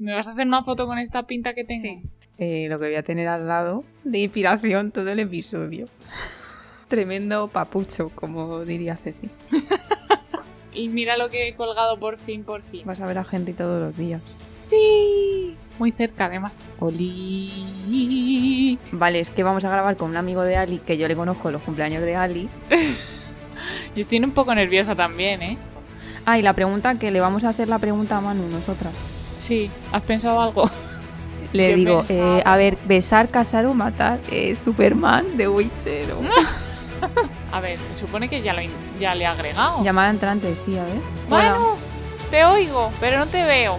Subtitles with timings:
[0.00, 1.82] ¿Me vas a hacer una foto con esta pinta que tengo?
[1.82, 2.00] Sí.
[2.38, 5.88] Eh, lo que voy a tener al lado de inspiración todo el episodio.
[6.88, 9.28] Tremendo papucho, como diría Ceci.
[10.72, 12.82] Y mira lo que he colgado por fin, por fin.
[12.84, 14.22] Vas a ver a Henry todos los días.
[14.70, 15.56] Sí.
[15.80, 16.52] Muy cerca, además.
[16.78, 18.78] Oli.
[18.92, 21.50] Vale, es que vamos a grabar con un amigo de Ali, que yo le conozco
[21.50, 22.48] los cumpleaños de Ali.
[23.96, 25.58] Yo estoy un poco nerviosa también, ¿eh?
[26.24, 29.09] Ah, y la pregunta, que le vamos a hacer la pregunta a Manu nosotras.
[29.32, 29.70] Sí.
[29.92, 30.68] ¿Has pensado algo?
[31.52, 34.20] Le ¿Qué digo, eh, a ver, besar, casar o matar.
[34.30, 36.12] Eh, Superman de Witcher.
[36.12, 36.20] o-
[37.52, 39.82] A ver, se supone que ya, lo, in- ya le he agregado.
[39.82, 40.94] Llamada entrante, sí, a ver.
[41.28, 41.76] Bueno,
[42.30, 43.78] te oigo, pero no te veo.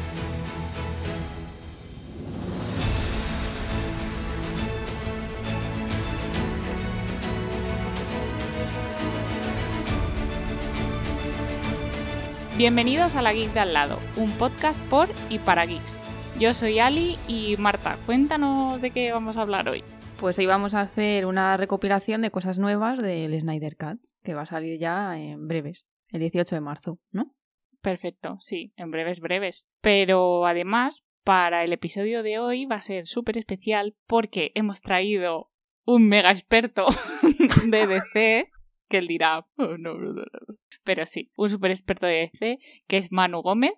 [12.61, 15.99] Bienvenidos a La Geek de al lado, un podcast por y para geeks.
[16.39, 19.83] Yo soy Ali y Marta, cuéntanos de qué vamos a hablar hoy.
[20.19, 24.43] Pues hoy vamos a hacer una recopilación de cosas nuevas del Snyder Cut, que va
[24.43, 27.33] a salir ya en breves, el 18 de marzo, ¿no?
[27.81, 29.67] Perfecto, sí, en breves, breves.
[29.81, 35.49] Pero además, para el episodio de hoy va a ser súper especial porque hemos traído
[35.83, 36.85] un mega experto
[37.65, 38.51] de DC,
[38.87, 40.60] que él dirá, "Oh, no, no, no, no".
[40.83, 43.73] Pero sí, un súper experto de DC, que es Manu Gómez.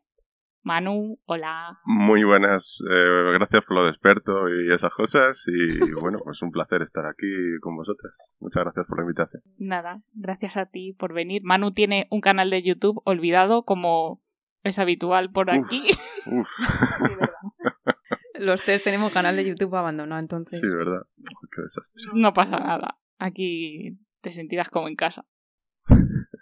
[0.66, 1.78] Manu, hola.
[1.84, 5.45] Muy buenas, eh, gracias por lo de experto y esas cosas.
[5.48, 5.52] Y
[6.02, 7.28] bueno, pues un placer estar aquí
[7.62, 8.36] con vosotras.
[8.40, 9.44] Muchas gracias por la invitación.
[9.58, 11.42] Nada, gracias a ti por venir.
[11.44, 14.22] Manu tiene un canal de YouTube olvidado como
[14.64, 15.66] es habitual por Uf.
[15.66, 15.86] aquí.
[16.28, 16.48] Uf,
[18.40, 20.60] Los tres tenemos canal de YouTube abandonado, entonces.
[20.60, 21.02] sí, ¿verdad?
[21.56, 22.04] Qué desastre.
[22.14, 22.98] No pasa nada.
[23.17, 25.26] Aquí te sentirás como en casa.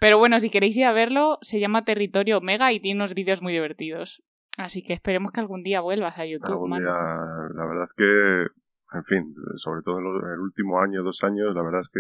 [0.02, 3.44] Pero bueno, si queréis ir a verlo, se llama Territorio Omega y tiene unos vídeos
[3.44, 4.23] muy divertidos.
[4.57, 8.97] Así que esperemos que algún día vuelvas a YouTube, Algún día, la verdad es que,
[8.97, 11.89] en fin, sobre todo en lo- en el último año, dos años, la verdad es
[11.89, 11.99] que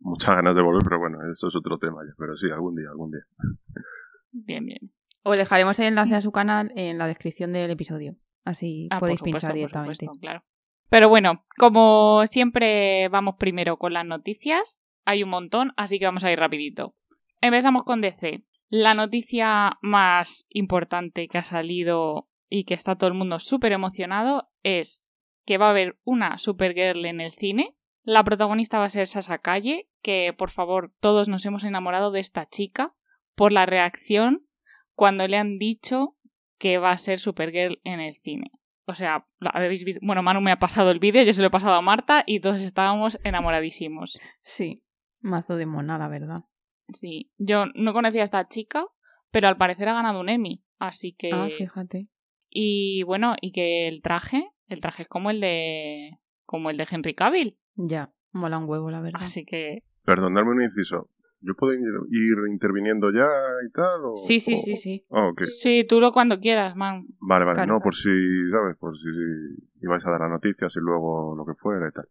[0.00, 2.12] muchas ganas de volver, pero bueno, eso es otro tema ya.
[2.18, 3.22] Pero sí, algún día, algún día.
[4.32, 4.90] Bien, bien.
[5.22, 8.14] Os dejaremos el enlace a su canal en la descripción del episodio.
[8.44, 9.94] Así Ah, podéis supuesto, pinchar directamente.
[10.06, 10.42] supuesto, claro.
[10.88, 14.82] Pero bueno, como siempre vamos primero con las noticias.
[15.04, 16.94] Hay un montón, así que vamos a ir rapidito.
[17.40, 18.44] Empezamos con DC.
[18.68, 24.50] La noticia más importante que ha salido y que está todo el mundo súper emocionado
[24.62, 25.14] es
[25.46, 27.74] que va a haber una Supergirl en el cine.
[28.02, 32.20] La protagonista va a ser Sasha Calle, que por favor todos nos hemos enamorado de
[32.20, 32.94] esta chica
[33.34, 34.46] por la reacción
[34.94, 36.16] cuando le han dicho
[36.58, 38.50] que va a ser Supergirl en el cine.
[38.84, 40.04] O sea, habéis visto.
[40.04, 42.40] Bueno, Manu me ha pasado el vídeo, yo se lo he pasado a Marta y
[42.40, 44.20] todos estábamos enamoradísimos.
[44.42, 44.82] Sí,
[45.20, 46.44] mazo de mona, la verdad.
[46.92, 48.86] Sí, yo no conocía a esta chica,
[49.30, 50.62] pero al parecer ha ganado un Emmy.
[50.78, 51.30] Así que.
[51.32, 52.08] Ah, fíjate.
[52.48, 56.18] y bueno, y que el traje, el traje es como el de.
[56.44, 57.56] como el de Henry Cavill.
[57.76, 59.22] Ya, mola un huevo, la verdad.
[59.22, 59.82] Así que.
[60.04, 61.10] Perdonadme un inciso.
[61.42, 61.80] ¿Yo puedo ir,
[62.50, 63.24] interviniendo ya
[63.66, 64.04] y tal?
[64.04, 65.06] O, Sí, sí, o- sí, sí.
[65.10, 65.42] Ah, ok.
[65.44, 67.06] Sí, tú lo cuando quieras, Manu.
[67.20, 68.10] Vale, vale, no, por si,
[68.50, 68.76] ¿sabes?
[68.78, 69.08] Por si
[69.82, 72.06] ibais a dar las noticias y luego lo que fuera y tal.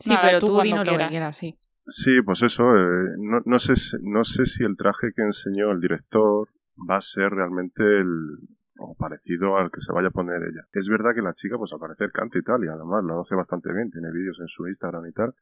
[0.00, 1.58] Sí, Nada, pero tú tú, cuando dinos lo que quieras, sí.
[1.88, 3.72] Sí, pues eso, eh, no, no, sé,
[4.02, 6.48] no sé si el traje que enseñó el director
[6.88, 8.38] va a ser realmente el
[8.80, 10.62] o parecido al que se vaya a poner ella.
[10.72, 13.34] Es verdad que la chica, pues al parecer canta y tal, y además lo hace
[13.34, 15.34] bastante bien, tiene vídeos en su Instagram y tal,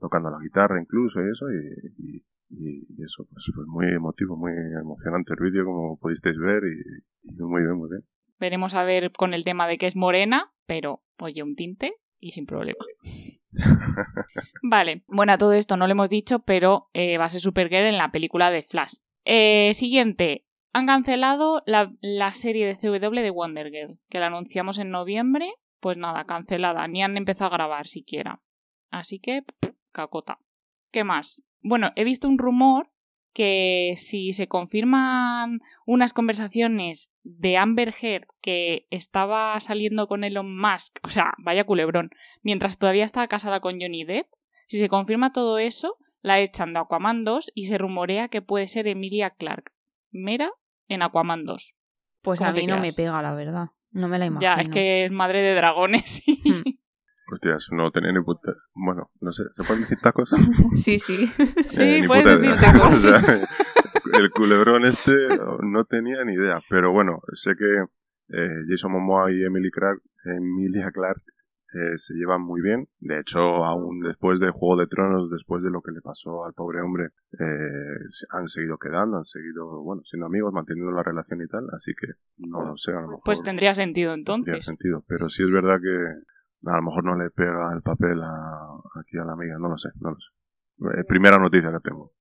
[0.00, 4.52] tocando la guitarra incluso y eso, y, y, y- eso, pues fue muy emotivo, muy
[4.52, 8.02] emocionante el vídeo, como pudisteis ver, y, y muy bien, muy bien.
[8.40, 12.32] Veremos a ver con el tema de que es morena, pero oye, un tinte y
[12.32, 12.84] sin problema.
[14.62, 17.86] Vale, bueno, a todo esto no lo hemos dicho, pero eh, va a ser Supergirl
[17.86, 18.96] en la película de Flash.
[19.24, 24.78] Eh, siguiente, han cancelado la, la serie de CW de Wonder Girl, que la anunciamos
[24.78, 25.52] en noviembre.
[25.80, 28.42] Pues nada, cancelada, ni han empezado a grabar siquiera.
[28.90, 30.40] Así que, pff, cacota.
[30.90, 31.44] ¿Qué más?
[31.60, 32.90] Bueno, he visto un rumor
[33.38, 40.98] que si se confirman unas conversaciones de Amber Heard que estaba saliendo con Elon Musk,
[41.04, 42.10] o sea, vaya culebrón,
[42.42, 44.26] mientras todavía estaba casada con Johnny Depp,
[44.66, 48.66] si se confirma todo eso, la echan de Aquaman 2 y se rumorea que puede
[48.66, 49.70] ser Emilia Clark,
[50.10, 50.50] Mera,
[50.88, 51.76] en Aquaman 2.
[52.22, 53.68] Pues ¿Cómo a mí no me pega, la verdad.
[53.92, 54.56] No me la imagino.
[54.56, 56.24] Ya, es que es madre de dragones.
[56.26, 56.70] Mm.
[57.30, 58.54] Hostia, eso no tenía ni puta...
[58.74, 60.30] Bueno, no sé, ¿se pueden decir tacos?
[60.76, 61.26] Sí, sí.
[61.64, 62.94] Sí, Eh, ni puedes puta decir tacos.
[62.94, 65.12] O sea, el culebrón este
[65.62, 66.60] no tenía ni idea.
[66.70, 67.84] Pero bueno, sé que
[68.36, 71.20] eh, Jason Momoa y Emily Clark, Emilia Clark
[71.74, 72.88] eh, se llevan muy bien.
[73.00, 76.54] De hecho, aún después de Juego de Tronos, después de lo que le pasó al
[76.54, 77.08] pobre hombre,
[77.38, 77.98] eh,
[78.30, 81.66] han seguido quedando, han seguido, bueno, siendo amigos, manteniendo la relación y tal.
[81.74, 82.06] Así que
[82.38, 83.22] no lo sé, a lo mejor.
[83.24, 84.44] Pues tendría sentido entonces.
[84.46, 85.04] Tendría sentido.
[85.06, 86.22] Pero sí es verdad que
[86.64, 89.78] a lo mejor no le pega el papel a, aquí a la amiga, no lo
[89.78, 90.98] sé, no lo sé.
[90.98, 92.12] Eh, primera noticia que tengo.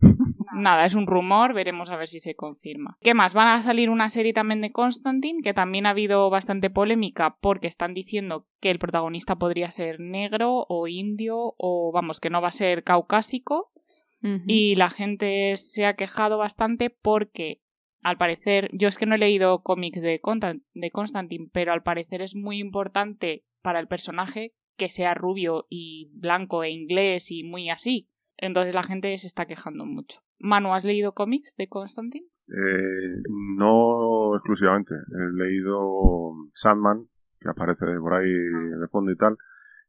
[0.54, 2.96] Nada, es un rumor, veremos a ver si se confirma.
[3.00, 3.34] ¿Qué más?
[3.34, 7.66] Van a salir una serie también de Constantine, que también ha habido bastante polémica porque
[7.66, 12.48] están diciendo que el protagonista podría ser negro o indio o vamos, que no va
[12.48, 13.72] a ser caucásico.
[14.22, 17.62] Y la gente se ha quejado bastante porque,
[18.02, 20.20] al parecer, yo es que no he leído cómics de,
[20.74, 26.10] de Constantine, pero al parecer es muy importante para el personaje que sea rubio y
[26.14, 28.08] blanco e inglés y muy así.
[28.36, 30.20] Entonces la gente se está quejando mucho.
[30.38, 32.26] Manu, ¿has leído cómics de Constantine?
[32.48, 34.94] Eh, no exclusivamente.
[34.94, 37.06] He leído Sandman,
[37.38, 39.36] que aparece por ahí de fondo y tal.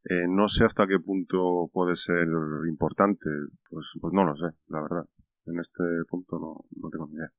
[0.04, 2.28] Eh, no sé hasta qué punto puede ser
[2.68, 3.30] importante.
[3.70, 5.06] Pues, pues no lo sé, la verdad.
[5.46, 7.32] En este punto no, no tengo ni idea.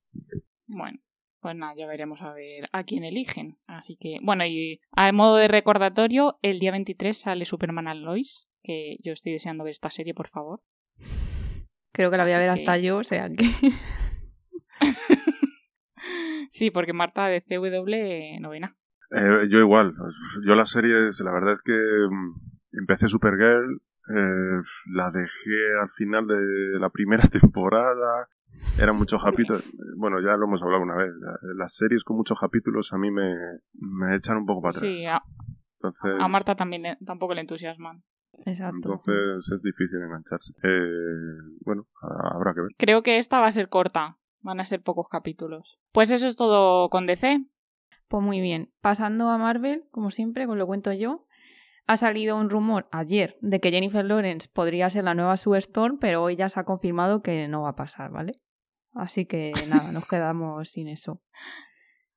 [0.67, 0.99] Bueno,
[1.43, 3.57] pues nada, ya veremos a ver a quién eligen.
[3.67, 8.47] Así que, bueno, y a modo de recordatorio, el día 23 sale Superman al Lois,
[8.63, 10.61] que yo estoy deseando ver esta serie, por favor.
[11.91, 13.43] Creo que la voy a ver hasta yo, o sea que.
[16.49, 18.77] sí, porque Marta de CW novena.
[19.11, 19.91] Eh, yo igual.
[20.47, 24.61] Yo las series, la verdad es que mm, empecé Supergirl, eh,
[24.93, 28.29] la dejé al final de la primera temporada.
[28.79, 29.63] Eran muchos capítulos.
[29.97, 31.11] Bueno, ya lo hemos hablado una vez.
[31.57, 33.35] Las series con muchos capítulos a mí me,
[33.73, 34.91] me echan un poco para atrás.
[34.91, 35.21] Sí, a,
[35.75, 38.03] Entonces, a Marta también tampoco le entusiasman.
[38.45, 38.75] Exacto.
[38.75, 40.53] Entonces es difícil engancharse.
[40.63, 42.71] Eh, bueno, habrá que ver.
[42.77, 44.17] Creo que esta va a ser corta.
[44.41, 45.79] Van a ser pocos capítulos.
[45.91, 47.45] Pues eso es todo con DC.
[48.07, 48.73] Pues muy bien.
[48.81, 51.25] Pasando a Marvel, como siempre, con lo cuento yo.
[51.85, 55.97] Ha salido un rumor ayer de que Jennifer Lawrence podría ser la nueva Sue Storm,
[55.99, 58.33] pero hoy ya se ha confirmado que no va a pasar, ¿vale?
[58.93, 61.19] Así que nada, nos quedamos sin eso.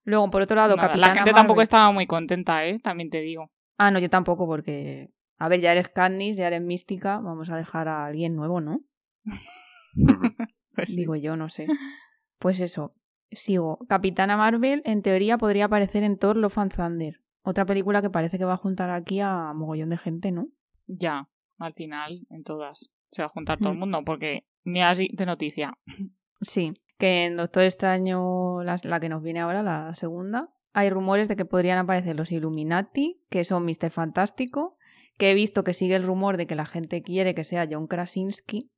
[0.05, 2.78] Luego, por otro lado, La gente tampoco estaba muy contenta, ¿eh?
[2.78, 3.50] También te digo.
[3.76, 7.56] Ah, no, yo tampoco, porque a ver, ya eres Candice, ya eres mística, vamos a
[7.56, 8.81] dejar a alguien nuevo, ¿no?
[10.75, 11.67] pues Digo yo, no sé.
[12.38, 12.90] Pues eso,
[13.31, 13.78] sigo.
[13.88, 17.20] Capitana Marvel, en teoría, podría aparecer en Thor Love and Thunder.
[17.43, 20.49] Otra película que parece que va a juntar aquí a mogollón de gente, ¿no?
[20.87, 21.28] Ya,
[21.58, 22.90] al final, en todas.
[23.11, 23.81] Se va a juntar todo el mm.
[23.81, 25.75] mundo, porque mira de noticia.
[26.41, 31.29] Sí, que en Doctor Extraño, la, la que nos viene ahora, la segunda, hay rumores
[31.29, 33.91] de que podrían aparecer los Illuminati, que son Mr.
[33.91, 34.77] Fantástico,
[35.19, 37.87] que he visto que sigue el rumor de que la gente quiere que sea John
[37.87, 38.71] Krasinski.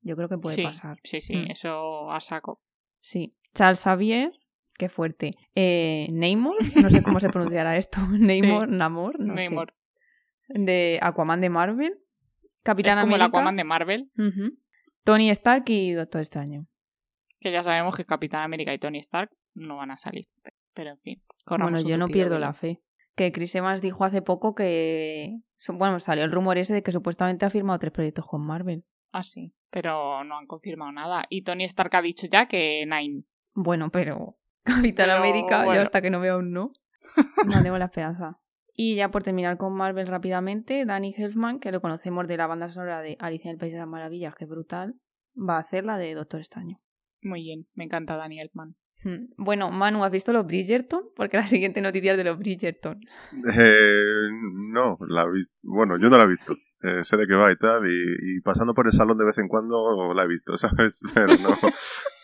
[0.00, 0.98] Yo creo que puede pasar.
[1.04, 1.50] Sí, sí, mm.
[1.50, 2.60] eso a saco.
[3.00, 3.36] Sí.
[3.54, 4.32] Charles Xavier,
[4.76, 5.34] qué fuerte.
[5.54, 7.98] Eh, Namor, no sé cómo se pronunciará esto.
[8.10, 9.74] Namor, Namor, no Namor.
[10.48, 11.98] De Aquaman de Marvel.
[12.62, 14.10] Capitán es como el Aquaman de Marvel.
[15.04, 16.66] Tony Stark y Doctor Extraño.
[17.40, 20.28] Que ya sabemos que Capitán América y Tony Stark no van a salir.
[20.74, 21.22] Pero en fin.
[21.46, 22.80] Bueno, yo no pierdo la fe.
[23.14, 27.44] Que Chris Evans dijo hace poco que bueno, salió el rumor ese de que supuestamente
[27.44, 28.84] ha firmado tres proyectos con Marvel.
[29.12, 31.24] Ah, sí, pero no han confirmado nada.
[31.28, 33.24] Y Tony Stark ha dicho ya que Nine.
[33.54, 36.72] Bueno, pero Capitán América, yo hasta que no vea un no,
[37.46, 38.38] no tengo la esperanza.
[38.80, 42.68] Y ya por terminar con Marvel rápidamente, Danny Elfman, que lo conocemos de la banda
[42.68, 44.94] sonora de Alicia en el País de las Maravillas, que brutal,
[45.36, 46.76] va a hacer la de Doctor Extraño.
[47.22, 48.76] Muy bien, me encanta Danny Elfman.
[49.04, 49.26] Hmm.
[49.36, 51.04] Bueno, Manu, ¿has visto los Bridgerton?
[51.14, 53.00] Porque la siguiente noticia es de los Bridgerton.
[53.54, 54.28] Eh,
[54.72, 55.54] no, la visto.
[55.62, 56.54] Bueno, yo no la he visto.
[56.80, 59.48] Eh, sé de qué va y tal, y, pasando por el salón de vez en
[59.48, 61.00] cuando la he visto, ¿sabes?
[61.12, 61.48] Pero no,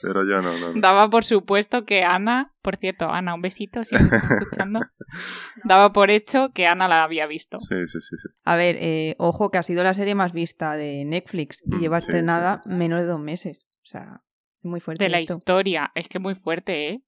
[0.00, 3.96] pero yo no, no, Daba por supuesto que Ana, por cierto, Ana, un besito si
[3.96, 4.78] me estás escuchando,
[5.64, 7.58] daba por hecho que Ana la había visto.
[7.58, 8.16] Sí, sí, sí.
[8.16, 8.28] sí.
[8.44, 11.80] A ver, eh, ojo que ha sido la serie más vista de Netflix y mm,
[11.80, 13.66] lleva estrenada menos de dos meses.
[13.82, 14.22] O sea,
[14.64, 15.04] muy fuerte.
[15.04, 15.92] De la historia.
[15.94, 17.02] Es que muy fuerte, ¿eh?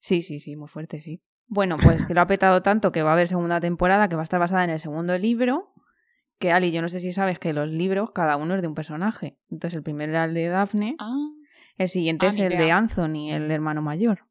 [0.00, 1.20] Sí, sí, sí, muy fuerte, sí.
[1.46, 4.22] Bueno, pues que lo ha petado tanto que va a haber segunda temporada que va
[4.22, 5.72] a estar basada en el segundo libro.
[6.38, 8.74] Que Ali, yo no sé si sabes que los libros cada uno es de un
[8.74, 9.36] personaje.
[9.50, 10.96] Entonces el primero era el de Daphne.
[10.98, 11.28] Ah.
[11.76, 14.26] El siguiente ah, es el de Anthony, el hermano mayor.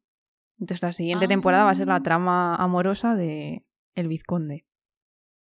[0.58, 2.02] Entonces la siguiente temporada va a ser la ah.
[2.02, 3.64] trama amorosa de
[3.94, 4.66] el vizconde.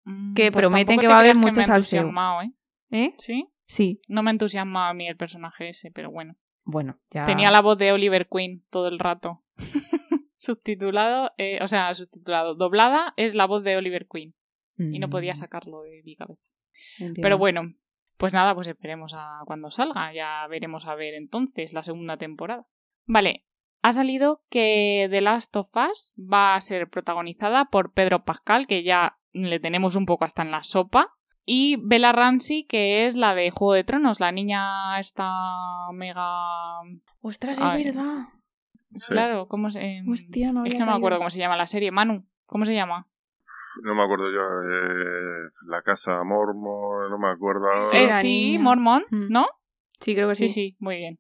[0.06, 2.12] Mm, que pues prometen que va a haber mucho salseo.
[2.42, 2.52] ¿eh?
[2.92, 3.14] ¿Eh?
[3.18, 3.48] ¿Sí?
[3.66, 4.02] Sí.
[4.08, 6.36] No me entusiasma a mí el personaje ese, pero bueno.
[6.72, 7.26] Bueno, ya.
[7.26, 9.44] Tenía la voz de Oliver Queen todo el rato.
[10.36, 12.56] subtitulado, eh, o sea, subtitulado.
[12.56, 14.36] Doblada es la voz de Oliver Queen.
[14.78, 15.36] Y no podía mm.
[15.36, 16.42] sacarlo de mi cabeza.
[17.22, 17.74] Pero bueno,
[18.16, 20.14] pues nada, pues esperemos a cuando salga.
[20.14, 22.66] Ya veremos a ver entonces la segunda temporada.
[23.06, 23.46] Vale,
[23.82, 28.84] ha salido que The Last of Us va a ser protagonizada por Pedro Pascal, que
[28.84, 31.18] ya le tenemos un poco hasta en la sopa.
[31.52, 35.28] Y Bella Ramsey, que es la de Juego de Tronos, la niña esta
[35.94, 36.28] mega...
[37.22, 37.86] Ostras, es Ay.
[37.86, 38.28] verdad.
[38.94, 39.12] Sí.
[39.14, 40.04] Claro, ¿cómo se...?
[40.08, 41.90] Hostia, no es que no me acuerdo cómo se llama la serie.
[41.90, 43.08] Manu, ¿cómo se llama?
[43.84, 44.42] No me acuerdo yo.
[44.42, 47.82] eh, la casa Mormo, no me acuerdo ahora.
[47.82, 48.58] Sí, Eh, sí.
[48.60, 49.30] Mormon, Mm.
[49.30, 49.48] ¿no?
[50.00, 50.54] Sí, creo que Sí, sí.
[50.54, 51.20] sí, muy bien.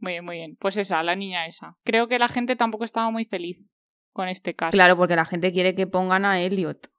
[0.00, 0.56] Muy bien, muy bien.
[0.60, 1.76] Pues esa, la niña esa.
[1.84, 3.58] Creo que la gente tampoco estaba muy feliz
[4.12, 4.72] con este caso.
[4.72, 6.91] Claro, porque la gente quiere que pongan a Elliot.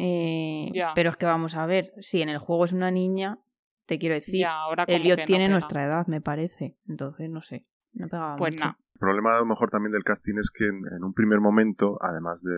[0.00, 0.92] Eh, Ya.
[0.94, 3.38] Pero es que vamos a ver, si en el juego es una niña,
[3.86, 5.52] te quiero decir, Ya, ahora Elliot no tiene pega.
[5.52, 6.76] nuestra edad, me parece.
[6.86, 7.62] Entonces, no sé.
[7.94, 8.76] No pegaba Pues mucho.
[8.94, 11.98] El problema a lo mejor también del casting es que en, en un primer momento,
[12.00, 12.54] además de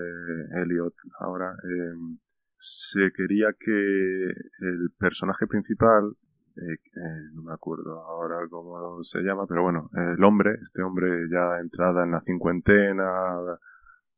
[0.62, 2.16] Elliot ahora, eh,
[2.58, 6.14] se quería que el personaje principal,
[6.56, 11.08] eh, eh, no me acuerdo ahora cómo se llama, pero bueno, el hombre, este hombre
[11.30, 13.04] ya entrada en la cincuentena,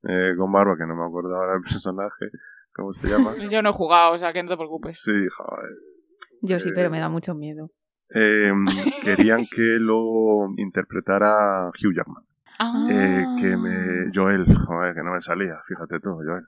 [0.05, 2.26] eh, con barba, que no me acuerdo ahora el personaje,
[2.75, 3.35] ¿cómo se llama?
[3.50, 5.00] Yo no he jugado, o sea que no te preocupes.
[5.00, 5.71] Sí, joder.
[6.43, 7.69] Yo sí, Eh, pero me da mucho miedo.
[8.14, 8.52] Eh,
[9.05, 12.25] querían que lo interpretara Hugh Jackman.
[12.59, 12.87] Ah.
[12.91, 14.11] Eh, que me.
[14.14, 16.45] Joel, joder, que no me salía, fíjate tú, Joel.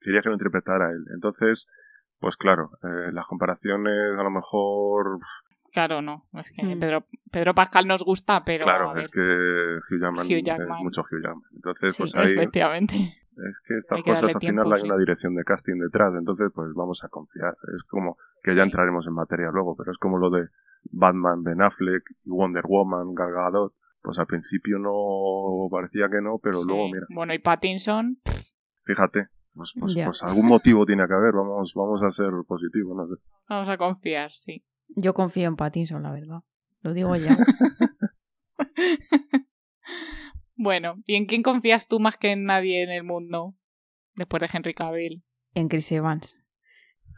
[0.00, 1.04] Quería que lo interpretara él.
[1.14, 1.66] Entonces,
[2.18, 5.18] pues claro, eh, las comparaciones a lo mejor.
[5.72, 6.24] Claro, no.
[6.34, 6.78] Es que Mm.
[6.80, 8.64] Pedro, Pedro Pascal nos gusta, pero.
[8.64, 10.78] claro, a ver, es que Hugh Jackman, Hugh Jackman.
[10.78, 11.42] es mucho Hugh Jackman.
[11.54, 12.32] Entonces, Sí, pues ahí.
[12.32, 12.96] Efectivamente.
[13.36, 14.86] Es que estas que cosas al tiempo, final hay sí.
[14.88, 17.54] una dirección de casting detrás, entonces pues vamos a confiar.
[17.76, 18.56] Es como que Sí.
[18.56, 20.48] ya entraremos en materia luego, pero es como lo de
[20.90, 23.74] Batman, Ben Affleck y Wonder Woman, Gal Gadot.
[24.02, 26.68] Pues al principio no parecía que no, pero Sí.
[26.68, 28.18] luego mira, Bueno, y Pattinson.
[28.84, 33.06] fíjate, pues, pues, pues algún motivo tiene que haber, vamos, vamos a ser positivos, no
[33.06, 33.20] sé.
[33.48, 34.64] Vamos a confiar, sí.
[34.94, 36.40] Yo confío en Pattinson, la verdad.
[36.82, 37.36] Lo digo ya.
[40.56, 43.54] Bueno, ¿y en quién confías tú más que en nadie en el mundo?
[44.16, 45.22] Después de Henry Cavill.
[45.54, 46.36] en Chris Evans.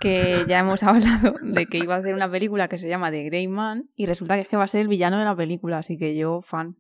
[0.01, 3.25] Que ya hemos hablado de que iba a hacer una película que se llama The
[3.25, 5.79] Grey Man y resulta que es que va a ser el villano de la película,
[5.79, 6.77] así que yo fan.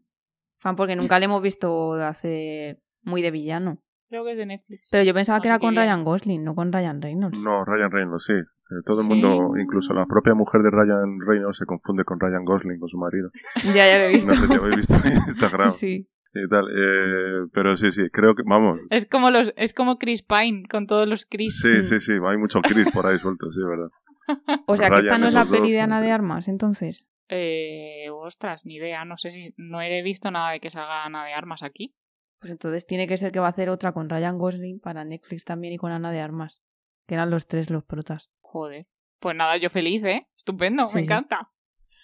[0.60, 3.78] Fan porque nunca le hemos visto de hacer muy de villano.
[4.08, 4.88] Creo que es de Netflix.
[4.90, 5.76] Pero yo pensaba que era con.
[5.76, 7.38] Ryan Gosling, no con Ryan Reynolds.
[7.40, 8.32] No, Ryan Reynolds, sí.
[8.32, 9.12] Eh, Todo el Sí.
[9.12, 12.98] mundo, incluso la propia mujer de Ryan Reynolds, se confunde con Ryan Gosling, con su
[12.98, 13.30] marido.
[13.74, 14.32] Ya, ya lo he visto.
[14.32, 16.08] No sé si habéis visto en Instagram Sí.
[16.34, 16.66] Y tal.
[16.70, 20.86] Eh, pero sí, sí, creo que, vamos, Es como los, es como Chris Pine con
[20.86, 21.60] todos los Chris.
[21.60, 23.88] Sí, sí, sí, hay mucho Chris por ahí suelto, sí, verdad.
[24.66, 25.80] O sea que esta no es la peli de.
[25.80, 27.06] Ana de Armas, entonces.
[27.30, 29.04] Eh, ostras, ni idea.
[29.06, 31.94] No sé si no he visto nada de que salga Ana de Armas aquí.
[32.38, 35.44] Pues entonces tiene que ser que va a hacer otra con Ryan Gosling para Netflix
[35.44, 36.60] también y con Ana de Armas.
[37.06, 38.30] Que eran los tres los protas.
[38.40, 38.86] Joder.
[39.18, 40.28] Pues nada, yo feliz, ¿eh?
[40.36, 41.06] Estupendo, Sí, me sí.
[41.06, 41.50] encanta.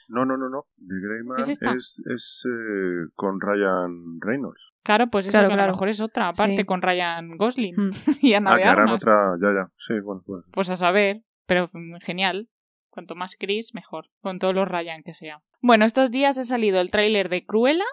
[0.09, 0.67] No, no, no, no.
[0.79, 4.61] The Greyman ¿Es es, es, eh, con Ryan Reynolds.
[4.83, 6.65] Claro, pues eso Claro, que a lo mejor es otra, aparte Sí.
[6.65, 7.91] con Ryan Gosling Mm.
[8.23, 9.73] y Ana Ah, de que harán otra, ya, ya.
[9.79, 10.45] Sí, bueno, pues.
[10.53, 12.49] Pues a saber, pero mm, genial.
[12.91, 14.07] Cuanto más Chris, mejor.
[14.21, 15.43] Con todos los Ryan que sea.
[15.63, 17.85] Bueno, estos días ha salido el tráiler de Cruella.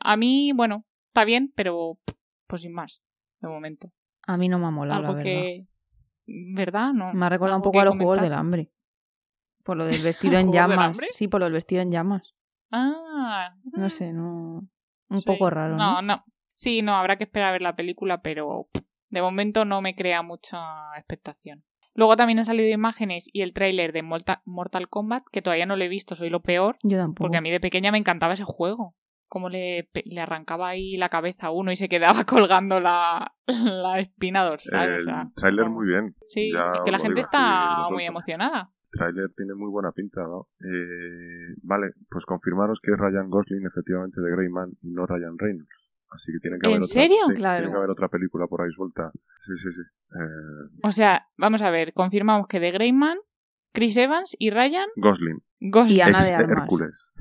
[0.00, 1.98] A mí, bueno, está bien, pero
[2.48, 3.02] pues sin más,
[3.40, 3.88] de momento.
[4.26, 5.30] A mí no me ha molado, la Algo verdad.
[5.30, 5.66] que...
[6.26, 6.92] ¿Verdad?
[6.92, 7.12] No.
[7.14, 8.30] Me ha recordado un ¿Algo poco a los Juegos comentar?
[8.30, 8.70] del Hambre.
[9.64, 10.98] Por lo del vestido en ¿Juegos del llamas.
[11.12, 12.32] Sí, por lo del vestido en llamas.
[12.70, 13.54] Ah.
[13.72, 14.68] No sé, no...
[15.08, 15.26] Un Sí.
[15.26, 15.94] poco raro, ¿no?
[16.00, 16.24] No, no.
[16.54, 18.68] Sí, no, habrá que esperar a ver la película, pero
[19.10, 20.58] de momento no me crea mucha
[20.96, 21.64] expectación.
[21.94, 25.76] Luego también han salido imágenes y el tráiler de Morta- Mortal Kombat, que todavía no
[25.76, 27.24] lo he visto, soy lo peor, Yo tampoco.
[27.24, 28.94] porque a mí de pequeña me encantaba ese juego.
[29.28, 33.98] Cómo le, le arrancaba ahí la cabeza a uno y se quedaba colgando la, la
[34.00, 34.92] espina dorsal.
[34.92, 36.14] o El sea, tráiler muy bien.
[36.24, 38.70] Sí, ya es que la gente está muy emocionada.
[38.92, 40.48] El tráiler tiene muy buena pinta, ¿no?
[40.60, 45.68] Eh, vale, pues confirmaros que es Ryan Gosling efectivamente de Greyman y no Ryan Reynolds.
[46.10, 47.18] Así que tiene que ¿En haber otra, serio?
[47.28, 47.58] sí, Claro.
[47.60, 49.10] Tiene que haber otra película por ahí suelta.
[49.40, 49.80] Sí, sí, sí.
[50.14, 53.16] Eh, O sea, vamos a ver, confirmamos que de Greyman,
[53.72, 55.96] Chris Evans y Ryan Gosling, Gosling.
[55.96, 56.58] Y Ana ex de Armas.
[56.64, 57.12] Hércules.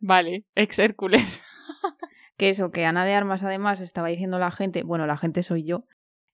[0.00, 1.40] Vale, ex Hércules.
[2.36, 5.64] Que eso, que Ana de Armas además estaba diciendo la gente, bueno, la gente soy
[5.64, 5.84] yo,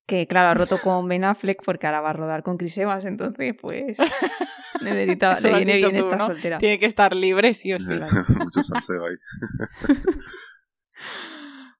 [0.06, 3.04] que claro, ha roto con Ben Affleck porque ahora va a rodar con Chris Evans,
[3.04, 3.97] entonces pues
[4.82, 6.26] necesita, le viene bien tú, estar ¿no?
[6.26, 6.59] soltera.
[6.59, 7.94] Tiene que estar libre, sí o sí.
[8.28, 9.16] Mucho salseo ahí.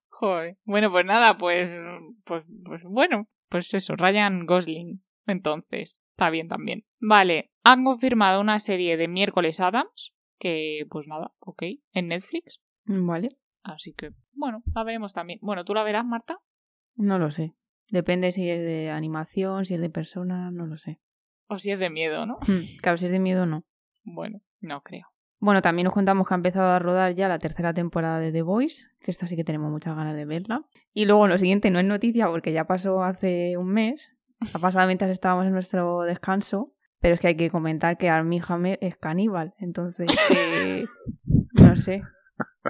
[0.09, 0.57] Joder.
[0.65, 1.81] Bueno, pues nada, pues,
[2.25, 5.03] pues, pues bueno, pues eso, Ryan Gosling.
[5.27, 6.85] Entonces, está bien también.
[7.01, 12.61] Vale, han confirmado una serie de miércoles Adams, que pues nada, ok, en Netflix.
[12.85, 15.39] Vale, Así que, bueno, la veremos también.
[15.43, 16.39] Bueno, ¿tú la verás, Marta?
[16.97, 17.55] no lo sé.
[17.93, 20.99] Depende si es de animación, si es de persona, no lo sé.
[21.47, 22.39] O si es de miedo, ¿no?
[22.47, 23.65] Hmm, Claro, si es de miedo, no.
[24.03, 25.09] Bueno, no creo.
[25.39, 28.41] Bueno, también nos contamos que ha empezado a rodar ya la tercera temporada de The
[28.41, 30.65] Voice, que esta sí que tenemos muchas ganas de verla.
[30.95, 34.11] Y luego lo siguiente no es noticia porque ya pasó hace un mes,
[34.55, 38.41] ha pasado mientras estábamos en nuestro descanso, pero es que hay que comentar que Armie
[38.49, 40.87] Hammer es caníbal, entonces eh,
[41.61, 42.01] no sé.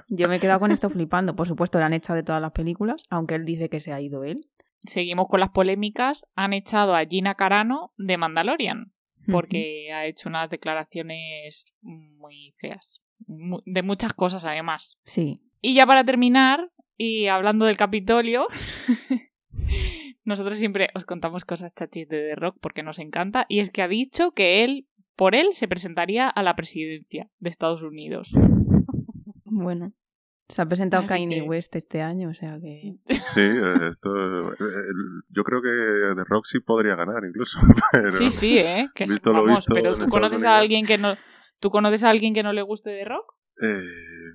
[0.08, 1.36] Yo me he quedado con esto flipando.
[1.36, 4.00] Por supuesto, la han echado de todas las películas, aunque él dice que se ha
[4.00, 4.48] ido él.
[4.84, 6.26] Seguimos con las polémicas.
[6.34, 8.92] Han echado a Gina Carano de Mandalorian
[9.30, 13.00] porque ha hecho unas declaraciones muy feas.
[13.18, 14.98] De muchas cosas, además.
[15.04, 15.40] Sí.
[15.60, 18.46] Y ya para terminar, y hablando del Capitolio,
[20.24, 23.82] nosotros siempre os contamos cosas chachis de The Rock porque nos encanta, y es que
[23.82, 28.32] ha dicho que él, por él, se presentaría a la presidencia de Estados Unidos.
[29.44, 29.92] Bueno.
[30.52, 32.94] Se ha presentado Así Kanye que- West este año, o sea que...
[33.08, 34.56] Sí, eh, esto, eh,
[35.30, 37.58] yo creo que The Rock sí podría ganar incluso.
[37.92, 38.88] Pero, Sí, sí, ¿eh?
[38.94, 41.16] Que es- Visto lo vamos, visto pero ¿tú conoces a alguien que no...
[41.58, 43.32] ¿Tú conoces a alguien que no le guste The Rock?
[43.62, 43.82] eh,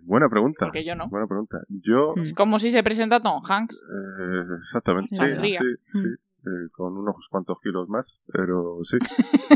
[0.04, 0.66] buena pregunta.
[0.66, 1.08] Porque yo no.
[1.10, 1.58] Buena pregunta.
[1.70, 2.14] Yo.
[2.24, 3.80] Es como si se presenta Tom Hanks.
[3.82, 6.04] eh, exactamente, sí, sí, Mm.
[6.46, 8.98] Eh, con unos cuantos kilos más, pero sí,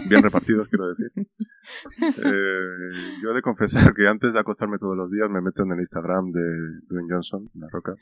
[0.10, 1.12] bien repartidos, quiero decir.
[2.02, 5.72] Eh, yo he de confesar que antes de acostarme todos los días me meto en
[5.72, 6.42] el Instagram de
[6.88, 7.94] Dwayne Johnson, La Roca,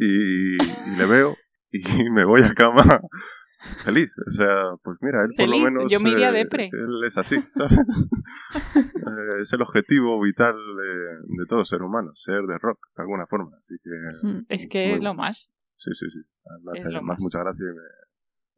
[0.00, 1.36] y, y le veo
[1.70, 3.02] y me voy a cama
[3.84, 4.10] feliz.
[4.26, 5.92] O sea, pues mira, él por Feliz, lo menos...
[5.92, 6.70] yo me iría eh, depre.
[6.72, 8.08] Él es así, ¿sabes?
[8.74, 13.26] Eh, es el objetivo vital de, de todo ser humano, ser de rock, de alguna
[13.26, 13.56] forma.
[13.56, 14.26] Así que...
[14.26, 14.46] Mm.
[14.48, 15.52] Es que es lo más.
[15.76, 16.18] Sí, sí, sí.
[16.44, 17.22] Además, Es lo además, más.
[17.22, 17.82] muchas gracias y me,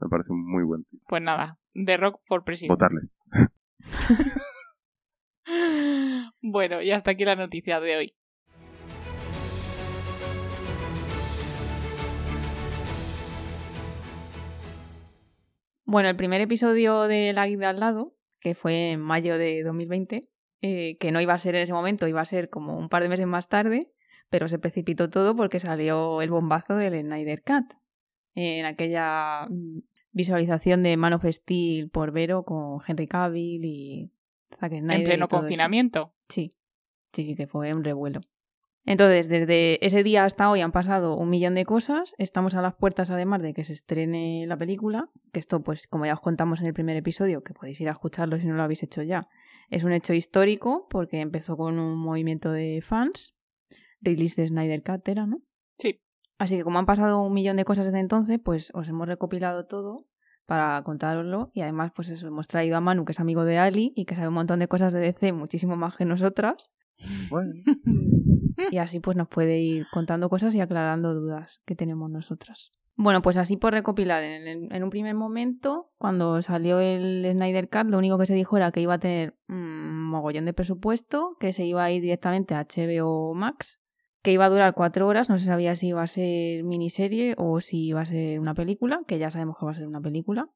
[0.00, 1.00] me parece un muy buen tío.
[1.08, 2.70] Pues nada, The Rock for President.
[2.70, 3.00] Votarle.
[6.40, 8.12] Bueno, y hasta aquí la noticia de hoy.
[15.84, 19.62] Bueno, el primer episodio de La Guía de al lado, que fue en mayo de
[19.62, 20.28] 2020,
[20.60, 23.02] eh, que no iba a ser en ese momento, iba a ser como un par
[23.02, 23.90] de meses más tarde,
[24.30, 27.74] pero se precipitó todo porque salió el bombazo del Snyder Cut.
[28.34, 29.80] En aquella mm,
[30.12, 34.12] visualización de Man of Steel por Vero con Henry Cavill y
[34.60, 34.96] Zack Snyder.
[34.96, 35.36] en pleno eso.
[35.36, 36.14] confinamiento.
[36.28, 36.54] Sí,
[37.12, 38.20] sí, que fue un revuelo.
[38.84, 42.14] Entonces, desde ese día hasta hoy han pasado un millón de cosas.
[42.16, 45.10] Estamos a las puertas, además de que se estrene la película.
[45.30, 47.92] Que esto, pues, como ya os contamos en el primer episodio, que podéis ir a
[47.92, 49.28] escucharlo si no lo habéis hecho ya,
[49.68, 53.34] es un hecho histórico porque empezó con un movimiento de fans.
[54.00, 55.40] Release de Snyder Cut era, ¿no?
[55.78, 56.00] Sí.
[56.38, 59.66] Así que como han pasado un millón de cosas desde entonces, pues os hemos recopilado
[59.66, 60.06] todo
[60.46, 63.92] para contároslo y además pues eso, hemos traído a Manu, que es amigo de Ali
[63.96, 66.70] y que sabe un montón de cosas de DC, muchísimo más que nosotras.
[67.30, 67.52] Bueno,
[68.70, 72.70] Y así pues nos puede ir contando cosas y aclarando dudas que tenemos nosotras.
[72.96, 77.68] Bueno, pues así por recopilar, en, en- en un primer momento, cuando salió el Snyder
[77.68, 81.36] Cut, lo único que se dijo era que iba a tener un mogollón de presupuesto,
[81.38, 83.78] que se iba a ir directamente a HBO Max,
[84.22, 87.60] que iba a durar cuatro horas, no se sabía si iba a ser miniserie o
[87.60, 90.48] si iba a ser una película, que ya sabemos que va a ser una película.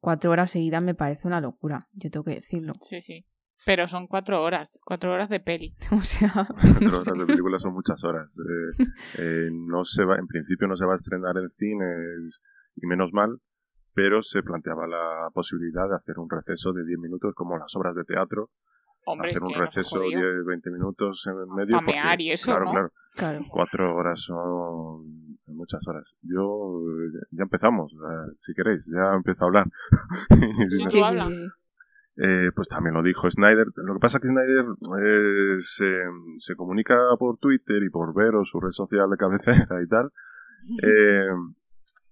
[0.00, 2.74] Cuatro horas seguidas me parece una locura, yo tengo que decirlo.
[2.80, 3.26] Sí, sí.
[3.66, 5.74] Pero son cuatro horas, cuatro horas de peli.
[5.92, 7.10] O sea, cuatro no sé.
[7.10, 8.28] horas de película son muchas horas.
[8.38, 8.84] Eh,
[9.18, 12.42] eh, no se va, en principio no se va a estrenar en cines
[12.76, 13.38] y menos mal,
[13.94, 17.94] pero se planteaba la posibilidad de hacer un receso de 10 minutos como las obras
[17.94, 18.50] de teatro,
[19.06, 20.20] Hacer un receso jodido.
[20.20, 21.80] 10, 20 minutos en medio.
[21.82, 22.70] Mear y eso, claro, ¿no?
[22.72, 23.40] claro, Claro.
[23.50, 26.14] cuatro horas son muchas horas.
[26.22, 26.80] Yo,
[27.30, 27.94] ya empezamos,
[28.40, 29.66] si queréis, ya empiezo a hablar.
[30.90, 31.28] Sí, no- habla.
[32.16, 33.66] eh, pues también lo dijo Snyder.
[33.76, 34.64] Lo que pasa es que Snyder
[35.04, 36.00] eh, se,
[36.38, 40.10] se comunica por Twitter y por Vero, su red social de cabecera y tal,
[40.82, 41.26] eh,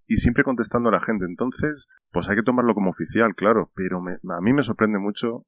[0.06, 1.24] y siempre contestando a la gente.
[1.24, 5.46] Entonces, pues hay que tomarlo como oficial, claro, pero me- a mí me sorprende mucho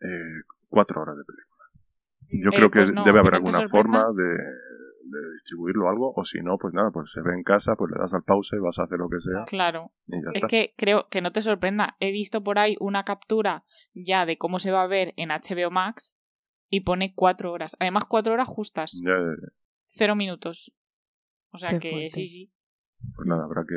[0.00, 1.64] eh, cuatro horas de película.
[2.32, 3.70] Yo Eh, creo que pues no, debe haber alguna sorprenda.
[4.02, 7.42] forma de, de distribuirlo o algo, o si no, pues nada, pues se ve en
[7.42, 9.92] casa, pues le das al pause, vas a hacer lo que sea Claro.
[10.06, 10.46] y ya Es está.
[10.48, 11.96] que creo que no te sorprenda.
[12.00, 15.70] He visto por ahí una captura ya de cómo se va a ver en HBO
[15.70, 16.18] Max
[16.68, 17.76] y pone cuatro horas.
[17.80, 18.92] Además, cuatro horas justas.
[19.04, 19.48] Ya, ya, ya.
[19.88, 20.76] Cero minutos.
[21.50, 22.10] O sea Qué que fuerte.
[22.10, 22.52] sí, sí.
[23.16, 23.74] pues nada, habrá que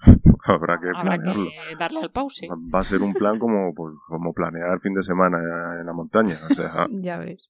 [0.44, 1.44] habrá que Habrá planearlo.
[1.50, 2.48] que darle al pause.
[2.74, 5.38] Va a ser un plan como, pues, como planear fin de semana
[5.80, 6.36] en la montaña.
[6.50, 7.48] O sea, Ya ves.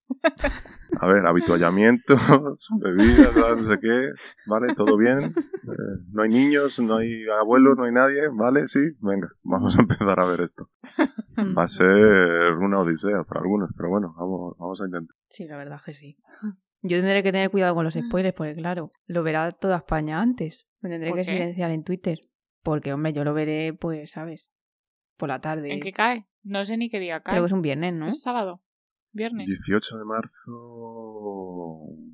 [1.00, 2.20] a ver, habituallamientos,
[2.80, 4.10] bebidas, no sé qué,
[4.46, 4.74] ¿vale?
[4.74, 5.24] ¿Todo bien?
[5.24, 8.66] Eh, no hay niños, no hay abuelos, no hay nadie, ¿vale?
[8.66, 10.70] Sí, venga, vamos a empezar a ver esto.
[11.56, 15.14] Va a ser una odisea para algunos, pero bueno, vamos, vamos a intentar.
[15.28, 16.16] Sí, la verdad que sí.
[16.82, 20.66] Yo tendré que tener cuidado con los spoilers, porque claro, lo verá toda España antes.
[20.80, 21.30] Me tendré ¿Por que qué?
[21.32, 22.18] silenciar en Twitter.
[22.62, 24.50] Porque, hombre, yo lo veré, pues, ¿sabes?
[25.16, 25.72] Por la tarde.
[25.72, 26.26] ¿En qué cae?
[26.42, 27.32] No sé ni qué día cae.
[27.34, 28.06] Creo que es un viernes, ¿no?
[28.06, 28.62] ¿Es sábado?
[29.12, 29.46] ¿Viernes?
[29.46, 30.52] 18 de marzo...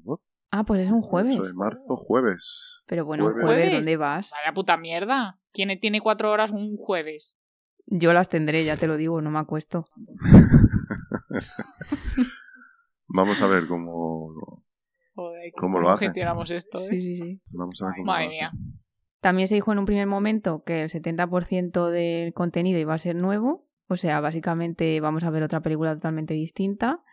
[0.04, 0.18] ¿what?
[0.50, 1.30] Ah, pues es un jueves.
[1.32, 2.82] 18 de marzo, jueves.
[2.86, 3.44] Pero bueno, un Jueves.
[3.46, 3.86] jueves, ¿Jueves?
[3.86, 4.30] ¿dónde vas?
[4.30, 5.40] Vaya puta mierda.
[5.52, 7.36] ¿Quién tiene cuatro horas un jueves?
[7.86, 9.84] Yo las tendré, ya te lo digo, no me acuesto.
[13.12, 14.62] Vamos a ver cómo,
[15.14, 16.08] Joder, ¿Cómo lo hacen?
[16.08, 16.78] gestionamos esto?
[16.78, 16.80] eh?
[16.88, 17.40] Sí, sí, sí.
[17.50, 18.46] vamos a ver cómo Madre lo mía.
[18.48, 18.80] hacen.
[19.20, 23.14] También se dijo en un primer momento que el 70% del contenido iba a ser
[23.14, 27.04] nuevo, o sea, básicamente vamos a ver otra película totalmente distinta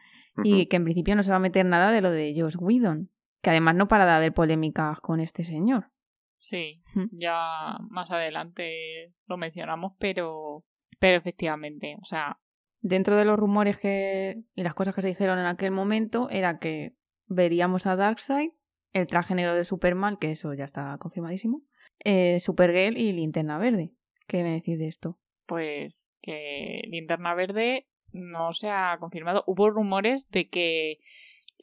[0.44, 3.10] y que en principio no se va a meter nada de lo de Josh Whedon,
[3.42, 5.92] que además no para de haber polémicas con este señor.
[6.38, 6.82] Sí,
[7.12, 10.64] ya más adelante lo mencionamos, pero,
[10.98, 12.40] pero efectivamente, o sea,
[12.82, 16.60] Dentro de los rumores que y las cosas que se dijeron en aquel momento era
[16.60, 16.96] que
[17.28, 18.52] veríamos a Darkseid,
[18.94, 21.62] el traje negro de Superman, que eso ya está confirmadísimo,
[22.04, 23.92] eh, Supergirl y Linterna Verde.
[24.28, 25.20] ¿Qué me decís de esto?
[25.50, 29.44] pues que Linterna Verde no se ha confirmado.
[29.48, 31.00] Hubo rumores de que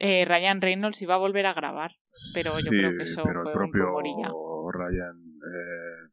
[0.00, 1.92] eh, Ryan Reynolds iba a volver a grabar.
[2.34, 4.28] Pero yo creo que eso pero fue el un propio rumor y ya.
[4.72, 6.10] Ryan eh,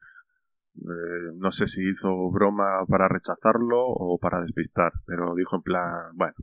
[0.75, 6.11] eh, no sé si hizo broma para rechazarlo o para despistar, pero dijo en plan,
[6.15, 6.33] bueno,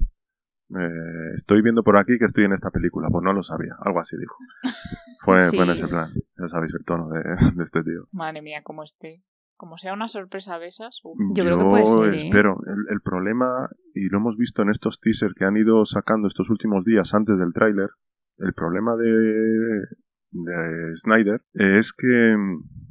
[0.79, 4.01] eh, estoy viendo por aquí que estoy en esta película, pues no lo sabía, algo
[4.01, 4.37] así dijo.
[5.25, 5.83] Fue, fue en Sí.
[5.83, 7.21] ese plan, ya sabéis el tono de,
[7.57, 8.07] de este tío.
[8.12, 9.23] Madre mía, como esté.
[9.57, 11.01] Como sea una sorpresa de esas.
[11.05, 11.19] uf.
[11.35, 12.16] Yo creo que puede ser, ¿eh?
[12.29, 12.57] espero.
[12.66, 16.49] El, el problema, y lo hemos visto en estos teasers que han ido sacando estos
[16.49, 17.90] últimos días antes del tráiler,
[18.38, 19.83] el problema de,
[20.31, 22.89] de Snyder es que mm,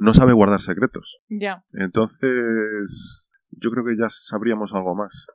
[0.00, 1.18] no sabe guardar secretos.
[1.28, 1.64] Ya.
[1.72, 5.26] Entonces, yo creo que ya sabríamos algo más.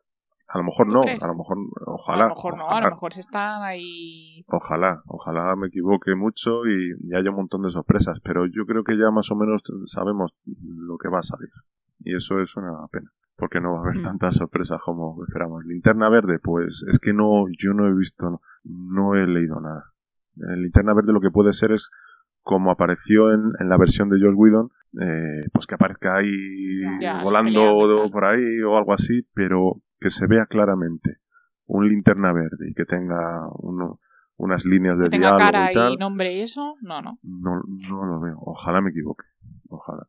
[0.47, 1.23] A lo mejor ¿Tú no, crees?
[1.23, 2.25] a lo mejor, ojalá.
[2.25, 4.43] a lo mejor no, a lo mejor se están ahí.
[4.47, 8.83] Ojalá, ojalá me equivoque mucho y, y haya un montón de sorpresas, pero yo creo
[8.83, 11.49] que ya más o menos sabemos lo que va a salir.
[11.99, 14.03] Y eso es una pena, porque no va a haber Mm.
[14.03, 15.65] tantas sorpresas como esperamos.
[15.65, 19.85] Linterna Verde, pues es que no, yo no he visto, no, no he leído nada.
[20.37, 21.89] En Linterna Verde lo que puede ser es
[22.45, 24.69] como apareció en, en la versión de Joel Whedon,
[25.01, 26.31] eh, pues que aparezca ahí
[27.01, 31.17] Ya, volando por ahí o algo así, pero que se vea claramente
[31.65, 33.99] un linterna verde y que tenga uno,
[34.37, 36.75] unas líneas de Que tenga diálogo cara y tal, y nombre y eso.
[36.81, 37.17] No, no.
[37.23, 38.37] no, no lo veo.
[38.41, 39.25] Ojalá me equivoque.
[39.67, 40.07] Ojalá.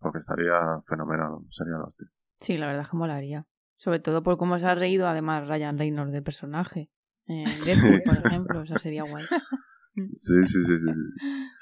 [0.00, 1.38] Porque estaría fenomenal.
[1.50, 2.08] Sería la hostia.
[2.40, 3.44] Sí, la verdad es que molaría.
[3.76, 6.90] Sobre todo por cómo se ha reído además Ryan Reynolds del personaje.
[7.26, 9.24] En Deadpool, por ejemplo, o sea, sería guay.
[10.14, 10.92] Sí, sí, sí, sí.
[10.92, 11.20] Sí,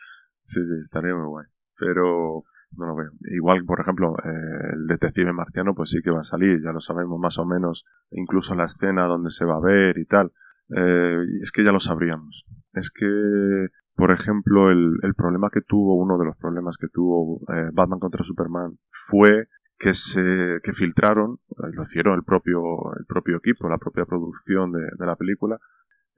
[0.48, 1.46] sí, sí, estaría muy guay.
[1.78, 2.44] Pero
[2.76, 3.10] no lo veo.
[3.30, 6.80] Igual, por ejemplo, eh, el detective marciano, pues sí que va a salir, ya lo
[6.80, 7.84] sabemos más o menos.
[8.10, 10.32] Incluso la escena donde se va a ver y tal.
[10.76, 12.44] Eh, es que ya lo sabríamos.
[12.72, 17.40] Es que, por ejemplo, el, el problema que tuvo, uno de los problemas que tuvo
[17.52, 22.60] eh, Batman contra Superman fue que se que filtraron, eh, lo hicieron el propio,
[22.98, 25.58] el propio equipo, la propia producción de, de la película,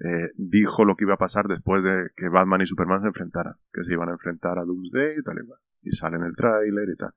[0.02, 3.54] eh, dijo lo que iba a pasar después de que Batman y Superman se enfrentaran,
[3.72, 5.60] que se iban a enfrentar a Doomsday y tal y cual.
[5.82, 7.12] Y sale en el tráiler y tal.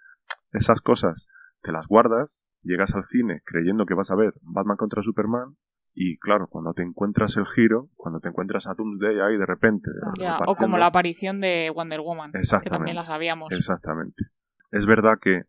[0.52, 1.28] Esas cosas
[1.62, 5.56] te las guardas, llegas al cine creyendo que vas a ver Batman contra Superman
[5.96, 9.90] y claro, cuando te encuentras el giro, cuando te encuentras a Doomsday ahí de repente.
[10.20, 12.32] Ya, o como la aparición de Wonder Woman.
[12.32, 13.54] Que también la sabíamos.
[13.54, 14.26] Exactamente.
[14.72, 15.44] Es verdad que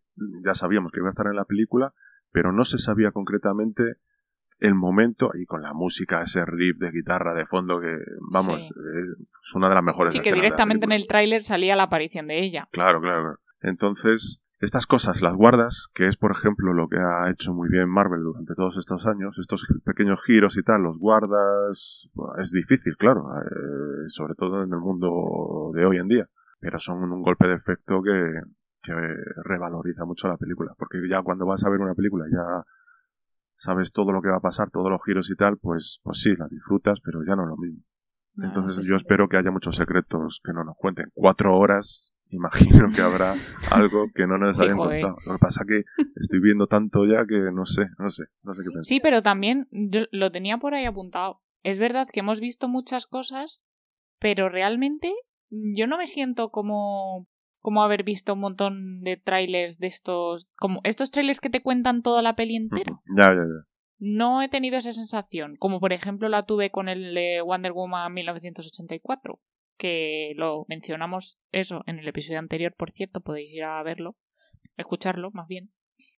[0.44, 1.94] ya sabíamos que iba a estar en la película,
[2.31, 3.97] pero no se sabía concretamente
[4.64, 7.96] el momento y con la música, ese riff de guitarra de fondo que,
[8.33, 8.68] vamos, Sí.
[9.42, 10.14] es una de las mejores.
[10.14, 12.68] Sí, que directamente en el tráiler salía la aparición de ella.
[12.72, 13.38] Claro, claro, claro.
[13.61, 17.88] Entonces, estas cosas las guardas, que es, por ejemplo, lo que ha hecho muy bien
[17.88, 22.09] Marvel durante todos estos años, estos pequeños giros y tal, los guardas.
[22.14, 26.27] Bueno, es difícil, claro, eh, sobre todo en el mundo de hoy en día,
[26.61, 28.40] pero son un golpe de efecto que,
[28.83, 28.94] que
[29.44, 32.64] revaloriza mucho la película, porque ya cuando vas a ver una película ya
[33.57, 36.35] sabes todo lo que va a pasar, todos los giros y tal, pues, pues sí,
[36.37, 37.83] la disfrutas, pero ya no es lo mismo.
[38.43, 39.03] Entonces pues yo sí.
[39.05, 41.07] espero que haya muchos secretos que no nos cuenten.
[41.14, 43.35] Cuatro horas, imagino que habrá
[43.71, 45.03] algo que no nos Sí, hayan joder.
[45.03, 45.21] contado.
[45.27, 45.85] Lo que pasa que
[46.17, 48.85] estoy viendo tanto ya que no sé, no sé, no sé qué pensar.
[48.85, 51.40] Sí, pero también lo tenía por ahí apuntado.
[51.62, 53.62] Es verdad que hemos visto muchas cosas,
[54.19, 55.14] pero realmente
[55.51, 57.29] yo no me siento como
[57.64, 62.03] como haber visto un montón de trailers de estos, como estos trailers que te cuentan
[62.03, 63.00] toda la peli entera.
[63.16, 63.66] Ya, ya, ya.
[63.98, 68.12] No he tenido esa sensación, como por ejemplo la tuve con el de Wonder Woman
[68.12, 69.40] 1984,
[69.79, 74.14] que lo mencionamos eso en el episodio anterior, por cierto, podéis ir a verlo,
[74.77, 75.72] escucharlo más bien.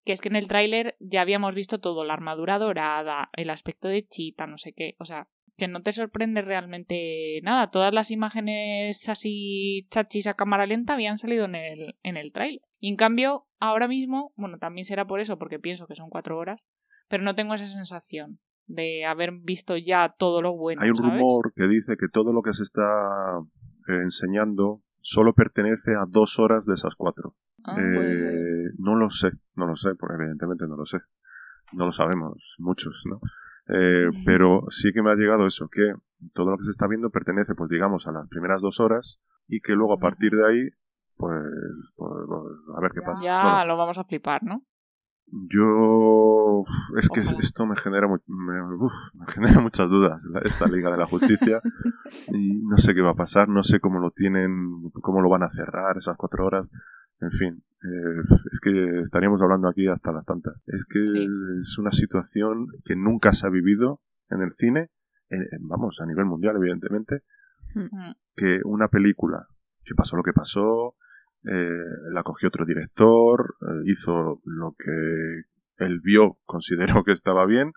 [0.03, 3.87] Que es que en el tráiler ya habíamos visto todo, la armadura dorada, el aspecto
[3.87, 5.27] de Chita, no sé qué, o sea,
[5.57, 7.69] que no te sorprende realmente nada.
[7.71, 12.61] Todas las imágenes así chachis a cámara lenta habían salido en el, en el tráiler.
[12.79, 16.37] Y en cambio, ahora mismo, bueno, también será por eso, porque pienso que son cuatro
[16.37, 16.65] horas,
[17.07, 20.81] pero no tengo esa sensación de haber visto ya todo lo bueno.
[20.81, 21.11] Hay un ¿sabes?
[21.13, 23.39] rumor que dice que todo lo que se está
[23.87, 27.35] eh, enseñando solo pertenece a dos horas de esas cuatro.
[27.63, 30.97] Ah, Eh, no lo sé, no lo sé, porque evidentemente no lo sé.
[31.73, 33.19] No lo sabemos, muchos, ¿no?
[33.67, 35.93] Eh, pero sí que me ha llegado eso, que
[36.33, 39.61] todo lo que se está viendo pertenece, pues digamos, a las primeras dos horas y
[39.61, 40.69] que luego a partir de ahí,
[41.17, 41.43] pues,
[41.95, 42.11] pues,
[42.77, 43.21] a ver qué pasa.
[43.23, 44.63] Ya Bueno, lo vamos a flipar, ¿no?
[45.27, 46.63] yo
[46.97, 47.39] es que Ojalá.
[47.39, 51.59] esto me genera me, uf, me genera muchas dudas esta Liga de la Justicia
[52.31, 55.43] y no sé qué va a pasar no sé cómo lo tienen cómo lo van
[55.43, 56.67] a cerrar esas cuatro horas
[57.21, 61.27] en fin eh, es que estaríamos hablando aquí hasta las tantas es que Sí.
[61.59, 64.89] es una situación que nunca se ha vivido en el cine
[65.29, 67.21] en- vamos a nivel mundial evidentemente
[67.73, 68.11] Mm.
[68.35, 69.47] que una película
[69.83, 70.95] que pasó lo que pasó,
[71.43, 75.43] eh, la cogió otro director, eh, hizo lo que
[75.77, 77.71] él vio, consideró que estaba bien,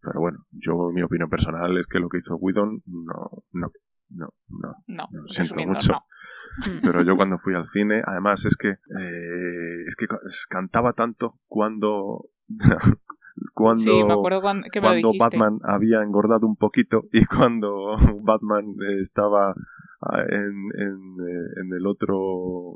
[0.00, 3.70] pero bueno, yo mi opinión personal es que lo que hizo Whedon no, no,
[4.10, 4.74] no, no.
[4.86, 5.92] No, Lo siento mucho.
[5.92, 6.00] no.
[6.82, 10.06] Pero yo cuando fui al cine, además es que eh, es que
[10.48, 12.26] cantaba tanto cuando
[13.54, 15.38] cuando Sí, me acuerdo cuando, que me lo cuando dijiste.
[15.38, 19.54] Batman había engordado un poquito y cuando Batman estaba
[20.00, 22.74] ah, en, en, eh, en el otro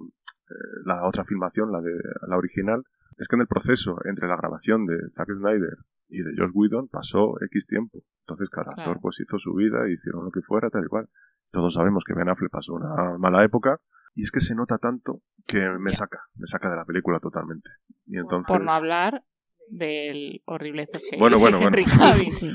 [0.50, 0.54] eh,
[0.84, 1.92] la otra filmación la de
[2.28, 2.82] la original
[3.18, 5.76] es que en el proceso entre la grabación de Zack Snyder
[6.08, 8.82] y de Josh Whedon pasó X tiempo entonces cada Claro.
[8.92, 11.08] actor pues hizo su vida hicieron lo que fuera tal y cual
[11.52, 13.78] todos sabemos que Ben Affleck pasó una mala época
[14.14, 17.70] y es que se nota tanto que me saca me saca de la película totalmente
[18.06, 19.22] y entonces Por no hablar
[19.68, 21.98] del horrible CGI Bueno, bueno, de Henry bueno.
[21.98, 22.32] Cavill.
[22.32, 22.54] Sí, sí,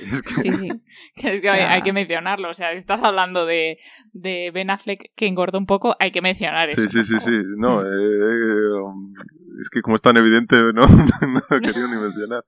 [0.12, 0.68] es que sí, sí.
[1.14, 2.48] Que es que O sea- hay, que mencionarlo.
[2.48, 3.78] O sea, si estás hablando de,
[4.12, 6.80] de Ben Affleck que engorda un poco, hay que mencionar eso.
[6.80, 7.42] Sí, sí, sí, sí.
[7.56, 7.86] No, Mm.
[7.86, 9.12] eh, eh, um,
[9.60, 12.44] es que como es tan evidente, no, no he querido ni mencionar.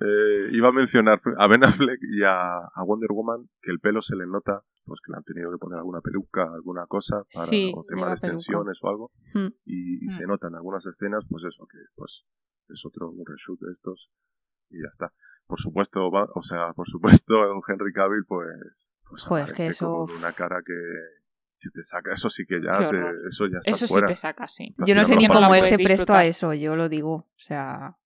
[0.00, 4.02] Eh, iba a mencionar a Ben Affleck y a, a Wonder Woman que el pelo
[4.02, 7.46] se le nota, pues que le han tenido que poner alguna peluca, alguna cosa, para,
[7.46, 9.46] Sí, o tema de extensiones o algo, Mm.
[9.64, 10.10] y, y Mm.
[10.10, 12.24] se nota en algunas escenas, pues eso, que pues
[12.68, 14.10] es otro reshoot de estos
[14.70, 15.12] y ya está.
[15.46, 17.34] Por supuesto, va- o sea, por supuesto,
[17.68, 20.74] Henry Cavill, pues, pues Joder, que aparece con eso- una cara que,
[21.58, 24.46] que te saca, eso sí que ya, te- eso ya está Eso sí te saca,
[24.46, 24.66] sí.
[24.68, 26.16] Estás Yo no sé ni cómo él se prestó disfrutar.
[26.18, 27.14] a eso, yo lo digo.
[27.14, 27.96] O sea,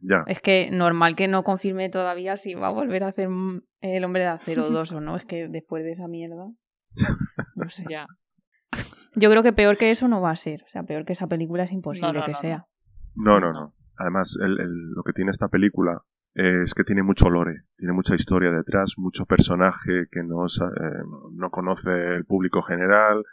[0.00, 0.22] Ya.
[0.26, 4.04] es que normal que no confirme todavía si va a volver a hacer mm, el
[4.04, 5.16] hombre de acero 2 o no.
[5.16, 6.46] Es que después de esa mierda.
[7.56, 7.84] No sé.
[7.90, 8.06] Ya.
[9.14, 10.62] Yo creo que peor que eso no va a ser.
[10.64, 12.66] O sea, peor que esa película es imposible No, no, que no, sea.
[13.14, 13.74] No, no, no.
[13.96, 16.02] Además, el- el- lo que tiene esta película
[16.34, 21.50] es que tiene mucho lore, tiene mucha historia detrás, mucho personaje que no, eh, no
[21.50, 23.24] conoce el público general.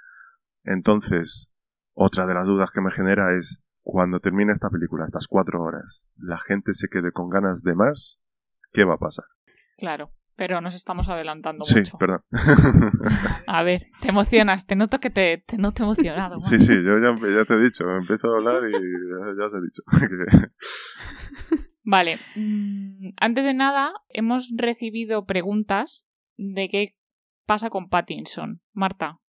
[0.63, 1.51] Entonces,
[1.93, 6.07] otra de las dudas que me genera es, cuando termine esta película, estas cuatro horas,
[6.17, 8.19] la gente se quede con ganas de más,
[8.73, 9.25] ¿qué va a pasar?
[9.77, 10.11] Claro.
[10.37, 11.97] Pero nos estamos adelantando Sí, mucho.
[11.97, 12.19] perdón.
[13.47, 14.65] A ver, te emocionas.
[14.65, 16.41] Te noto que te, te noto emocionado.
[16.41, 19.53] sí, sí, yo ya, ya te he dicho, empiezo a hablar y ya, ya os
[19.53, 19.81] he dicho.
[21.85, 22.17] Vale.
[22.35, 26.95] mm, Antes de nada, hemos recibido preguntas de qué
[27.45, 28.61] pasa con Pattinson.
[28.73, 29.19] Marta.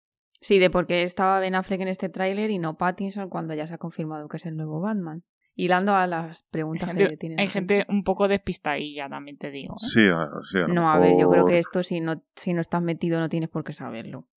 [0.47, 3.67] Sí, de por qué estaba Ben Affleck en este tráiler y no Pattinson cuando ya
[3.67, 5.25] se ha confirmado que es el nuevo Batman.
[5.57, 7.43] Hilando a las preguntas gente, que tiene.
[7.43, 9.75] hay gente un poco despistadilla, también te digo.
[9.75, 9.79] ¿eh?
[9.81, 12.61] sí, a, sí, a No, a ver, yo creo que esto si no, si no
[12.61, 14.29] estás metido no tienes por qué saberlo.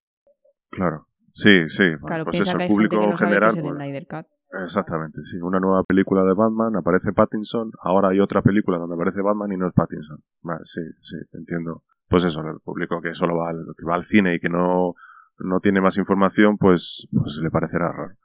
[0.72, 1.06] Claro.
[1.30, 1.92] Sí, sí.
[2.04, 3.50] Claro, pues eso, que el público gente que en no general.
[3.52, 5.38] es el pues, exactamente, sí.
[5.38, 7.70] Una nueva película de Batman, aparece Pattinson.
[7.84, 10.24] Ahora hay otra película donde aparece Batman y no es Pattinson.
[10.42, 11.84] Vale, sí, sí, entiendo.
[12.08, 14.96] Pues eso, el público que solo va al, que va al cine y que no,
[15.40, 18.16] no tiene más información, pues, pues le parecerá raro.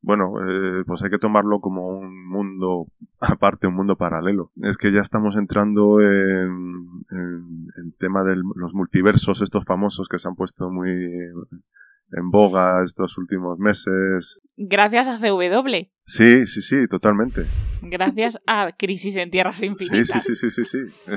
[0.00, 2.86] Bueno, eh, pues hay que tomarlo como un mundo
[3.20, 4.50] aparte, un mundo paralelo.
[4.62, 10.18] Es que ya estamos entrando en, en, en tema de los multiversos, estos famosos que
[10.18, 10.90] se han puesto muy
[12.12, 14.40] en boga estos últimos meses.
[14.56, 15.88] Gracias a CW.
[16.04, 17.44] Sí, sí, sí, totalmente.
[17.82, 20.22] Gracias a Crisis en Tierras Infinitas.
[20.22, 21.06] sí, sí, sí, sí, sí.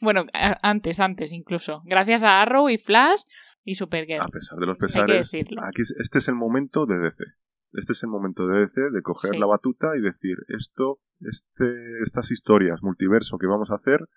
[0.00, 0.26] Bueno,
[0.62, 1.82] antes, antes incluso.
[1.86, 3.22] Gracias a Arrow y Flash
[3.66, 4.22] y Supergirl.
[4.22, 5.60] A pesar de los Hay que pesares, decirlo.
[5.62, 7.24] aquí es- este es el momento de DC.
[7.72, 9.38] Este es el momento de DC de coger Sí.
[9.38, 14.08] la batuta y decir esto, este, estas historias multiverso que vamos a hacer,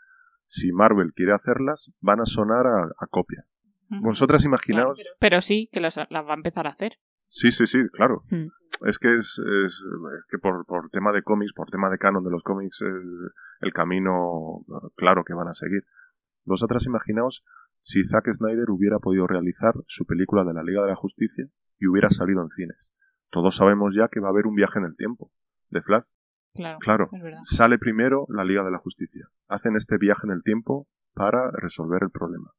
[0.46, 3.44] si Marvel quiere hacerlas, van a sonar a, a copia.
[3.90, 4.96] Vosotras imaginaos.
[4.96, 6.94] Claro, pero sí, que las, las va a empezar a hacer.
[7.28, 8.24] Sí, sí, sí, claro.
[8.30, 8.48] Hmm.
[8.88, 12.24] Es que es, es- es que por, por tema de cómics, por tema de canon
[12.24, 13.32] de los cómics, el,
[13.62, 14.64] el camino
[14.96, 15.84] claro que van a seguir.
[16.46, 17.44] Vosotras imaginaos
[17.82, 21.48] si Zack Snyder hubiera podido realizar su película de la Liga de la Justicia
[21.80, 22.92] y hubiera salido en cines.
[23.30, 25.32] Todos sabemos ya que va a haber un viaje en el tiempo
[25.70, 26.06] de Flash.
[26.80, 27.10] Claro,
[27.44, 29.30] sale primero la Liga de la Justicia.
[29.48, 32.52] Hacen este viaje en el tiempo para resolver el problema.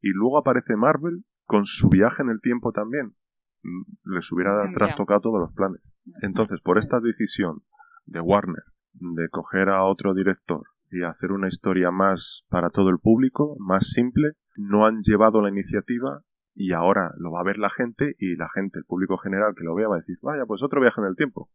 [0.00, 3.14] Y luego aparece Marvel con su viaje en el tiempo también.
[3.62, 5.82] mm, les hubiera trastocado todos los planes.
[6.22, 7.62] Entonces, por esta decisión
[8.06, 12.98] de Warner de coger a otro director y hacer una historia más para todo el
[12.98, 16.22] público, más simple, no han llevado la iniciativa
[16.54, 19.62] y ahora lo va a ver la gente y la gente, el público general que
[19.64, 21.48] lo vea va a decir, vaya, pues otro viaje en el tiempo.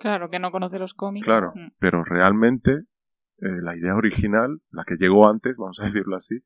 [0.00, 1.24] Claro, que no conoce los cómics.
[1.24, 1.68] Claro, Mm.
[1.78, 2.72] pero realmente
[3.40, 6.40] eh, la idea original, la que llegó antes, vamos a decirlo así,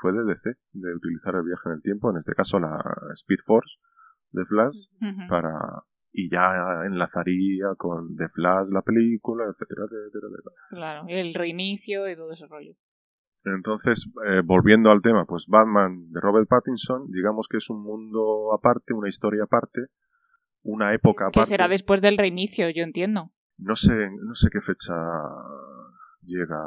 [0.00, 2.78] fue de DC, de utilizar el viaje en el tiempo, en este caso la
[3.14, 3.74] Speed Force
[4.30, 4.86] de Flash,
[5.28, 5.58] para
[6.12, 10.54] y ya enlazaría con The Flash la película, etcétera, etcétera, etcétera.
[10.70, 12.72] Claro, el reinicio y todo ese rollo.
[13.46, 18.52] Entonces, eh, volviendo al tema, pues Batman de Robert Pattinson, digamos que es un mundo
[18.52, 19.82] aparte, una historia aparte,
[20.62, 21.50] una época Que aparte.
[21.50, 23.30] será después del reinicio, yo entiendo.
[23.58, 24.94] No sé, no sé qué fecha
[26.22, 26.60] llega.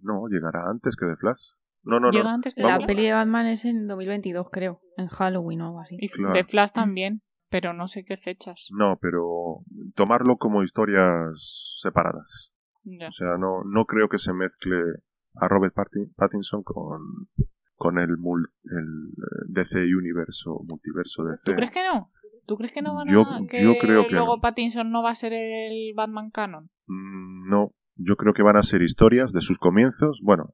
[0.00, 1.40] No, llegará antes que The Flash.
[1.84, 2.30] No, no, Llega no.
[2.30, 2.86] antes que La Vamos.
[2.86, 4.80] peli de Batman es en 2022, creo.
[4.96, 5.96] En Halloween o algo así.
[5.98, 6.32] Y Claro.
[6.32, 8.68] de Flash también, pero no sé qué fechas.
[8.70, 9.58] No, pero
[9.94, 12.52] tomarlo como historias separadas.
[12.84, 13.08] Ya.
[13.08, 14.76] O sea, no, no creo que se mezcle
[15.34, 15.74] a Robert
[16.16, 17.28] Pattinson con,
[17.76, 21.42] con el, mul- el eh, DC Universo, multiverso DC.
[21.50, 22.10] ¿Tú crees que no?
[22.46, 23.40] ¿Tú crees que no van Yo- a...
[23.40, 24.40] yo creo que luego no.
[24.40, 26.70] Pattinson no va a ser el Batman canon?
[26.86, 30.20] Mm, No, yo creo que van a ser historias de sus comienzos.
[30.22, 30.50] Bueno,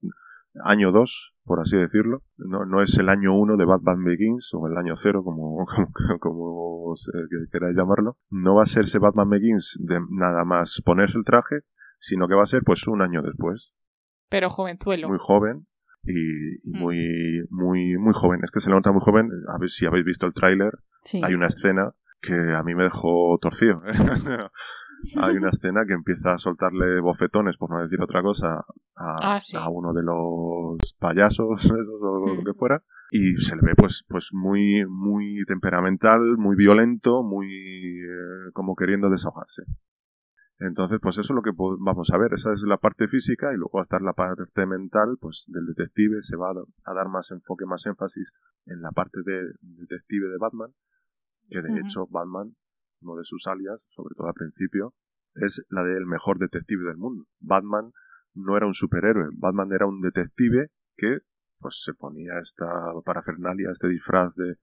[0.65, 2.23] año 2, por así decirlo.
[2.37, 6.19] No, no es el año 1 de Batman Begins o el año 0, como, como,
[6.21, 8.17] como que queráis llamarlo.
[8.31, 11.61] No va a ser ese Batman Begins de nada más ponerse el traje,
[11.99, 13.73] sino que va a ser pues un año después.
[14.29, 15.09] Pero jovenzuelo.
[15.09, 15.67] Muy joven
[16.05, 16.79] y, y Mm.
[16.81, 18.41] muy, muy, muy joven.
[18.45, 19.31] Es que se le nota muy joven.
[19.49, 20.73] A ver si habéis visto el tráiler.
[21.05, 21.21] Sí.
[21.25, 23.81] Hay una escena que a mí me dejó torcido.
[25.17, 28.65] Hay una escena que empieza a soltarle bofetones, por no decir otra cosa,
[28.97, 29.57] a, Ah, sí.
[29.57, 32.45] a uno de los payasos esos, o lo Hmm.
[32.45, 32.83] que fuera.
[33.13, 39.09] Y se le ve pues, pues muy, muy temperamental, muy violento, muy eh, como queriendo
[39.09, 39.63] desahogarse.
[40.61, 42.33] Entonces, pues eso es lo que vamos a ver.
[42.33, 45.67] Esa es la parte física y luego va a estar la parte mental, pues del
[45.67, 46.21] detective.
[46.21, 48.33] Se va a, dar más enfoque, más énfasis
[48.67, 50.75] en la parte de detective de Batman,
[51.49, 52.57] que de hecho Batman,
[53.03, 54.95] uno de sus alias, sobre todo al principio,
[55.37, 57.27] es la del mejor detective del mundo.
[57.39, 57.93] Batman
[58.35, 61.21] no era un superhéroe, Batman era un detective que
[61.61, 62.67] pues se ponía esta
[63.05, 64.57] parafernalia, este disfraz de,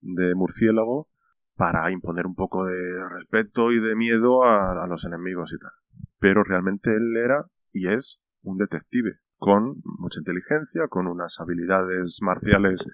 [0.00, 1.08] de murciélago
[1.56, 5.72] para imponer un poco de respeto y de miedo a, a los enemigos y tal.
[6.18, 12.86] Pero realmente él era y es un detective con mucha inteligencia, con unas habilidades marciales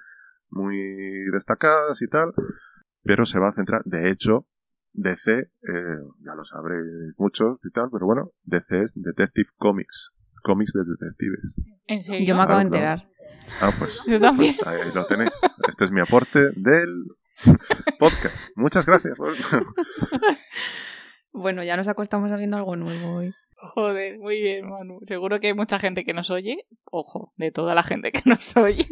[0.50, 0.76] muy
[1.30, 2.32] destacadas y tal,
[3.02, 4.46] pero se va a centrar, de hecho,
[4.94, 5.48] DC, eh,
[6.24, 11.56] ya lo sabréis muchos y tal, pero bueno, DC es Detective Comics, cómics de detectives.
[11.86, 12.26] ¿En serio?
[12.26, 13.02] Yo me acabo de claro.
[13.02, 13.18] enterar.
[13.60, 14.54] Ah, pues, Yo también.
[14.58, 15.30] pues ahí lo tenéis.
[15.68, 17.04] Este es mi aporte del
[17.98, 18.56] podcast.
[18.56, 19.16] Muchas gracias.
[21.32, 23.34] Bueno, ya nos acostamos sabiendo algo nuevo hoy.
[23.56, 25.00] Joder, muy bien, Manu.
[25.06, 26.64] Seguro que hay mucha gente que nos oye.
[26.90, 28.84] Ojo, de toda la gente que nos oye.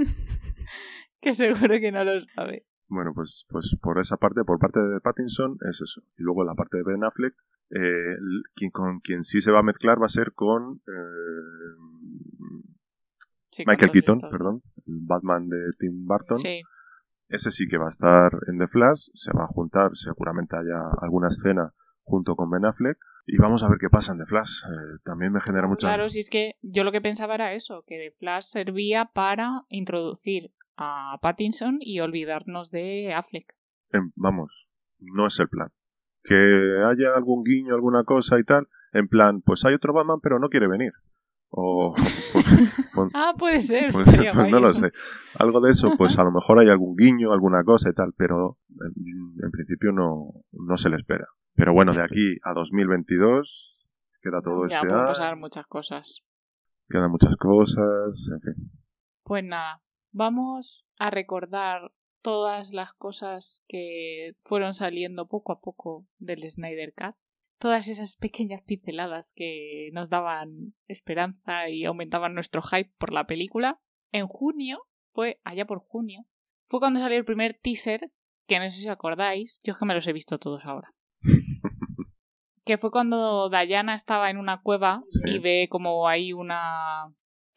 [1.20, 2.66] que seguro que no lo sabe.
[2.88, 6.02] Bueno, pues, pues por esa parte, por parte de Pattinson, es eso.
[6.18, 7.35] Y luego la parte de Ben Affleck,
[7.70, 8.16] eh,
[8.54, 11.76] quien, con quien sí se va a mezclar va a ser con eh,
[13.50, 14.30] Sí, Michael Keaton, estos.
[14.30, 16.37] perdón, el Batman de Tim Burton.
[16.37, 16.61] Sí.
[17.28, 20.80] Ese sí que va a estar en The Flash, se va a juntar, seguramente haya
[21.00, 22.98] alguna escena junto con Ben Affleck.
[23.26, 24.62] Y vamos a ver qué pasa en The Flash.
[24.64, 25.88] Eh, también me genera mucha...
[25.88, 29.64] Claro, si es que yo lo que pensaba era eso, que The Flash servía para
[29.68, 33.54] introducir a Pattinson y olvidarnos de Affleck.
[33.92, 35.70] em, vamos, no es el plan.
[36.22, 36.34] Que
[36.84, 40.48] haya algún guiño, alguna cosa y tal, en plan, pues hay otro Batman, pero no
[40.48, 40.92] quiere venir.
[41.48, 41.94] O,
[42.94, 43.92] pues, Ah, puede ser.
[43.92, 44.80] pues- pues guay no lo eso.
[44.80, 44.90] sé.
[45.38, 48.59] Algo de eso, pues a lo mejor hay algún guiño, alguna cosa y tal, pero
[48.70, 51.26] en, en principio no, no se le espera.
[51.54, 53.76] Pero bueno, de aquí a 2022
[54.22, 56.22] queda todo Ya este pueden pasar muchas cosas.
[56.88, 58.70] quedan muchas cosas, en fin.
[59.22, 59.82] Pues nada,
[60.12, 67.14] vamos a recordar todas las cosas que fueron saliendo poco a poco del Snyder Cut.
[67.58, 73.80] Todas esas pequeñas pinceladas que nos daban esperanza y aumentaban nuestro hype por la película.
[74.12, 74.82] En junio,
[75.12, 76.26] fue allá por junio,
[76.68, 78.11] fue cuando salió el primer teaser,
[78.46, 80.92] que no sé si acordáis, yo es que me los he visto todos ahora.
[82.64, 85.20] que fue cuando Diana estaba en una cueva Sí.
[85.26, 87.07] y ve como hay una...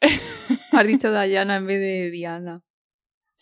[0.72, 2.62] Has dicho Diana en vez de Diana.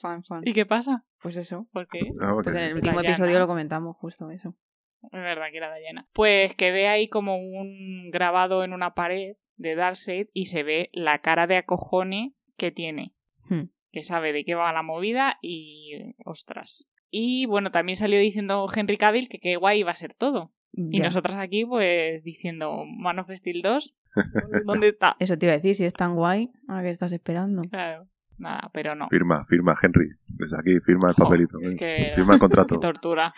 [0.00, 0.42] Fan, fan.
[0.44, 1.04] ¿Y qué pasa?
[1.20, 1.68] Pues eso.
[1.72, 2.00] ¿Por qué?
[2.20, 2.32] Ah.
[2.32, 4.54] Porque en el último episodio lo comentamos, justo eso.
[5.02, 6.06] Es verdad que era Diana.
[6.12, 10.90] Pues que ve ahí como un grabado en una pared de Darkseid y se ve
[10.92, 13.14] la cara de acojone que tiene.
[13.48, 13.70] Hmm.
[13.92, 16.14] Que sabe de qué va la movida y.
[16.24, 16.88] ostras.
[17.10, 20.52] Y bueno, también salió diciendo Henry Cavill que qué guay iba a ser todo.
[20.72, 23.96] Y nosotras aquí, pues, diciendo Man of Steel 2,
[24.66, 25.16] ¿dónde está?
[25.18, 27.62] Eso te iba a decir, si es tan guay, ¿a qué estás esperando?
[27.62, 29.08] Claro, nada, pero no.
[29.08, 30.10] Firma, firma, Henry.
[30.28, 31.58] Desde aquí, firma el Jo, papelito.
[31.62, 32.74] es que- Firma el contrato.
[32.78, 33.34] Qué tortura,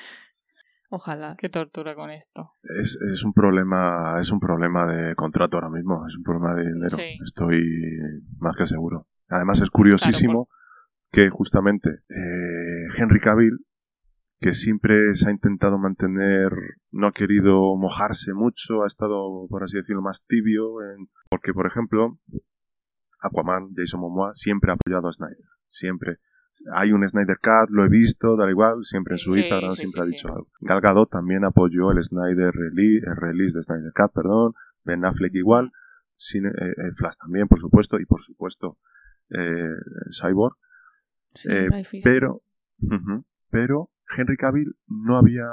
[0.91, 1.37] Ojalá.
[1.39, 2.51] qué tortura con esto.
[2.81, 6.67] Es, es un problema, es un problema de contrato ahora mismo, es un problema de
[6.73, 6.97] dinero.
[6.97, 7.19] Sí.
[7.25, 7.65] Estoy
[8.39, 9.07] más que seguro.
[9.29, 10.49] Además es curiosísimo
[11.13, 13.59] que justamente eh, Henry Cavill,
[14.41, 16.51] que siempre se ha intentado mantener,
[16.91, 21.67] no ha querido mojarse mucho, ha estado, por así decirlo, más tibio, en- porque por
[21.67, 22.19] ejemplo,
[23.23, 25.37] Aquaman, Jason Momoa, siempre ha apoyado a Snyder,
[25.69, 26.17] siempre.
[26.75, 29.87] Hay un Snyder Cut, lo he visto, da igual, siempre en su Sí, Instagram sí,
[29.87, 30.49] siempre sí, ha dicho algo.
[30.61, 34.53] Gal Gadot también apoyó el Snyder release, el release de Snyder Cut, perdón,
[34.85, 35.73] Ben Affleck igual,
[36.19, 38.77] Cine- eh, eh, Flash también, por supuesto, y por supuesto
[39.31, 39.71] eh,
[40.21, 40.57] Cyborg,
[41.49, 41.69] Eh,
[42.05, 42.39] pero,
[43.51, 45.47] pero Henry Cavill no había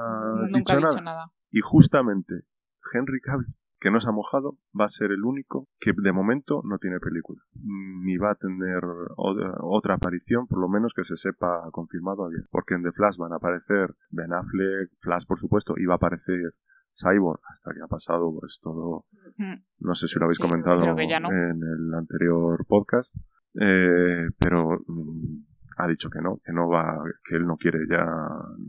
[0.50, 0.90] Nunca dicho ha nada.
[0.90, 1.32] dicho nada.
[1.52, 2.34] Y justamente
[2.94, 6.62] Henry Cavill, que no se ha mojado, va a ser el único que de momento
[6.64, 7.42] no tiene película.
[7.64, 8.82] Ni va a tener
[9.18, 12.46] otra, aparición, por lo menos que se sepa confirmado ayer.
[12.50, 15.98] Porque en The Flash van a aparecer Ben Affleck, Flash por supuesto, y va a
[15.98, 16.54] aparecer
[16.92, 19.06] Cyborg hasta que ha pasado pues todo
[19.38, 19.62] Mm.
[19.82, 20.98] no sé si lo habéis Sí, comentado no.
[21.00, 23.14] en el anterior podcast,
[23.60, 25.46] eh, pero mm,
[25.78, 28.04] ha dicho que no, que no va, que él no quiere ya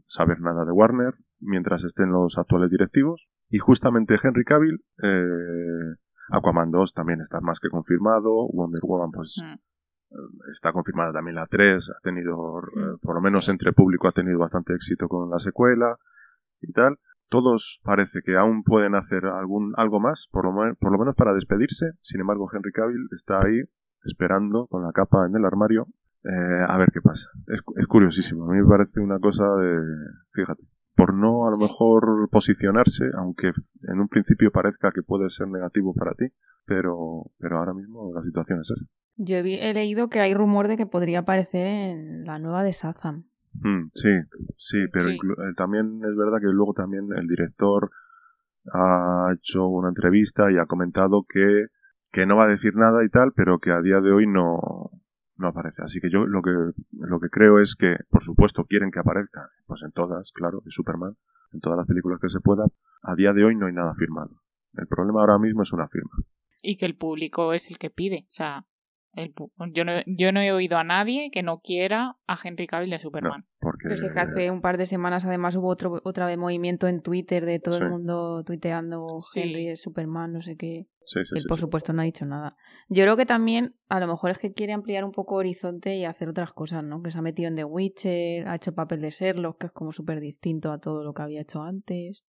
[0.07, 3.29] saber nada de Warner mientras estén los actuales directivos.
[3.51, 5.95] Y justamente Henry Cavill, eh,
[6.31, 10.51] Aquaman 2 también está más que confirmado, Wonder Woman pues Mm.
[10.51, 14.13] está confirmada también la 3, ha tenido, eh, Mm, por lo menos entre público ha
[14.13, 15.97] tenido bastante éxito con la secuela
[16.61, 16.99] y tal.
[17.29, 21.35] Todos parece que aún pueden hacer algún algo más, por lo, por lo menos para
[21.35, 21.93] despedirse.
[22.01, 23.61] Sin embargo, Henry Cavill está ahí
[24.05, 25.87] esperando con la capa en el armario
[26.25, 27.29] eh, a ver qué pasa.
[27.47, 28.45] Es, es curiosísimo.
[28.49, 29.79] A mí me parece una cosa de,
[30.33, 30.63] fíjate,
[30.99, 33.53] por no a lo mejor posicionarse, aunque
[33.85, 36.27] en un principio parezca que puede ser negativo para ti,
[36.67, 38.85] pero, pero ahora mismo la situación es esa.
[39.15, 43.27] Yo he, leído que hay rumor de que podría aparecer en la nueva de Shazam.
[43.63, 44.11] Mm, sí,
[44.57, 45.15] sí, pero Sí.
[45.15, 47.91] eh, también es verdad que luego también el director
[48.73, 51.67] ha hecho una entrevista y ha comentado que,
[52.11, 54.91] que no va a decir nada y tal, pero que a día de hoy no,
[55.39, 55.83] no aparece.
[55.83, 56.51] Así que yo lo que,
[56.93, 60.71] lo que creo es que, por supuesto, quieren que aparezca, pues en todas, claro, de
[60.71, 61.17] Superman,
[61.53, 62.65] en todas las películas que se pueda.
[63.03, 64.43] A día de hoy no hay nada firmado.
[64.77, 66.11] El problema ahora mismo es una firma.
[66.63, 68.25] Y que el público es el que pide.
[68.29, 68.67] O sea,
[69.15, 72.67] el pu- yo, no, yo no he oído a nadie que no quiera a Henry
[72.67, 73.47] Cavill de Superman.
[73.61, 76.87] Porque, Pero es que hace un par de semanas además hubo otro, otra vez movimiento
[76.89, 77.83] en Twitter de todo Sí.
[77.85, 79.41] el mundo tuiteando Sí.
[79.41, 80.87] Henry es Superman, no sé qué.
[81.09, 81.63] Sí, sí, Él sí, por sí.
[81.63, 82.57] supuesto no ha dicho nada.
[82.89, 86.05] Yo creo que también a lo mejor es que quiere ampliar un poco horizonte y
[86.05, 87.03] hacer otras cosas, ¿no?
[87.03, 89.73] Que se ha metido en The Witcher, ha hecho el papel de Sherlock, que es
[89.73, 92.25] como súper distinto a todo lo que había hecho antes.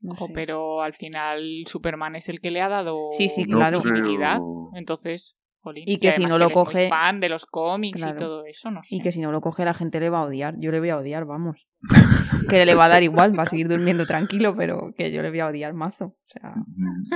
[0.00, 0.32] No Ojo, sé.
[0.34, 3.78] pero al final Superman es el que le ha dado Sí, sí, No claro.
[3.78, 4.38] visibilidad.
[4.74, 5.84] Entonces, jolín.
[5.86, 8.14] Y que si no lo coge- fan de los cómics Claro.
[8.14, 8.96] y todo eso, no sé.
[8.96, 10.56] Y que si no lo coge la gente le va a odiar.
[10.58, 11.68] Yo le voy a odiar, vamos.
[12.48, 15.30] que le va a dar igual, va a seguir durmiendo tranquilo, pero que yo le
[15.30, 16.04] voy a odiar mazo.
[16.06, 16.54] O sea,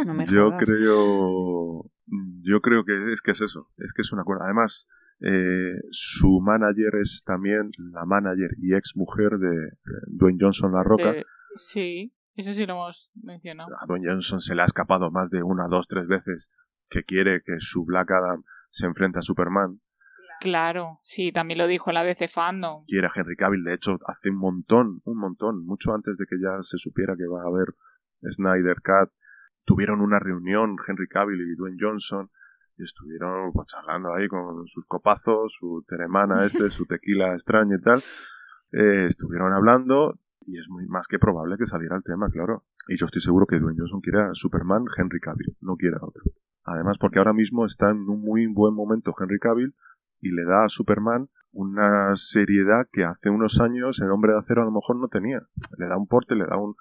[0.05, 0.63] no me yo jodas.
[0.65, 1.85] creo
[2.43, 4.87] yo creo que es que es eso es que es una cuerda además
[5.21, 9.71] eh, su manager es también la manager y ex mujer de eh,
[10.09, 11.25] Dwayne Johnson La Roca De-
[11.57, 13.71] Sí, eso sí lo hemos mencionado.
[13.81, 16.51] a Dwayne Johnson se le ha escapado más de una dos tres veces
[16.89, 19.81] que quiere que su Black Adam se enfrente a Superman
[20.41, 22.85] Claro, sí, también lo dijo la DC Fandom.
[22.87, 26.37] quiere a Henry Cavill de hecho hace un montón un montón mucho antes de que
[26.41, 27.75] ya se supiera que va a haber
[28.31, 29.13] Snyder Cut
[29.67, 32.31] tuvieron una reunión Henry Cavill y Dwayne Johnson
[32.79, 37.81] y estuvieron pues, charlando ahí con sus copazos, su teremana este, su tequila extraño y
[37.81, 38.01] tal.
[38.73, 42.65] Eh, estuvieron hablando y es muy más que probable que saliera el tema, claro.
[42.89, 46.05] Y yo estoy seguro que Dwayne Johnson quiere a Superman Henry Cavill, no quiere a
[46.05, 46.23] otro.
[46.65, 49.75] Además, porque ahora mismo está en un muy buen momento Henry Cavill
[50.21, 54.63] y le da a Superman una seriedad que hace unos años el hombre de acero
[54.63, 55.41] a lo mejor no tenía.
[55.79, 56.75] Le da un porte, le da un...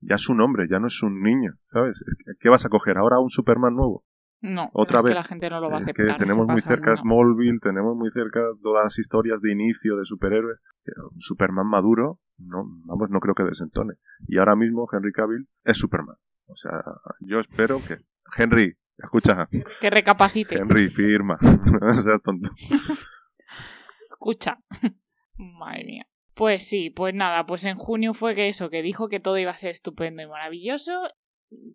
[0.00, 2.02] Ya es un hombre, ya no es un niño, ¿sabes?
[2.40, 4.04] ¿Qué vas a coger ahora un Superman nuevo?
[4.42, 5.16] No, Otra es que vez.
[5.16, 6.06] la gente no lo va a Es aceptar.
[6.18, 6.96] que tenemos ¿qué muy cerca No.
[6.98, 10.60] Smallville, tenemos muy cerca todas las historias de inicio de superhéroes.
[10.84, 13.94] Pero un Superman maduro, no, vamos, no creo que desentone.
[14.28, 16.16] Y ahora mismo Henry Cavill es Superman.
[16.46, 16.82] O sea,
[17.20, 17.96] yo espero que...
[18.36, 19.48] Henry, escucha,
[19.80, 20.56] Que recapacite.
[20.58, 21.38] Henry, firma.
[21.80, 22.50] no seas tonto.
[24.10, 24.58] Escucha.
[25.36, 26.06] Madre mía.
[26.34, 29.50] Pues sí, pues nada, pues en junio fue que eso, que dijo que todo iba
[29.50, 30.92] a ser estupendo y maravilloso,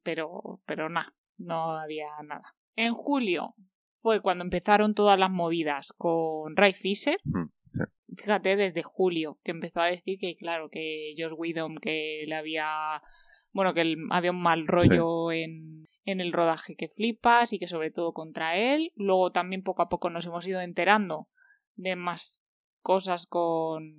[0.04, 2.54] pero, pero nada, no había nada.
[2.76, 3.56] En julio
[3.90, 7.18] fue cuando empezaron todas las movidas con Ray Fisher.
[7.24, 7.84] Mm, sí.
[8.18, 13.02] fíjate, desde julio, que empezó a decir que, claro, que Josh Whedon, que le había,
[13.54, 17.92] bueno, que había un mal rollo en, en el rodaje que flipas y que sobre
[17.92, 18.92] todo contra él.
[18.96, 21.28] Luego también poco a poco nos hemos ido enterando
[21.76, 22.46] de más
[22.82, 23.96] cosas con,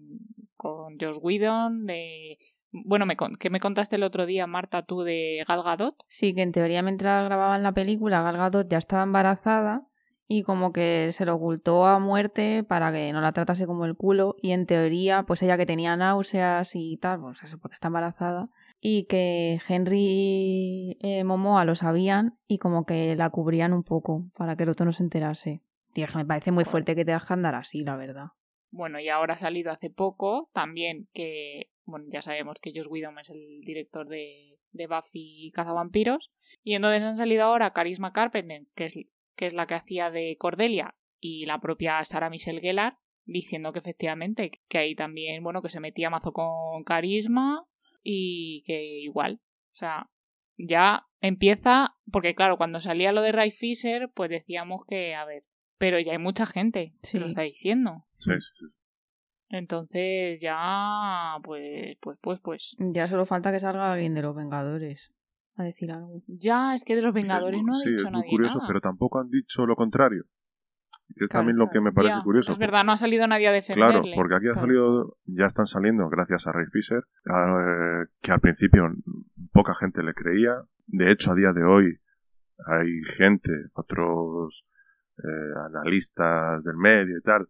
[0.57, 2.39] con Josh Whedon, de...
[2.75, 5.95] Bueno, me, que me contaste el otro día, Marta, tú de Gal Gadot.
[6.09, 9.87] Sí, que en teoría mientras grababan la película Gal Gadot ya estaba embarazada
[10.27, 13.95] y como que se lo ocultó a muerte para que no la tratase como el
[13.95, 17.89] culo y en teoría pues ella que tenía náuseas y tal, pues eso porque está
[17.89, 18.49] embarazada
[18.85, 24.57] y que Henry eh, Momoa lo sabían y como que la cubrían un poco para
[24.57, 25.63] que el otro no se enterase.
[25.93, 28.27] Tío, me parece muy fuerte que te dejas andar así, la verdad.
[28.73, 33.21] Bueno, y ahora ha salido hace poco también que, bueno, ya sabemos que Josh Whedon
[33.21, 36.33] es el director de, de Buffy y Cazavampiros.
[36.65, 38.99] Y entonces han salido ahora Carisma Carpenter, que es,
[39.37, 43.79] que es la que hacía de Cordelia, y la propia Sarah Michelle Gellar, diciendo que
[43.79, 47.65] efectivamente, que ahí también, bueno, que se metía mazo con Carisma
[48.03, 50.11] y que igual, o sea,
[50.57, 55.45] ya empieza, porque claro, cuando salía lo de Ray Fisher, pues decíamos que, a ver,
[55.79, 58.05] pero ya hay mucha gente que lo está diciendo.
[58.19, 58.67] Sí, sí,
[59.49, 62.77] Entonces ya, pues, pues, pues, pues.
[62.79, 65.13] Ya solo falta que salga alguien de los Vengadores
[65.57, 66.21] a decir algo.
[66.27, 69.31] Ya, es que de los Vengadores no ha dicho es muy curioso, pero tampoco han
[69.31, 70.25] dicho lo contrario
[71.17, 72.53] es también lo que me parece curioso.
[72.53, 74.01] Es verdad, no ha salido nadie a defenderle.
[74.01, 78.41] Claro, porque aquí ha salido, ya están saliendo, gracias a Ray Fisher, eh, que al
[78.41, 78.91] principio
[79.53, 80.63] poca gente le creía.
[80.87, 81.99] De hecho, a día de hoy
[82.67, 84.65] hay gente, otros
[85.19, 87.49] eh, analistas del medio y tal,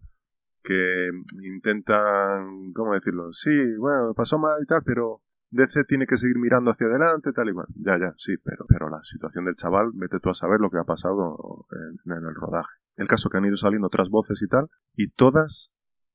[0.62, 1.10] que
[1.42, 3.32] intentan, ¿cómo decirlo?
[3.32, 7.48] Sí, bueno, pasó mal y tal, pero DC tiene que seguir mirando hacia adelante, tal
[7.48, 7.66] y cual.
[7.76, 10.78] Ya, ya, sí, pero, pero la situación del chaval, vete tú a saber lo que
[10.78, 11.66] ha pasado
[12.06, 12.82] en el rodaje.
[12.97, 15.72] El caso que han ido saliendo otras voces y tal, y todas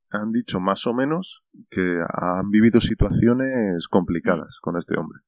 [0.10, 5.20] han dicho más o menos que han vivido situaciones complicadas con este hombre.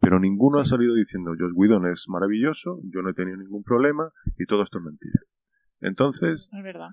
[0.00, 4.10] Pero ninguno ha salido diciendo, Josh Whedon es maravilloso, yo no he tenido ningún problema
[4.36, 5.20] y todo esto es mentira.
[5.80, 6.88] Entonces, es verdad.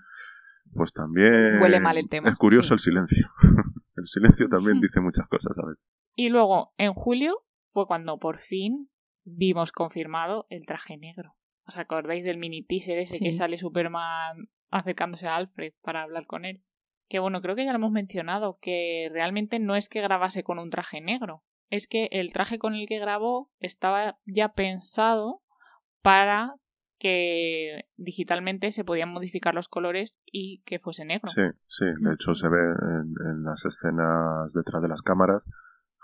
[0.73, 2.29] pues también Huele mal el tema.
[2.29, 3.29] es curioso el silencio.
[3.95, 5.83] el silencio también dice muchas cosas a veces.
[6.15, 8.89] Y luego, en julio, fue cuando por fin
[9.23, 11.33] vimos confirmado el traje negro.
[11.69, 16.43] ¿Os acordáis del mini teaser ese que sale Superman acercándose a Alfred para hablar con
[16.43, 16.63] él?
[17.07, 20.57] Que bueno, creo que ya lo hemos mencionado, que realmente no es que grabase con
[20.57, 25.43] un traje negro, es que el traje con el que grabó estaba ya pensado
[26.01, 26.55] para
[26.97, 31.27] que digitalmente se podían modificar los colores y que fuese negro.
[31.27, 35.43] Sí, sí, de hecho se ve en, las escenas detrás de las cámaras.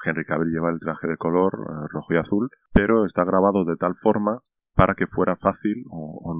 [0.06, 3.78] Henry Cavill lleva el traje de color eh, rojo y azul, pero está grabado de
[3.78, 4.44] tal forma
[4.76, 6.34] para que fuera fácil o,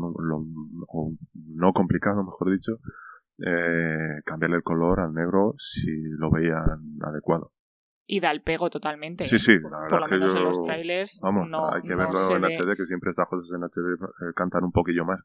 [1.34, 2.74] no, complicado, mejor dicho,
[3.40, 7.52] eh, cambiarle el color al negro si lo veían adecuado.
[8.08, 9.26] Y da el pego totalmente.
[9.26, 9.40] Sí, ¿eh?
[9.40, 12.76] sí, la verdad que yo, en los trailers vamos, no, hay que verlo en HD,
[12.76, 15.22] que siempre estas cosas en HD eh, cantan un poquillo más.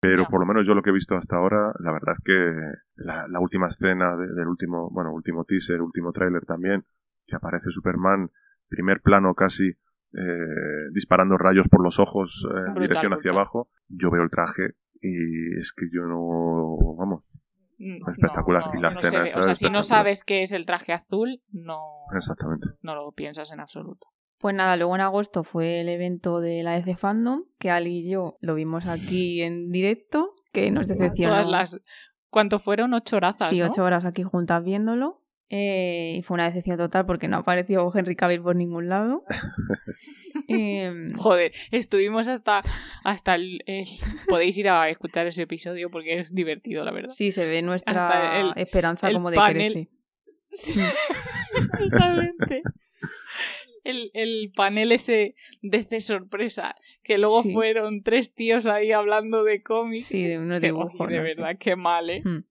[0.00, 3.02] pero por lo menos yo lo que he visto hasta ahora, la verdad es que
[3.02, 6.84] la, última escena del último, bueno, último teaser, último tráiler también,
[7.26, 8.30] que aparece Superman,
[8.68, 9.72] primer plano casi,
[10.14, 13.68] eh, disparando rayos por los ojos en dirección hacia abajo.
[13.88, 16.96] Yo veo el traje y es que yo no.
[16.96, 17.24] Vamos.
[17.78, 18.64] Mm, espectacular.
[18.76, 21.80] y la escena O sea, si no sabes qué es el traje azul, no.
[22.14, 22.68] Exactamente.
[22.82, 24.08] No lo piensas en absoluto.
[24.38, 28.10] Pues nada, luego en agosto fue el evento de la EC Fandom, que Ali y
[28.10, 31.34] yo lo vimos aquí en directo, que nos decepcionó.
[31.34, 31.80] Todas las...
[32.30, 32.92] ¿Cuánto fueron?
[32.92, 33.36] ¿Ocho horas?
[33.48, 35.22] Sí, ocho horas aquí juntas viéndolo.
[35.50, 39.24] Eh, y fue una decepción total porque no apareció Henry Cavill por ningún lado.
[40.46, 42.62] Em, Joder, estuvimos hasta,
[43.02, 43.62] hasta el,
[44.28, 47.10] Podéis ir a escuchar ese episodio porque es divertido, la verdad.
[47.10, 49.88] Sí, se ve nuestra esperanza como de panel...
[50.50, 50.80] Sí.
[53.84, 60.06] el, el panel ese de sorpresa, que luego fueron tres tíos ahí hablando de cómics.
[60.06, 61.08] Sí, de unos dibujos.
[61.08, 62.22] De verdad, qué mal, ¿eh?
[62.24, 62.44] Hmm.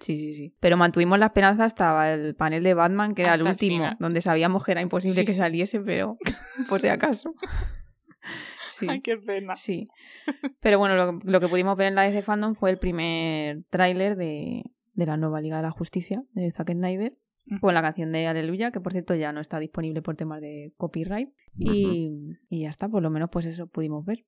[0.00, 0.52] Sí, sí, sí.
[0.60, 4.64] Pero mantuvimos la esperanza hasta el panel de Batman, que era el último, donde sabíamos
[4.64, 6.18] que era imposible que saliese, pero
[6.68, 7.34] por si acaso.
[8.70, 8.86] Sí.
[8.88, 9.56] Ay, qué pena.
[9.56, 9.86] Sí.
[10.60, 14.62] Pero bueno, lo, que pudimos ver en la DC Fandom fue el primer tráiler de,
[14.94, 17.18] de, la nueva Liga de la Justicia de Zack Snyder,
[17.60, 20.74] con la canción de Aleluya, que por cierto ya no está disponible por temas de
[20.76, 21.28] copyright.
[21.56, 24.24] Y, y ya está, por lo menos pues eso pudimos ver.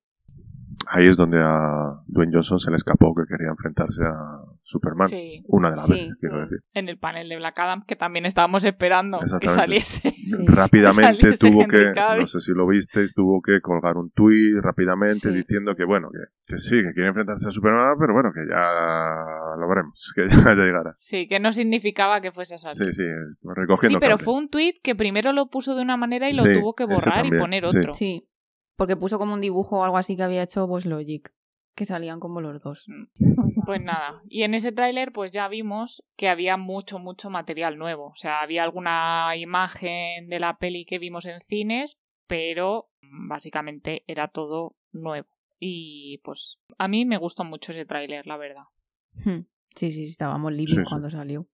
[0.88, 5.08] Ahí es donde a Dwayne Johnson se le escapó que quería enfrentarse a Superman.
[5.08, 5.42] Sí.
[5.48, 6.58] Una de las Sí, veces, quiero decir.
[6.74, 10.10] En el panel de Black Adam, que también estábamos esperando que saliese.
[10.30, 10.46] Sí.
[10.46, 12.20] Rápidamente Saliese tuvo que, Cavill.
[12.20, 15.30] no sé si lo visteis, tuvo que colgar un tuit rápidamente Sí.
[15.32, 16.18] diciendo que bueno, que,
[16.52, 20.54] que sí, que quiere enfrentarse a Superman, pero bueno, que ya lo veremos, que ya,
[20.54, 20.92] ya llegará.
[20.94, 22.94] Sí, que no significaba que fuese a salir.
[22.94, 23.08] Sí, sí,
[23.42, 24.24] recogiendo Sí, pero cable.
[24.24, 26.84] fue un tuit que primero lo puso de una manera y lo Sí, tuvo que
[26.84, 27.78] borrar y poner sí.
[27.78, 27.94] otro.
[27.94, 28.28] Sí,
[28.80, 31.30] porque puso como un dibujo o algo así que había hecho pues Logic,
[31.74, 32.86] que salían como los dos.
[33.66, 34.22] Pues nada.
[34.26, 38.06] Y en ese tráiler pues ya vimos que había mucho, mucho material nuevo.
[38.06, 44.02] O sea, había alguna imagen de la peli que vimos en cines, pero mm, básicamente
[44.06, 45.28] era todo nuevo.
[45.58, 48.64] Y pues a mí me gustó mucho ese tráiler, la verdad.
[49.12, 49.40] Hmm.
[49.76, 50.88] Sí, sí, sí, estábamos living Sí, sí.
[50.88, 51.46] cuando salió.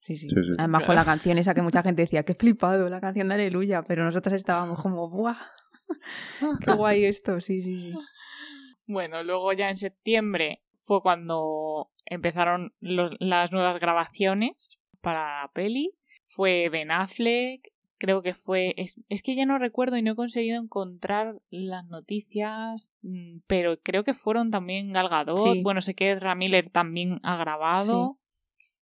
[0.00, 0.28] Sí, sí.
[0.28, 0.56] Sí, sí.
[0.58, 3.84] Además con la canción esa que mucha gente decía, qué flipado, la canción de Aleluya,
[3.86, 5.38] pero nosotros estábamos como, ¡buah!
[6.64, 7.98] Qué guay esto, sí, sí, sí.
[8.86, 15.92] Bueno, luego ya en septiembre fue cuando empezaron los- las nuevas grabaciones para la peli.
[16.24, 18.74] Fue Ben Affleck, creo que fue...
[18.76, 23.78] Es, es que ya no recuerdo y no he conseguido encontrar las noticias, mm, pero
[23.80, 25.38] creo que fueron también Gal Gadot.
[25.54, 25.62] Sí.
[25.62, 28.16] Bueno, sé que Ezra Miller también ha grabado.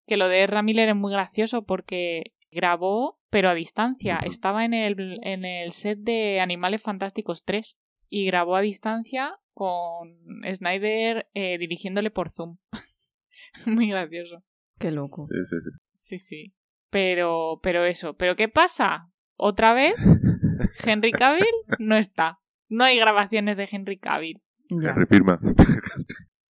[0.08, 4.20] Que lo de Ezra Miller es muy gracioso porque grabó, pero a distancia.
[4.26, 7.78] Estaba en el, en el set de Animales Fantásticos 3
[8.10, 10.18] y grabó a distancia con
[10.54, 12.58] Snyder eh, dirigiéndole por Zoom.
[13.66, 14.44] Muy gracioso.
[14.80, 15.28] Qué loco.
[15.28, 15.70] Sí, sí, sí.
[15.92, 16.54] Sí, sí.
[16.90, 18.16] Pero, pero eso.
[18.16, 19.12] ¿Pero qué pasa?
[19.36, 19.96] Otra vez,
[20.86, 21.46] Henry Cavill
[21.78, 22.40] no está.
[22.68, 24.42] No hay grabaciones de Henry Cavill.
[24.70, 25.40] Ya, Henry firma.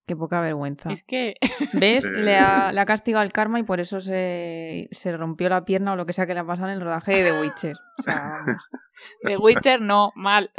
[0.10, 0.92] Qué poca vergüenza.
[0.92, 1.36] Es que
[1.74, 2.04] ¿Ves?
[2.06, 5.94] Le ha, le ha castigado el karma y por eso se, se rompió la pierna
[5.94, 7.76] o lo que sea que le ha pasado en el rodaje de The Witcher.
[8.00, 8.32] O sea.
[9.24, 10.52] The Witcher no, mal.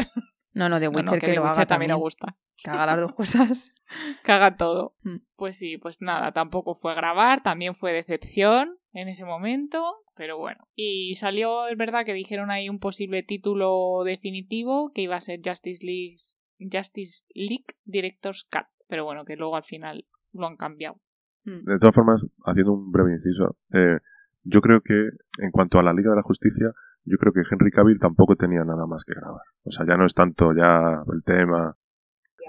[0.53, 1.91] No, no, The No, no, Witcher que que, The lo Witcher haga también también.
[1.91, 2.37] me gusta.
[2.65, 3.73] Haga las dos cosas.
[4.23, 4.95] Caga todo.
[5.03, 5.17] Mm.
[5.37, 10.39] Pues sí, pues nada, tampoco fue a grabar, también fue decepción en ese momento, pero
[10.39, 10.69] bueno.
[10.77, 15.41] Y salió, es verdad que dijeron ahí un posible título definitivo que iba a ser
[15.45, 16.19] Justice League,
[16.61, 20.97] Justice League Director's Cut, pero bueno, que luego al final lo han cambiado.
[21.45, 23.99] De todas formas, haciendo un breve inciso, eh,
[24.43, 26.71] yo creo que en cuanto a la Liga de la Justicia,
[27.05, 29.43] yo creo que Henry Cavill tampoco tenía nada más que grabar.
[29.65, 31.75] O sea, ya no es tanto ya el tema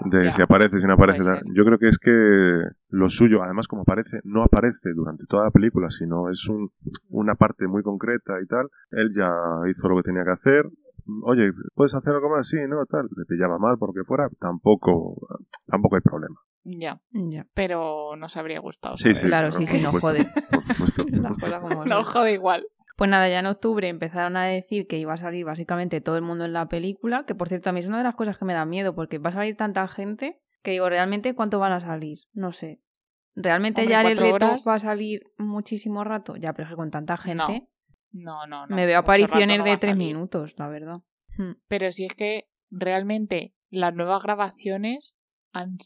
[0.04, 1.22] de Ya, si aparece, si no aparece.
[1.54, 5.50] Yo creo que es que lo suyo, además como aparece, no aparece durante toda la
[5.50, 6.70] película, sino es un,
[7.08, 8.68] una parte muy concreta y tal.
[8.90, 9.30] Él ya
[9.70, 10.66] hizo lo que tenía que hacer.
[11.24, 12.48] Oye, ¿puedes hacer algo más?
[12.48, 13.08] Sí, no, tal.
[13.16, 14.28] Le pillaba mal porque fuera.
[14.40, 15.26] Tampoco,
[15.66, 16.36] tampoco hay problema.
[16.64, 17.46] Ya, Ya.
[17.54, 18.94] pero nos habría gustado.
[18.94, 19.26] Sí, sí.
[19.26, 20.26] Claro, sí, sí, no supuesto, jode.
[20.50, 21.04] Por supuesto.
[21.10, 22.12] Las cosas como No son.
[22.12, 22.64] jode igual.
[22.96, 26.22] Pues nada, ya en octubre empezaron a decir que iba a salir básicamente todo el
[26.22, 28.44] mundo en la película, que por cierto a mí es una de las cosas que
[28.44, 31.80] me da miedo, porque va a salir tanta gente que digo, ¿realmente cuánto van a
[31.80, 32.18] salir?
[32.32, 32.80] No sé.
[33.34, 34.64] ¿Realmente Hombre, ya el reto horas.
[34.68, 36.36] va a salir muchísimo rato?
[36.36, 37.68] Ya, pero es que con tanta gente No,
[38.12, 38.66] no, no.
[38.68, 41.02] me veo apariciones no de tres minutos, la verdad.
[41.36, 41.52] Hmm.
[41.68, 45.18] Pero si es que realmente las nuevas grabaciones
[45.52, 45.78] han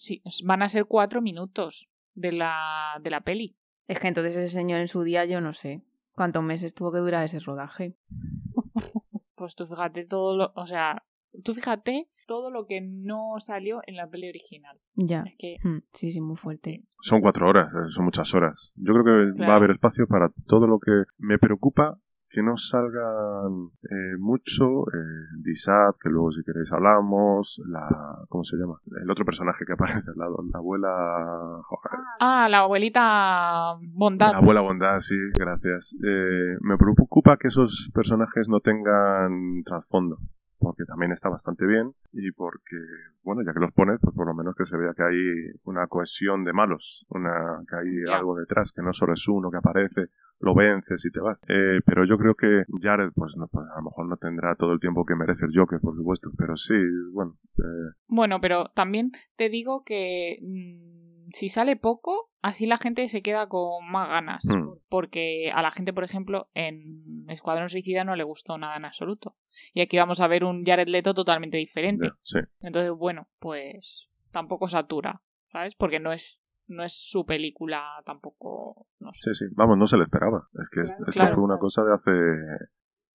[0.45, 3.57] van a ser cuatro minutos de la, de la peli.
[3.87, 6.99] Es que entonces ese señor en su día yo no sé cuántos meses tuvo que
[6.99, 7.97] durar ese rodaje.
[9.37, 11.05] Pues tú fíjate todo lo, o sea,
[11.45, 14.79] tú fíjate todo lo que no salió en la peli original.
[14.95, 15.25] Ya.
[15.27, 16.85] Es que Hmm, Sí, sí, muy fuerte.
[17.01, 18.73] Son cuatro horas, eh, son muchas horas.
[18.77, 21.99] Yo creo que va a haber espacio para todo lo que me preocupa
[22.29, 28.57] que no salgan eh, mucho eh, Disad, que luego si queréis hablamos, la ¿cómo se
[28.57, 28.81] llama?
[29.01, 30.27] El otro personaje que aparece la
[30.59, 34.33] abuela joder, ah, la abuelita bondad.
[34.33, 35.97] la abuela bondad, sí, gracias.
[36.05, 40.19] Eh, me preocupa que esos personajes no tengan trasfondo,
[40.59, 42.77] porque también está bastante bien y porque,
[43.23, 45.87] bueno, ya que los pones, pues por lo menos que se vea que hay una
[45.87, 50.09] cohesión de malos, una que hay algo detrás, que no solo es uno que aparece,
[50.47, 51.39] lo vences y te vas.
[51.49, 54.73] Eh, pero yo creo que Jared, pues, no, pues a lo mejor no tendrá todo
[54.73, 56.79] el tiempo que merece el Joker, por supuesto, pero sí,
[57.13, 63.09] bueno, eh, Bueno, pero también te digo que mm, si sale poco, así la gente
[63.09, 64.45] se queda con más ganas.
[64.47, 64.79] Mm.
[64.89, 69.37] Porque a la gente, por ejemplo, en Escuadrón Suicida no le gustó nada en absoluto.
[69.75, 72.11] Y aquí vamos a ver un Jared Leto totalmente diferente.
[72.23, 72.39] sí.
[72.61, 75.75] Entonces, bueno, pues tampoco satura, ¿sabes?
[75.75, 79.35] Porque no es, no es su película tampoco, no sé.
[79.35, 80.49] Sí, sí, vamos, no se le esperaba.
[80.55, 81.35] Es que es- esto Claro.
[81.35, 82.11] fue una cosa de hace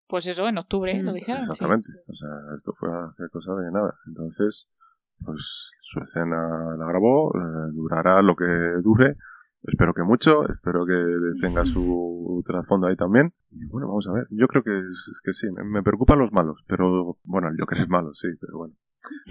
[0.07, 1.43] Pues eso, en octubre lo Mm, dijeron.
[1.43, 1.49] sí.
[1.51, 1.89] Exactamente.
[2.07, 3.93] O sea, esto fue hace cosa de nada.
[4.07, 4.69] Entonces,
[5.23, 8.45] pues su escena la grabó, eh, durará lo que
[8.83, 9.15] dure.
[9.63, 10.95] Espero que mucho, espero que
[11.39, 13.33] tenga su trasfondo ahí también.
[13.51, 14.27] Y bueno, vamos a ver.
[14.31, 14.71] Yo creo que,
[15.23, 18.57] que sí, me, me preocupan los malos, pero bueno, el Joker es malo, sí, pero
[18.57, 18.73] bueno.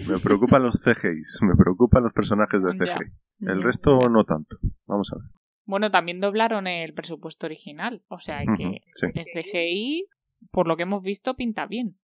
[0.09, 2.97] Me preocupan los CGIs, me preocupan los personajes de Ya.
[2.97, 3.13] CGI.
[3.47, 4.57] El resto no tanto.
[4.87, 5.25] Vamos a ver.
[5.65, 8.03] Bueno, también doblaron el presupuesto original.
[8.09, 9.07] O sea que sí.
[9.15, 10.07] el CGI,
[10.51, 11.97] por lo que hemos visto, pinta bien.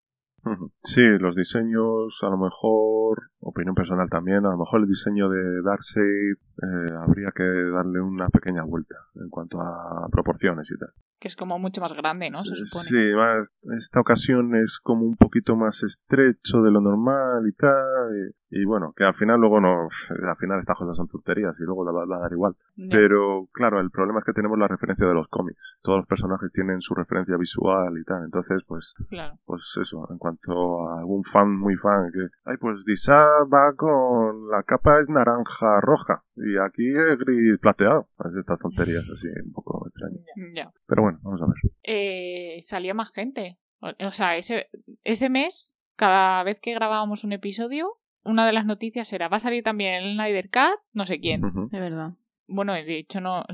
[0.84, 5.62] Sí, los diseños, a lo mejor, opinión personal también, a lo mejor el diseño de
[5.62, 10.90] Darkseid eh, habría que darle una pequeña vuelta en cuanto a proporciones y tal.
[11.18, 12.36] Que es como mucho más grande, ¿no?
[12.38, 12.84] Se supone.
[12.84, 18.34] Sí, esta ocasión es como un poquito más estrecho de lo normal y tal.
[18.50, 19.88] Y, y bueno, que al final luego no.
[20.10, 22.54] Al final estas cosas son tonterías y luego la va a dar igual.
[22.90, 25.78] Pero claro, el problema es que tenemos la referencia de los cómics.
[25.80, 28.24] Todos los personajes tienen su referencia visual y tal.
[28.24, 29.38] Entonces, pues, Claro.
[29.46, 32.28] pues eso, en cuanto a algún fan muy fan que.
[32.44, 34.48] Ay, pues Disa va con.
[34.48, 38.08] La capa es naranja roja y aquí es gris plateado.
[38.16, 40.24] Pues estas tonterías así un poco extrañas.
[40.54, 40.72] Ya.
[40.86, 41.72] Pero bueno, vamos a ver.
[41.82, 43.58] Eh, salía más gente.
[43.80, 44.68] O, sea, ese,
[45.04, 49.40] ese mes, cada vez que grabábamos un episodio, una de las noticias era, va a
[49.40, 51.42] salir también el Snyder Cut, no sé quién.
[51.70, 52.12] De verdad.
[52.48, 53.44] Bueno, de hecho, no,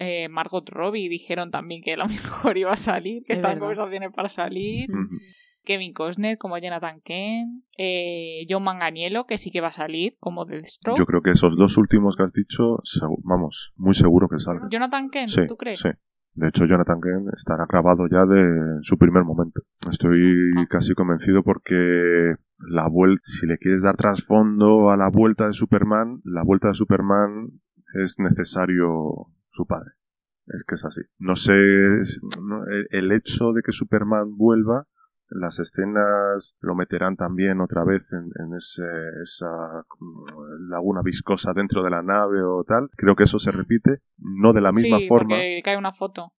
[0.00, 3.58] eh, Margot Robbie dijeron también que a lo mejor iba a salir, que Es estaban
[3.58, 4.90] conversaciones para salir.
[4.90, 5.16] Ujú.
[5.70, 7.62] Kevin Costner como Jonathan Kent.
[7.78, 10.98] Eh, John Manganiello, que sí que va a salir como Deathstroke.
[10.98, 12.78] Yo creo que esos dos últimos que has dicho,
[13.22, 14.68] vamos, muy seguro que salgan.
[14.68, 15.78] Jonathan Kent, Sí, ¿tú crees?
[15.78, 15.90] sí.
[16.34, 19.62] De hecho, Jonathan Kent estará grabado ya de su primer momento.
[19.88, 20.20] Estoy
[20.56, 20.66] Ah.
[20.68, 26.20] casi convencido porque la vuelta, si le quieres dar trasfondo a la vuelta de Superman,
[26.24, 27.48] la vuelta de Superman
[28.02, 28.88] es necesario
[29.52, 29.90] su padre.
[30.46, 31.00] Es que es así.
[31.18, 31.52] No sé,
[32.90, 34.86] el hecho de que Superman vuelva,
[35.30, 38.84] las escenas lo meterán también otra vez en, en ese,
[39.22, 42.88] esa mm, laguna viscosa dentro de la nave o tal.
[42.96, 45.36] Creo que eso se repite, no de la misma sí, forma.
[45.36, 46.32] porque cae una foto.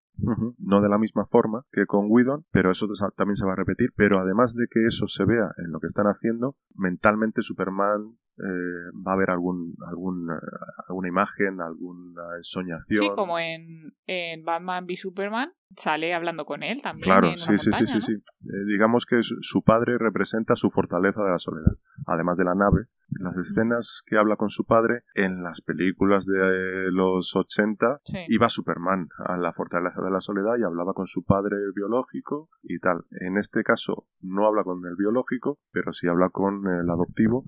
[0.57, 3.91] No de la misma forma que con Whedon, pero eso también se va a repetir.
[3.95, 8.91] Pero además de que eso se vea en lo que están haciendo, mentalmente Superman eh,
[9.05, 10.39] va a haber algún, algún, eh,
[10.87, 13.03] alguna imagen, alguna ensoñación.
[13.03, 17.03] Sí, como en, en Batman v Superman, sale hablando con él también.
[17.03, 18.01] Claro, en sí, sí, sí, montaña, sí, ¿no?
[18.01, 18.13] sí.
[18.13, 21.73] Eh, digamos que su padre representa su fortaleza de la soledad,
[22.07, 22.85] además de la nave.
[23.19, 28.19] Las escenas que habla con su padre en las películas de eh, los 80 Sí.
[28.29, 32.79] iba Superman a la fortaleza de la soledad y hablaba con su padre biológico y
[32.79, 33.05] tal.
[33.11, 37.43] En este caso no habla con el biológico, pero sí habla con el adoptivo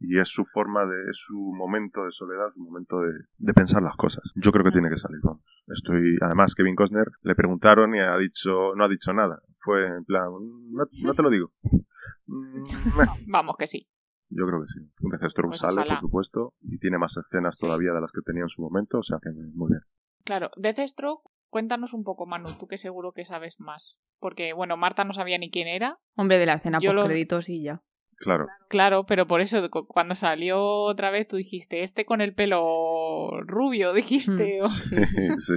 [0.00, 3.82] y es su forma de, es su momento de soledad, su momento de, de pensar
[3.82, 4.32] las cosas.
[4.34, 5.42] Yo creo que tiene que salir, vamos.
[5.68, 9.40] Estoy, además Kevin Costner le preguntaron y ha dicho, no ha dicho nada.
[9.60, 10.26] Fue en plan,
[10.72, 11.52] no, no te lo digo.
[12.26, 12.64] Mm.
[13.28, 13.86] Vamos que sí.
[14.30, 15.08] Yo creo que sí.
[15.20, 15.94] Deathstroke Pues sale, ojalá.
[15.94, 17.66] por supuesto, y tiene más escenas Sí.
[17.66, 19.80] todavía de las que tenía en su momento, o sea que muy bien.
[20.24, 23.98] Claro, Deathstroke, cuéntanos un poco, Manu, tú que seguro que sabes más.
[24.18, 25.98] Porque, bueno, Marta no sabía ni quién era.
[26.16, 27.82] Hombre, de la escena por lo- créditos y ya.
[28.16, 28.46] Claro.
[28.70, 33.42] Claro, pero por eso, cu- cuando salió otra vez, tú dijiste, este con el pelo
[33.42, 34.58] rubio, dijiste.
[34.60, 34.64] Mm.
[34.64, 34.96] o- Sí,
[35.40, 35.54] sí.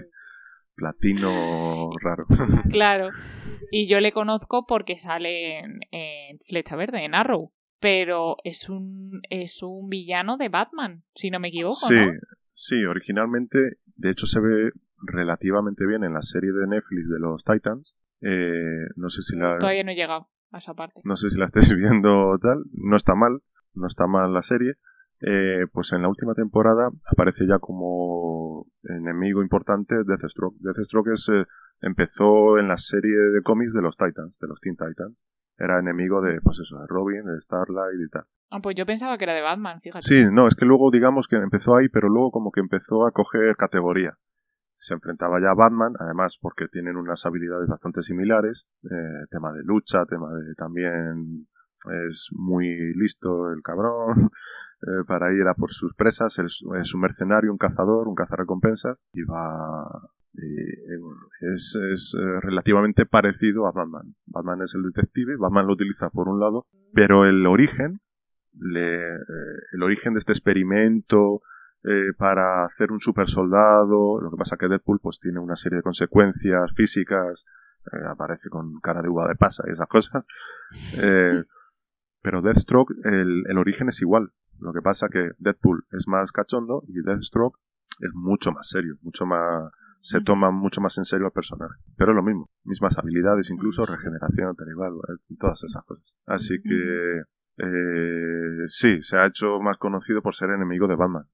[0.76, 2.26] Platino raro.
[2.70, 3.10] Claro.
[3.72, 7.52] Y yo le conozco porque sale en, en Flecha Verde, en Arrow.
[7.80, 12.12] Pero es un, es un villano de Batman, si no me equivoco, Sí, ¿no?
[12.54, 14.72] sí, originalmente, de hecho se ve
[15.04, 17.96] relativamente bien en la serie de Netflix de los Titans.
[18.22, 21.02] Eh, no sé si la, Todavía no he llegado a esa parte.
[21.04, 22.64] no sé si la estáis viendo tal.
[22.74, 23.42] No está mal,
[23.74, 24.74] no está mal la serie.
[25.20, 30.56] Eh, pues en la última temporada aparece ya como enemigo importante Deathstroke.
[30.60, 31.44] Deathstroke es, eh,
[31.82, 35.16] empezó en la serie de cómics de los Titans, de los Teen Titans.
[35.58, 38.26] Era enemigo de, pues eso, de Robin, de Starlight y tal.
[38.50, 40.02] Ah, pues yo pensaba que era de Batman, fíjate.
[40.02, 43.12] Sí, no, es que luego digamos que empezó ahí, pero luego como que empezó a
[43.12, 44.18] coger categoría.
[44.80, 49.64] Se enfrentaba ya a Batman, además porque tienen unas habilidades bastante similares, eh, tema de
[49.64, 51.48] lucha, tema de también
[52.08, 54.30] es muy listo el cabrón
[54.82, 58.98] eh, para ir a por sus presas, es, es un mercenario, un cazador, un cazarrecompensas
[59.14, 64.16] y va y, eh, es, es, eh, relativamente parecido a Batman.
[64.26, 68.00] Batman es el detective, Batman lo utiliza por un lado, pero el origen
[68.54, 71.42] le, eh, el origen de este experimento
[71.84, 74.20] eh, para hacer un super soldado.
[74.20, 77.46] Lo que pasa que Deadpool pues tiene una serie de consecuencias físicas,
[77.92, 80.28] eh, aparece con cara de uva de pasa y esas cosas.
[81.02, 81.44] Eh,
[82.22, 84.32] pero Deathstroke, el, el origen es igual.
[84.60, 87.58] Lo que pasa que Deadpool es más cachondo y Deathstroke
[88.00, 89.72] es mucho más serio, mucho más
[90.02, 91.76] se toma mucho más en serio al personaje.
[91.98, 94.94] Pero es lo mismo, mismas habilidades, incluso regeneración, tal igual,
[95.40, 96.06] todas esas cosas.
[96.26, 97.22] Así que
[97.58, 101.26] eh, sí, se ha hecho más conocido por ser enemigo de Batman.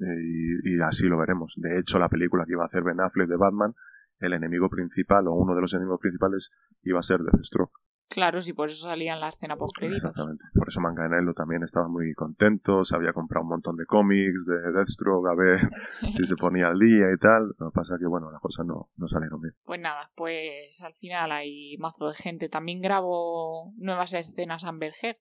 [0.00, 1.54] Eh, y, y así lo veremos.
[1.56, 3.74] De hecho, la película que iba a hacer Ben Affleck de Batman,
[4.18, 6.50] el enemigo principal o uno de los enemigos principales
[6.82, 7.72] iba a ser Deathstroke.
[8.12, 10.04] Claro, sí, por eso salía en la escena post créditos.
[10.04, 10.44] Exactamente.
[10.54, 14.70] Por eso Manganello también estaba muy contento, se había comprado un montón de cómics de
[14.70, 15.60] Deathstroke a ver
[16.14, 17.54] si se ponía al día y tal.
[17.58, 19.54] Lo que pasa que, bueno, las cosas no, no salieron bien.
[19.64, 22.50] Pues nada, pues al final hay mazo de gente.
[22.50, 25.16] También grabo nuevas escenas Amber Heard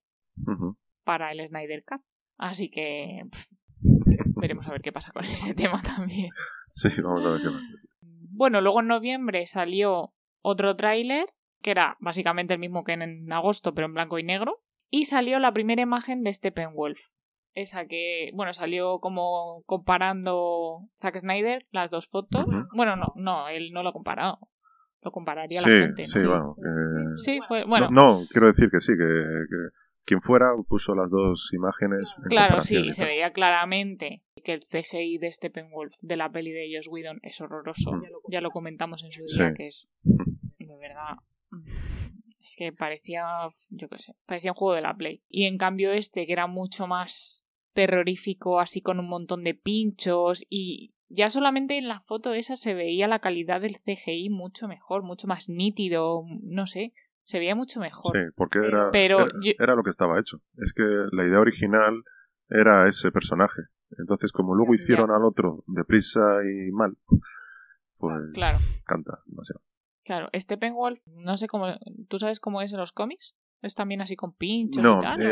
[1.05, 2.01] para el Snyder Cut.
[2.37, 3.47] Así que pff,
[4.41, 6.29] veremos a ver qué pasa con ese tema también.
[6.71, 7.77] Sí, vamos a ver qué pasa.
[7.77, 7.87] sí.
[8.33, 11.27] Bueno, luego en noviembre salió otro tráiler,
[11.61, 14.61] que era básicamente el mismo que en agosto, pero en blanco y negro.
[14.89, 16.99] Y salió la primera imagen de Steppenwolf.
[17.53, 22.45] Esa que, bueno, salió como comparando Zack Snyder, las dos fotos.
[22.73, 24.39] Bueno, no, no, él no lo ha comparado.
[25.01, 26.05] Lo compararía Sí, la gente.
[26.05, 26.55] sí, bueno.
[26.55, 27.89] que- Sí, pues bueno.
[27.89, 29.55] No, no, quiero decir que sí, que, que
[30.05, 32.05] quien fuera puso las dos imágenes.
[32.17, 36.51] en Claro, sí, y se veía claramente que el CGI de Steppenwolf de la peli
[36.51, 37.91] de Joss Whedon es horroroso.
[37.93, 38.03] Mm.
[38.29, 39.39] Ya lo comentamos en su Sí.
[39.39, 41.17] día, que es de verdad.
[42.39, 43.25] Es que parecía,
[43.69, 45.21] yo qué sé, parecía un juego de la Play.
[45.29, 50.43] Y en cambio este, que era mucho más terrorífico, así con un montón de pinchos
[50.49, 55.03] y ya solamente en la foto esa se veía la calidad del CGI mucho mejor,
[55.03, 58.17] mucho más nítido, no sé, se veía mucho mejor.
[58.17, 60.41] Sí, porque era, Pero era, yo- era lo que estaba hecho.
[60.57, 62.03] Es que la idea original
[62.49, 63.61] era ese personaje.
[63.99, 64.81] Entonces, como luego Ya.
[64.81, 66.97] hicieron al otro deprisa y mal,
[67.97, 68.57] pues Claro.
[68.85, 69.61] canta demasiado.
[70.03, 71.67] Claro, Steppenwolf, no sé cómo.
[72.09, 73.35] ¿Tú sabes cómo es en los cómics?
[73.61, 75.21] ¿Es también así con pinchos No, y tal?
[75.21, 75.25] eh,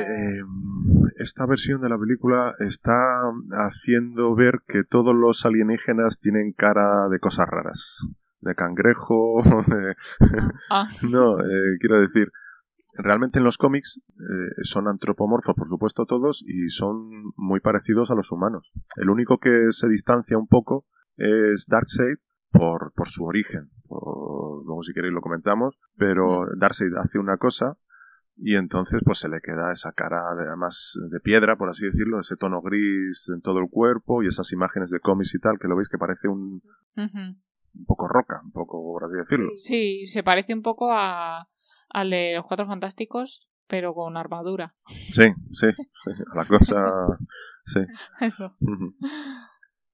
[0.43, 6.53] o- eh, esta versión de la película está haciendo ver que todos los alienígenas tienen
[6.53, 7.97] cara de cosas raras.
[8.41, 9.95] De cangrejo, de...
[10.70, 10.88] Ah.
[11.11, 12.32] No, eh, quiero decir,
[12.93, 18.15] realmente en los cómics eh, son antropomorfos, por supuesto, todos, y son muy parecidos a
[18.15, 18.72] los humanos.
[18.97, 20.86] El único que se distancia un poco
[21.17, 22.17] es Darkseid
[22.51, 23.72] por, por su origen.
[23.90, 25.76] Por- luego, si queréis, lo comentamos.
[25.98, 27.76] Pero Darkseid hace una cosa
[28.42, 32.22] y entonces pues se le queda esa cara de, además de piedra, por así decirlo,
[32.22, 35.68] ese tono gris en todo el cuerpo y esas imágenes de cómics y tal, que
[35.68, 36.62] lo veis que parece un,
[37.76, 39.52] un poco roca, un poco, por así decirlo.
[39.56, 41.50] Sí, se parece un poco a,
[41.90, 44.74] al de los Cuatro Fantásticos, pero con armadura.
[44.88, 46.82] Sí, sí, sí, a la cosa,
[47.66, 47.80] sí.
[48.22, 48.56] Eso.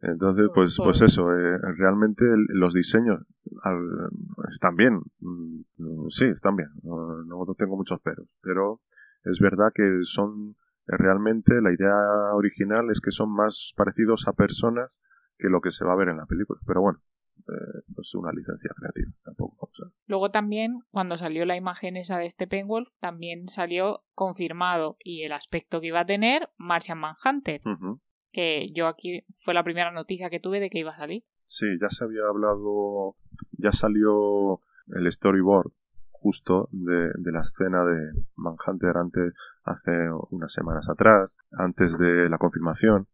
[0.02, 3.22] Entonces, pues, pues eso, eh, realmente el- los diseños
[3.64, 4.10] al-
[4.50, 5.02] están bien.
[5.20, 5.62] Mm,
[6.10, 6.70] Sí, están bien.
[6.84, 8.28] No, no tengo muchos peros.
[8.42, 8.82] Pero
[9.24, 10.56] es verdad que son
[10.88, 11.96] eh, realmente la idea
[12.36, 15.02] original es que son más parecidos a personas
[15.40, 16.60] que lo que se va a ver en la película.
[16.68, 17.00] Pero bueno,
[17.48, 19.66] eh, pues una licencia creativa tampoco.
[19.66, 25.24] o sea, Luego también, cuando salió la imagen esa de Steppenwolf, también salió confirmado y
[25.24, 28.00] el aspecto que iba a tener Martian Manhunter, ujú.
[28.36, 31.24] Que yo aquí fue la primera noticia que tuve de que iba a salir.
[31.46, 33.16] Sí, ya se había hablado,
[33.54, 34.60] ya salió
[34.94, 35.72] el storyboard
[36.12, 39.34] justo de, de la escena de Manhunter antes,
[39.64, 43.08] hace unas semanas atrás, antes de la confirmación.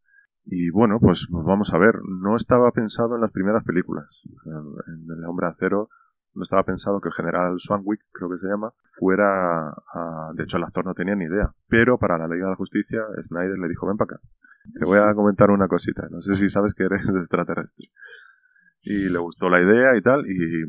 [0.46, 4.08] Y bueno, pues vamos a ver, no estaba pensado en las primeras películas.
[4.46, 5.90] En, El Hombre Acero
[6.34, 10.32] no estaba pensado que el general Swanwick, creo que se llama, fuera a...
[10.34, 11.54] De hecho, el actor no tenía ni idea.
[11.68, 14.22] Pero para la Liga de la Justicia, Snyder le dijo, ven para acá.
[14.80, 16.08] Te voy a comentar una cosita.
[16.10, 17.90] No sé si sabes que eres extraterrestre
[18.84, 20.64] y le gustó la idea y tal y,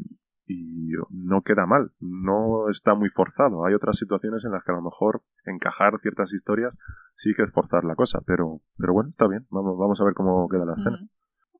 [0.47, 3.65] y no queda mal, no está muy forzado.
[3.65, 6.77] Hay otras situaciones en las que a lo mejor encajar ciertas historias
[7.15, 10.15] sí que es forzar la cosa, pero, pero bueno, está bien, vamos, vamos a ver
[10.15, 10.99] cómo queda la escena.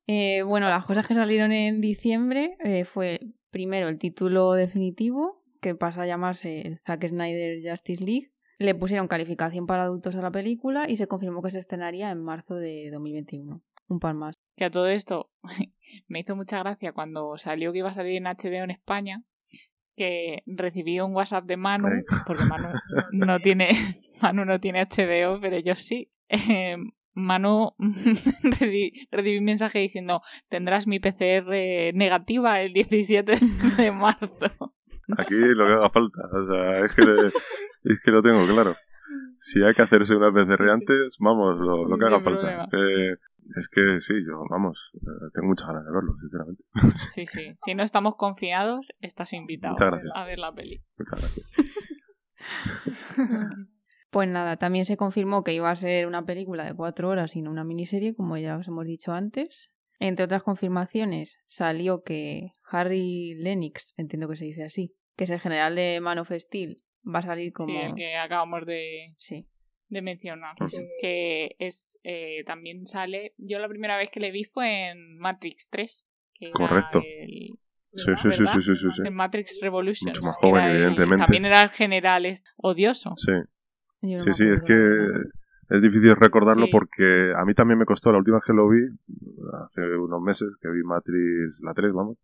[0.07, 3.21] Eh, bueno, las cosas que salieron en diciembre eh, fue
[3.53, 8.33] primero el título definitivo, que pasa a llamarse Zack Snyder Justice League.
[8.59, 12.23] Le pusieron calificación para adultos a la película y se confirmó que se estrenaría en
[12.23, 13.63] marzo de 2021.
[13.89, 14.37] Un par más.
[14.57, 15.31] Que a todo esto
[16.09, 19.23] me hizo mucha gracia cuando salió que iba a salir en HBO en España,
[19.97, 21.89] que recibí un WhatsApp de Manu,
[22.27, 22.69] porque Manu
[23.13, 23.69] no tiene,
[24.23, 26.11] Manu no tiene HBO, pero yo sí.
[26.29, 26.77] Eh,
[27.15, 27.73] Manu
[28.43, 33.33] recibí, recibí un mensaje diciendo tendrás mi PCR negativa el 17
[33.77, 34.75] de marzo.
[35.19, 37.03] Aquí lo que haga falta, o sea, es que,
[37.93, 38.77] es que lo tengo claro.
[39.39, 42.65] Si hay que hacerse una PCR Sí, antes, vamos, lo, lo que haga falta.
[42.73, 43.17] Eh,
[43.57, 46.65] es que sí, yo, vamos, eh, tengo muchas ganas de verlo, sinceramente.
[46.95, 47.53] Sí, sí.
[47.57, 49.77] Si no estamos confiados, estás invitado
[50.15, 50.83] a ver la peli.
[50.97, 51.47] Muchas gracias.
[54.13, 57.41] Pues nada, también se confirmó que iba a ser una película de cuatro horas y
[57.41, 59.71] no una miniserie, como ya os hemos dicho antes.
[59.99, 65.41] Entre otras confirmaciones, salió que Harry Lennox, entiendo que se dice así, que es el
[65.41, 67.69] general de Man of Steel, va a salir como...
[67.71, 69.45] Sí, el que acabamos de, Sí.
[69.89, 70.57] de mencionar.
[71.01, 73.33] Que es eh, también sale.
[73.39, 76.07] Yo la primera vez que le vi fue en Matrix 3.
[76.35, 76.99] Que Correcto.
[77.03, 77.53] el,
[77.95, 79.03] Sí, sí, sí, sí, sí, sí, sí.
[79.07, 80.19] En Matrix Revolutions.
[80.19, 81.23] Mucho más joven, el- evidentemente.
[81.25, 83.15] también era el general es- odioso.
[83.17, 83.33] Sí,
[84.03, 84.75] no sí, sí, es que
[85.75, 86.73] es difícil recordarlo Sí.
[86.73, 88.81] porque a mí también me costó la última vez que lo vi,
[89.65, 92.19] hace unos meses que vi Matrix, la 3, vamos,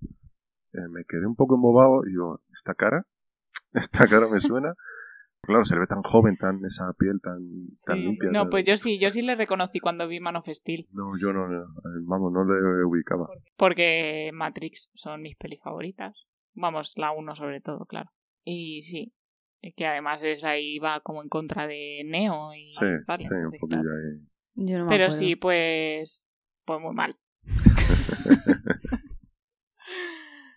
[0.73, 3.07] eh, me quedé un poco embobado y digo, ¿esta cara?
[3.73, 4.75] ¿Esta cara me suena?
[5.41, 7.39] Claro, se le ve tan joven, tan esa piel tan,
[7.87, 8.31] tan limpia.
[8.33, 10.87] No, pues yo sí, yo sí le reconocí cuando vi Man of Steel.
[10.93, 13.29] No, yo no, no, eh, vamos, no le ubicaba.
[13.57, 16.27] Porque Matrix son mis pelis favoritas.
[16.55, 18.11] Vamos, la uno sobre todo, claro.
[18.45, 19.15] Y sí,
[19.77, 23.33] que además es ahí va como en contra de Neo y Sí, tal, sí, un
[23.37, 23.97] entonces, poquillo claro.
[23.97, 24.21] ahí.
[24.55, 25.19] Yo no me Pero acuerdo.
[25.19, 27.17] sí, pues, pues muy mal.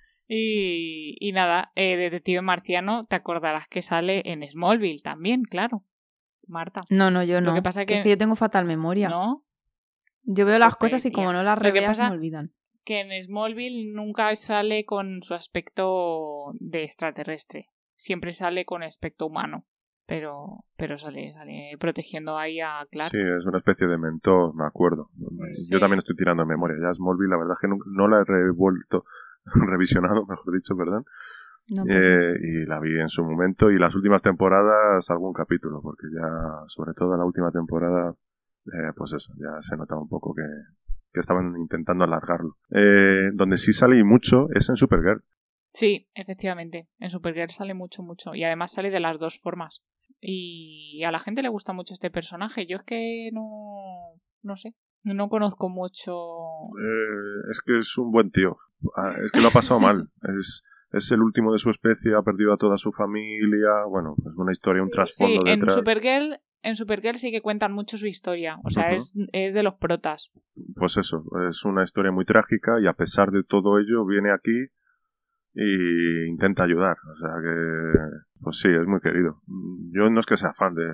[0.27, 5.83] y, y nada, eh, Detective Marciano, te acordarás que sale en Smallville también, claro.
[6.47, 7.53] Marta, No, no, yo Lo no.
[7.53, 9.07] que pasa Que es que- yo tengo fatal memoria.
[9.09, 9.45] ¿no?
[10.23, 11.15] Yo veo las cosas y tía.
[11.15, 12.51] como no las Lo se me olvidan.
[12.83, 17.67] Que en Smallville nunca sale con su aspecto de extraterrestre.
[18.01, 19.63] Siempre sale con aspecto humano.
[20.07, 23.11] Pero, pero sale, sale protegiendo ahí a Clark.
[23.11, 25.11] Sí, es una especie de mentor, me acuerdo.
[25.53, 25.71] Sí.
[25.71, 26.77] Yo también estoy tirando de memoria.
[26.81, 29.05] Ya Smallville, la verdad es que no, no la he revuelto,
[29.45, 31.03] revisionado, mejor dicho, ¿verdad?
[31.69, 36.07] No, Eh, y la vi en su momento y las últimas temporadas algún capítulo, porque
[36.11, 38.15] ya, sobre todo en la última temporada,
[38.65, 40.43] eh, pues eso, ya se notaba un poco que,
[41.13, 42.57] que estaban intentando alargarlo.
[42.71, 45.23] Eh, donde sí salí mucho es en Supergirl.
[45.73, 46.87] Sí, efectivamente.
[46.99, 48.35] En Supergirl sale mucho, mucho.
[48.35, 49.81] Y además sale de las dos formas.
[50.19, 52.67] Y a la gente le gusta mucho este personaje.
[52.67, 54.13] Yo es que no.
[54.43, 54.73] No sé.
[55.03, 56.13] No conozco mucho.
[56.79, 58.57] Eh, es que es un buen tío.
[58.95, 60.09] Ah, Es que lo ha pasado mal.
[60.37, 63.69] Es, es el último de su especie, ha perdido a toda su familia.
[63.89, 65.75] Bueno, es una historia, un Sí, trasfondo en detrás.
[65.75, 66.39] Supergirl.
[66.63, 68.59] En Supergirl sí que cuentan mucho su historia.
[68.63, 70.31] O sea, es, es de los protas.
[70.75, 74.67] Pues eso, es una historia muy trágica y a pesar de todo ello viene aquí
[75.53, 76.97] y intenta ayudar.
[77.11, 79.41] O sea que, pues sí, es muy querido.
[79.91, 80.89] Yo no es que sea fan de,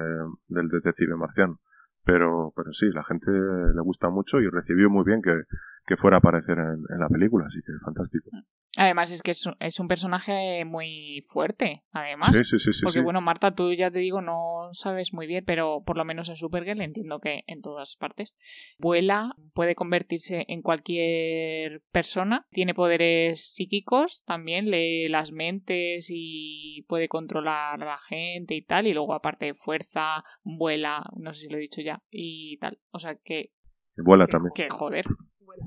[0.47, 1.59] del detective marciano,
[2.03, 5.43] pero, pero sí, la gente le gusta mucho y recibió muy bien que,
[5.87, 8.29] que fuera a aparecer en, en la película, así que fantástico.
[8.75, 11.83] Además, es que es, un- es un personaje muy fuerte.
[11.91, 12.35] Además.
[12.35, 12.81] Sí, sí, sí, sí.
[12.83, 13.03] Porque sí.
[13.03, 16.35] bueno, Marta, tú ya te digo, no sabes muy bien, pero por lo menos en
[16.35, 18.37] Supergirl entiendo que en todas partes
[18.77, 27.07] vuela, puede convertirse en cualquier persona, tiene poderes psíquicos, también lee las mentes y puede
[27.07, 31.57] controlar a la gente y tal, y luego aparte fuerza, vuela, no sé si lo
[31.57, 32.77] he dicho ya, y tal.
[32.91, 33.53] O sea que,
[33.95, 34.51] Vuela también.
[34.53, 35.05] que joder,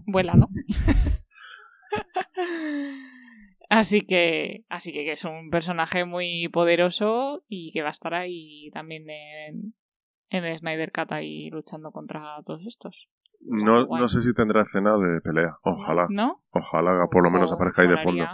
[0.06, 0.48] vuela, ¿no?
[3.68, 8.68] Así que, así que, es un personaje muy poderoso y que va a estar ahí
[8.72, 9.74] también en,
[10.28, 13.08] en el Snyder Cut ahí luchando contra todos estos.
[13.40, 15.56] No, no sé si tendrá escena de pelea.
[15.62, 16.08] Ojalá.
[16.10, 16.42] ¿No?
[16.50, 18.24] Ojalá por lo menos aparezca ahí de fondo.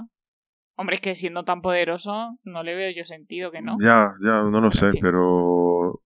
[0.75, 3.77] Hombre, es que siendo tan poderoso, no le veo yo sentido que no.
[3.79, 6.01] Ya, ya, no lo sé, pero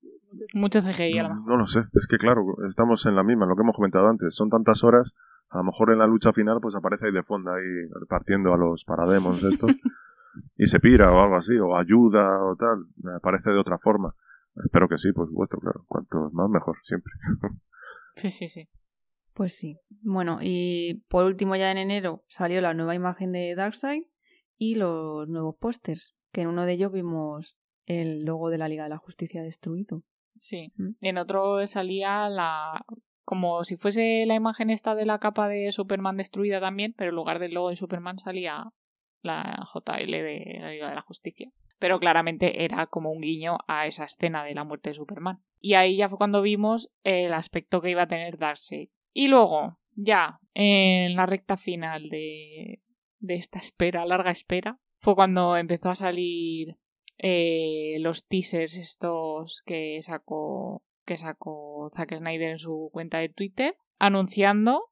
[0.54, 1.48] Mucho CGI a lo mejor.
[1.48, 4.34] No lo sé, es que claro, estamos en la misma, lo que hemos comentado antes,
[4.34, 5.12] son tantas horas,
[5.50, 8.56] a lo mejor en la lucha final pues aparece ahí de fondo, ahí repartiendo a
[8.56, 9.72] los parademos estos,
[10.56, 12.86] y se pira o algo así, o ayuda o tal,
[13.16, 14.14] aparece de otra forma.
[14.64, 17.12] Espero que sí, por supuesto, claro, cuanto más mejor, siempre.
[18.16, 18.68] Sí, sí, sí.
[19.34, 19.78] Pues sí.
[20.02, 24.02] Bueno, y por último ya en enero salió la nueva imagen de Darkseid
[24.58, 28.82] y los nuevos pósters, que en uno de ellos vimos el logo de la Liga
[28.82, 30.02] de la Justicia destruido.
[30.36, 30.72] Sí.
[30.76, 30.90] Mm.
[31.00, 32.84] En otro salía la.
[33.24, 37.16] Como si fuese la imagen esta de la capa de Superman destruida también, pero en
[37.16, 38.72] lugar del logo de Superman salía
[39.22, 41.52] la JL de la Liga de la Justicia.
[41.78, 45.40] Pero claramente era como un guiño a esa escena de la muerte de Superman.
[45.60, 48.88] Y ahí ya fue cuando vimos el aspecto que iba a tener Darkseid.
[49.12, 52.80] Y luego, ya, en la recta final de,
[53.18, 56.76] de esta espera, larga espera, fue cuando empezó a salir
[57.18, 63.74] eh, los teasers estos que sacó que sacó Zack Snyder en su cuenta de Twitter
[63.98, 64.84] anunciando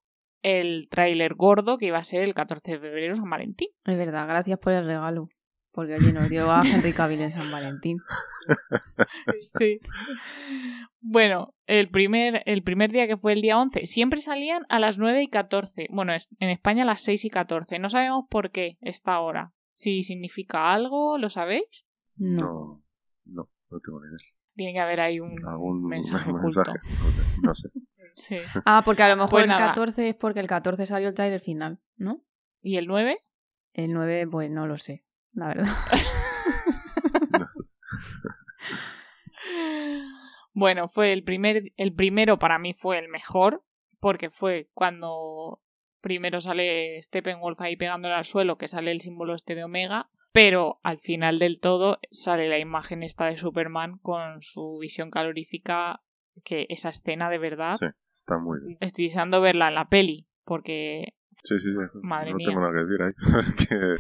[0.43, 3.69] el tráiler gordo que iba a ser el 14 de febrero San Valentín.
[3.85, 5.29] Es verdad, gracias por el regalo.
[5.71, 7.99] Porque oye, nos dio a Henry Cavill en San Valentín.
[9.59, 9.79] Sí.
[11.01, 14.99] Bueno, el primer, el primer día que fue el día 11, siempre salían a las
[14.99, 15.87] 9 y 14.
[15.91, 17.79] Bueno, es- en España a las 6 y 14.
[17.79, 19.53] No sabemos por qué esta hora.
[19.73, 21.85] Si significa algo, ¿lo sabéis?
[22.17, 22.41] No.
[22.41, 22.83] No,
[23.27, 24.19] no, no tengo ni idea.
[24.59, 26.33] Tiene que haber ahí un ¿Algún mensaje?
[26.33, 27.69] No sé.
[28.17, 28.39] Sí.
[28.65, 29.67] Ah, porque a lo mejor Pues el nada.
[29.69, 32.25] 14 es porque el 14 salió el trailer final, ¿no?
[32.61, 33.21] ¿Y el 9?
[33.75, 35.67] El 9, pues no lo sé, la verdad.
[40.55, 43.63] Bueno, fue el primer, el primero para mí fue el mejor,
[44.01, 45.63] porque fue cuando
[46.01, 50.79] Primero sale Steppenwolf ahí pegándole al suelo, que sale el símbolo este de Omega, pero
[50.83, 56.01] al final del todo sale la imagen esta de Superman con su visión calorífica,
[56.45, 57.77] que esa escena de verdad...
[57.79, 58.79] Sí, está muy bien.
[58.81, 61.15] Estoy deseando verla en la peli, porque
[61.45, 61.99] Sí, sí, sí.
[62.03, 62.49] Madre no mía.
[62.49, 63.13] tengo nada que decir ahí.
[63.41, 63.95] es que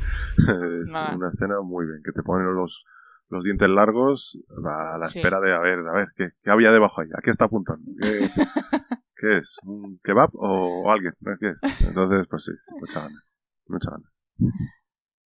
[0.82, 1.16] es Nada.
[1.16, 2.84] una escena muy bien, que te ponen los,
[3.28, 5.18] los dientes largos a la Sí.
[5.20, 7.08] espera de, a ver, a ver, ¿qué, qué había debajo ahí?
[7.16, 7.90] ¿A qué está apuntando?
[8.00, 8.08] ¿Qué,
[9.16, 9.56] qué es?
[9.64, 11.12] ¿Un kebab o, o alguien?
[11.40, 11.86] ¿Qué es?
[11.88, 13.22] Entonces, pues sí, sí, mucha gana.
[13.68, 14.10] Mucha gana.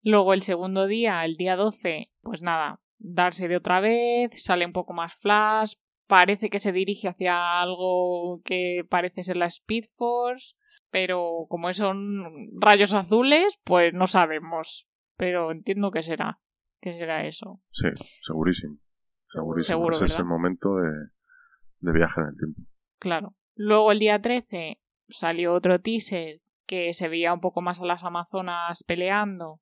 [0.02, 4.72] Luego el segundo día, el día 12, pues nada, darse de otra vez, sale un
[4.72, 5.74] poco más flash,
[6.06, 10.56] parece que se dirige hacia algo que parece ser la Speed Force,
[10.90, 14.88] pero como son rayos azules, pues no sabemos.
[15.16, 16.40] Pero entiendo que será,
[16.80, 17.60] que será eso.
[17.70, 17.88] Sí,
[18.22, 18.78] segurísimo.
[19.28, 19.66] Segurísimo.
[19.66, 20.90] Seguro, Ese es el momento de,
[21.80, 22.62] de viaje en el tiempo.
[22.98, 23.34] Claro.
[23.54, 28.02] Luego el día 13 salió otro teaser que se veía un poco más a las
[28.02, 29.60] Amazonas peleando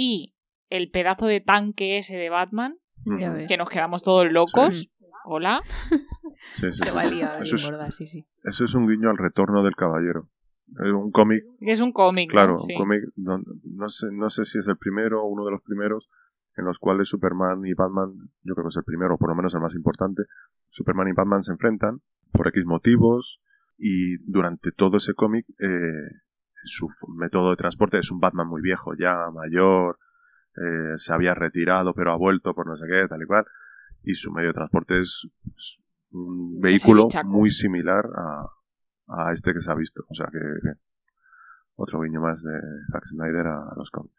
[0.00, 0.34] y
[0.70, 3.38] el pedazo de tanque ese de Batman, Ya Ujú.
[3.38, 3.48] ves.
[3.48, 4.88] que nos quedamos todos locos.
[5.24, 5.60] Hola.
[6.54, 6.94] Sí, sí, Se sí.
[6.94, 8.26] valía Eso es, gorda, sí, sí.
[8.44, 10.28] eso es un guiño al retorno del caballero.
[10.84, 12.28] Es un cómic es un cómic.
[12.28, 12.32] ¿no?
[12.32, 12.72] Claro, Sí.
[12.74, 15.62] un cómic, donde- no sé, no sé si es el primero o uno de los
[15.62, 16.08] primeros
[16.56, 19.34] en los cuales Superman y Batman, yo creo que es el primero, o por lo
[19.36, 20.22] menos el más importante,
[20.70, 22.00] Superman y Batman se enfrentan
[22.32, 23.40] por X motivos
[23.78, 26.10] y durante todo ese cómic eh,
[26.68, 29.98] su método de transporte es un Batman muy viejo, ya mayor,
[30.56, 33.44] eh, se había retirado pero ha vuelto por no sé qué, tal y cual,
[34.02, 35.28] y su medio de transporte es
[36.10, 38.46] un vehículo muy similar a,
[39.08, 40.02] a este que se ha visto.
[40.08, 40.78] O sea que, que
[41.76, 42.52] otro guiño más de
[42.92, 44.14] Zack Snyder a, a los cómics.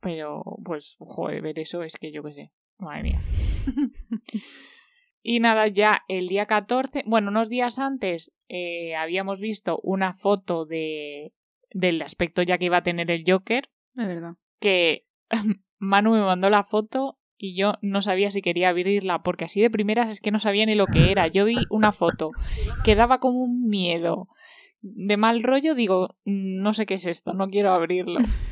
[0.00, 2.52] Pero, pues, joder, ver eso es que yo qué sé.
[2.78, 3.18] Madre mía.
[5.22, 10.64] y nada, ya el día 14, bueno, unos días antes eh, habíamos visto una foto
[10.64, 11.34] de
[11.72, 14.34] del aspecto ya que iba a tener el Joker, Es verdad.
[14.60, 15.06] que
[15.78, 19.70] Manu me mandó la foto y yo no sabía si quería abrirla, porque así de
[19.70, 21.26] primeras es que no sabía ni lo que era.
[21.26, 22.32] Yo vi una foto
[22.84, 24.28] que daba como un miedo
[24.82, 28.18] de mal rollo, digo, "Mm, no sé qué es esto, no quiero abrirlo.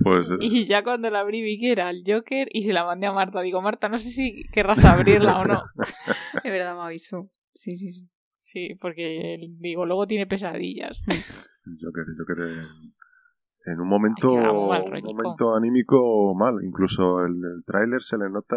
[0.00, 2.84] Pues eh, Y ya cuando la abrí vi que era el Joker y se la
[2.84, 3.40] mandé a Marta.
[3.42, 5.64] Digo, Marta, no sé si querrás abrirla o no.
[6.44, 7.28] Es verdad, me avisó.
[7.54, 8.08] Sí, sí, sí.
[8.40, 11.04] Sí, porque digo, luego tiene pesadillas.
[11.08, 12.38] el Joker, el Joker
[13.66, 15.12] en, un momento, Ay, que un mal un rollico.
[15.12, 16.54] momento anímico mal.
[16.62, 18.56] Incluso el, el tráiler se le nota,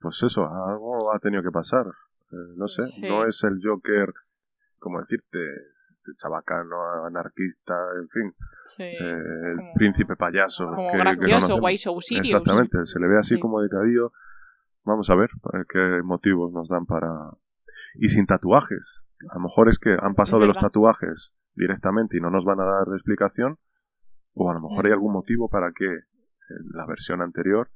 [0.00, 1.86] pues eso, algo ha tenido que pasar.
[1.86, 3.08] Eh, no sé, Sí.
[3.08, 4.12] no es el Joker,
[4.78, 5.38] como decirte,
[5.98, 8.84] este chabacano, anarquista, en fin, Sí.
[8.84, 8.96] eh,
[9.50, 10.66] el como- príncipe payaso.
[10.66, 11.60] como que- que gracioso, conocemos.
[11.60, 12.40] guay, so serious.
[12.40, 13.40] Exactamente, se le ve así Sí.
[13.40, 14.12] como decadillo.
[14.84, 15.30] Vamos a ver
[15.68, 17.08] qué motivos nos dan para...
[17.94, 19.04] Y sin tatuajes.
[19.30, 22.60] A lo mejor es que han pasado de los tatuajes directamente y no nos van
[22.60, 23.58] a dar explicación.
[24.32, 25.98] O a lo mejor hay algún motivo para que eh,
[26.72, 27.70] la versión anterior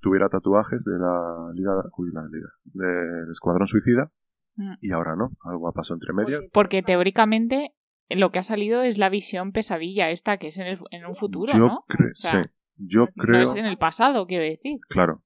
[0.00, 1.72] tuviera tatuajes de la Liga...
[1.96, 2.48] Uy, la Liga.
[2.64, 4.10] Del Escuadrón Suicida.
[4.56, 4.74] Mm.
[4.80, 5.30] Y ahora no.
[5.44, 6.42] Algo ha pasado entre medias.
[6.52, 7.74] Porque teóricamente
[8.10, 11.14] lo que ha salido es la visión pesadilla esta, que es en, el- en un
[11.14, 11.84] futuro, yo ¿no?
[11.88, 12.10] creo...
[12.10, 12.50] O sea, sí.
[12.76, 13.40] Yo No creo...
[13.42, 14.80] es en el pasado, quiero decir.
[14.88, 15.22] Claro.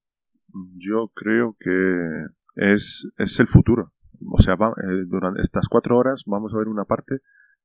[0.76, 2.26] Yo creo que
[2.56, 3.92] es, es el futuro.
[4.26, 7.18] O sea, va- eh, durante estas cuatro horas vamos a ver una parte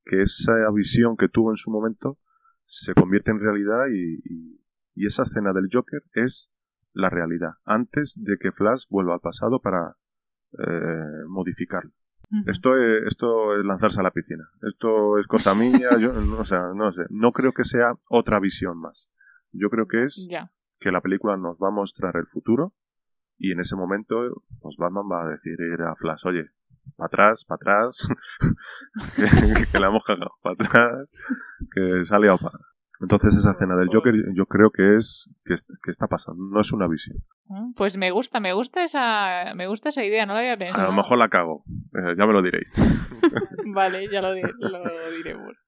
[0.05, 2.17] que esa visión que tuvo en su momento
[2.65, 4.59] se convierte en realidad y, y-
[4.95, 6.51] y esa escena del Joker es
[6.93, 9.95] la realidad, antes de que Flash vuelva al pasado para
[10.59, 11.91] eh, modificarlo.
[12.47, 14.47] Esto es, esto es lanzarse a la piscina.
[14.61, 15.89] Esto es cosa mía.
[15.99, 17.01] Yo, no, o sea, no sé.
[17.09, 19.11] No creo que sea otra visión más.
[19.51, 20.25] Yo creo que es
[20.79, 22.73] que la película nos va a mostrar el futuro
[23.43, 24.15] y en ese momento
[24.61, 26.45] pues Batman va a decir a Flash, oye,
[26.97, 28.07] para atrás, para atrás,
[29.15, 31.11] que, que la hemos cagado, para atrás,
[31.73, 32.57] que ha liado para...
[33.01, 36.61] Entonces esa escena del Joker yo creo que es que, es- que está pasando, no
[36.61, 37.17] es una visión.
[37.47, 40.83] Mm, Pues me gusta, me gusta esa, me gusta esa idea, no la había pensado.
[40.83, 42.73] A lo mejor la cago, eh, ya me lo diréis.
[43.65, 45.67] Vale, ya lo, lo diremos.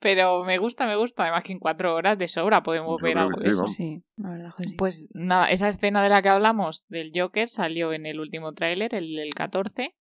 [0.00, 1.22] Pero me gusta, me gusta.
[1.24, 3.66] Además que en cuatro horas de sobra podemos Yo ver algo de sí, eso.
[3.68, 4.74] Sí, la verdad que sí.
[4.76, 8.94] Pues nada, esa escena de la que hablamos del Joker salió en el último tráiler,
[8.94, 9.94] el, el 14,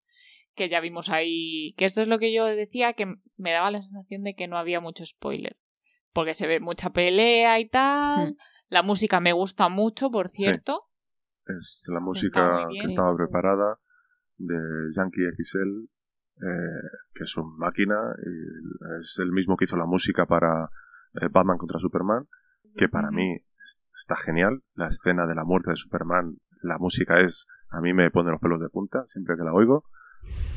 [0.56, 3.06] que ya vimos ahí, que esto es lo que yo decía, que
[3.38, 5.58] me daba la sensación de que no había mucho spoiler,
[6.14, 8.38] porque se ve mucha pelea y tal, Mm.
[8.70, 10.84] la música me gusta mucho, por cierto,
[11.48, 12.82] Es la música bien.
[12.82, 13.80] que estaba preparada
[14.38, 14.56] de
[14.96, 15.88] Yankee XL,
[16.42, 20.70] eh, que es una máquina, y es el mismo que hizo la música para
[21.22, 22.26] eh, Batman contra Superman,
[22.76, 24.62] que para mí es- está genial.
[24.74, 28.42] La escena de la muerte de Superman, la música es, a mí me pone los
[28.42, 29.86] pelos de punta siempre que la oigo,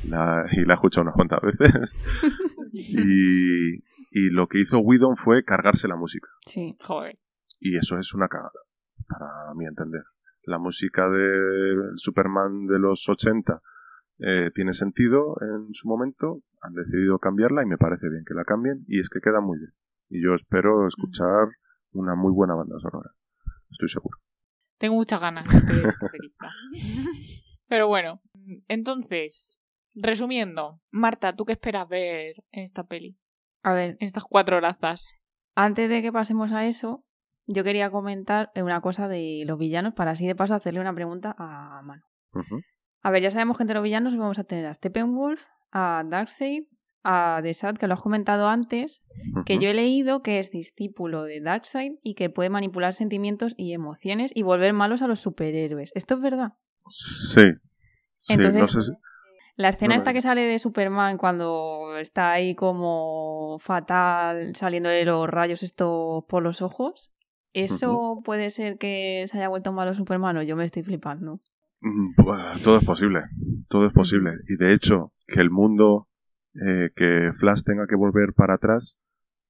[0.08, 1.98] la- y la he escuchado unas cuantas veces.
[2.72, 3.74] y,
[4.10, 6.28] y lo que hizo Whedon fue cargarse la música.
[6.46, 6.76] Sí.
[6.80, 7.18] Joder.
[7.60, 8.50] Y eso es una cagada,
[9.08, 10.02] para mi entender.
[10.44, 13.60] La música de Superman de los 80
[14.18, 18.44] eh, tiene sentido en su momento, han decidido cambiarla y me parece bien que la
[18.44, 19.72] cambien y es que queda muy bien.
[20.08, 21.48] Y yo espero escuchar
[21.92, 23.10] una muy buena banda sonora,
[23.70, 24.18] estoy seguro.
[24.78, 26.50] Tengo muchas ganas de esta película.
[27.68, 28.20] Pero bueno,
[28.68, 29.60] entonces,
[29.94, 33.18] resumiendo, Marta, ¿tú qué esperas ver en esta peli?
[33.62, 35.12] A ver, En estas cuatro horazas.
[35.54, 37.04] antes de que pasemos a eso,
[37.46, 41.34] yo quería comentar una cosa de los villanos para así de paso hacerle una pregunta
[41.38, 42.02] a Manu.
[43.08, 46.64] A ver, ya sabemos que entre los villanos vamos a tener a Steppenwolf, a Darkseid,
[47.02, 49.02] a Desad, que lo has comentado antes,
[49.46, 53.72] que yo he leído que es discípulo de Darkseid y que puede manipular sentimientos y
[53.72, 55.90] emociones y volver malos a los superhéroes.
[55.94, 56.52] ¿Esto es verdad?
[56.90, 57.52] Sí.
[58.20, 58.92] Sí, Entonces- no sé si-
[59.56, 65.26] La escena No, esta que sale de Superman cuando está ahí como fatal, saliéndole los
[65.30, 67.10] rayos estos por los ojos,
[67.54, 71.40] ¿eso puede ser que se haya vuelto malo Superman o yo me estoy flipando?
[71.80, 73.22] Mm, pues, Todo es posible,
[73.68, 74.32] todo es posible.
[74.48, 76.08] Y de hecho, que el mundo,
[76.54, 78.98] eh, que Flash tenga que volver para atrás,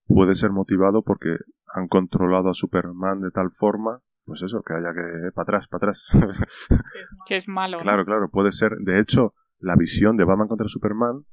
[0.06, 1.36] puede ser motivado porque
[1.74, 5.78] han controlado a Superman de tal forma, pues eso, que haya que para atrás, para
[5.90, 6.06] atrás.
[7.26, 7.80] Que es malo.
[7.80, 8.72] claro, claro, puede ser.
[8.80, 11.24] De hecho, la visión de Batman contra Superman,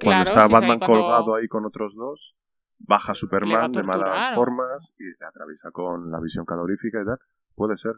[0.00, 2.34] Claro, está Batman cuando- colgado ahí con otros dos,
[2.78, 7.18] baja Superman de malas formas y le atraviesa con la visión calorífica y tal.
[7.54, 7.92] Puede ser.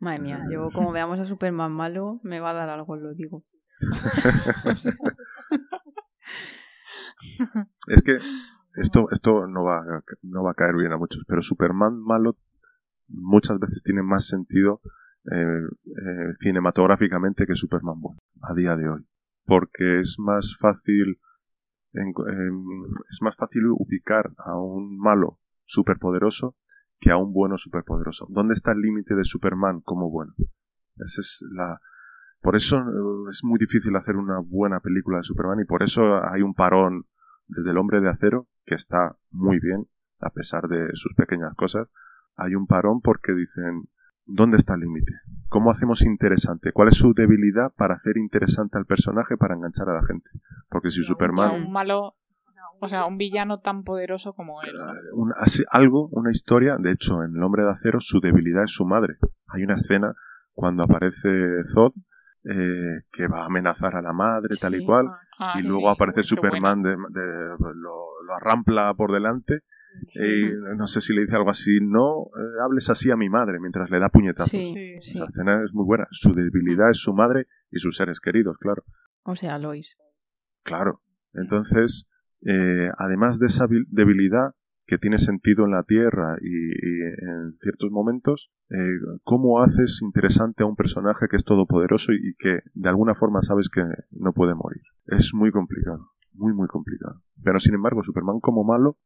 [0.00, 3.42] Madre mía, yo como veamos a Superman malo, me va a dar algo, lo digo.
[7.88, 8.18] Es que
[8.76, 12.36] esto, esto no, va, a- no va a caer bien a muchos, pero Superman malo
[13.08, 14.80] muchas veces tiene más sentido
[15.32, 19.06] eh, eh, cinematográficamente que Superman bueno, a día de hoy.
[19.44, 21.18] Porque es más fácil
[21.92, 26.56] en- em, es más fácil ubicar a un malo superpoderoso
[27.00, 28.26] que a un bueno superpoderoso.
[28.28, 30.34] ¿Dónde está el límite de Superman como bueno?
[30.96, 31.80] Esa es la,
[32.40, 36.22] por eso eh, es muy difícil hacer una buena película de Superman y por eso
[36.24, 37.04] hay un parón
[37.46, 39.86] desde el hombre de acero que está muy bien
[40.20, 41.88] a pesar de sus pequeñas cosas.
[42.36, 43.88] Hay un parón porque dicen
[44.28, 45.12] ¿dónde está el límite?
[45.48, 46.72] ¿Cómo hacemos interesante?
[46.72, 50.28] ¿Cuál es su debilidad para hacer interesante al personaje para enganchar a la gente?
[50.68, 52.16] Porque si Superman un malo,
[52.80, 54.72] o sea, un villano tan poderoso como él.
[54.76, 54.92] ¿no?
[55.14, 58.72] un- así- algo, una historia, de hecho, en El Hombre de Acero su debilidad es
[58.72, 59.16] su madre.
[59.48, 60.14] Hay una escena
[60.52, 61.28] cuando aparece
[61.72, 61.92] Zod
[62.44, 65.06] eh, que va a amenazar a la madre, tal y cual,
[65.38, 69.60] Ah, y sí, luego aparece Superman, de, de- lo, lo arrampla por delante,
[70.06, 70.24] Sí.
[70.24, 73.58] y no sé si le dice algo así, no eh, hables así a mi madre,
[73.60, 74.50] mientras le da puñetazos.
[74.50, 74.96] Sí, Sí.
[75.02, 75.12] sí.
[75.14, 76.06] Esa escena es muy buena.
[76.10, 78.84] Su debilidad es su madre y sus seres queridos, claro.
[79.24, 79.96] O sea, Lois.
[80.62, 81.02] Claro.
[81.34, 82.08] Entonces,
[82.42, 84.54] eh, además de esa debilidad
[84.86, 88.76] que tiene sentido en la Tierra y, y en ciertos momentos, eh,
[89.22, 93.42] ¿cómo haces interesante a un personaje que es todopoderoso y, y que de alguna forma
[93.42, 94.82] sabes que no puede morir?
[95.06, 97.20] Es muy complicado, muy, muy complicado.
[97.44, 98.96] Pero sin embargo, Superman como malo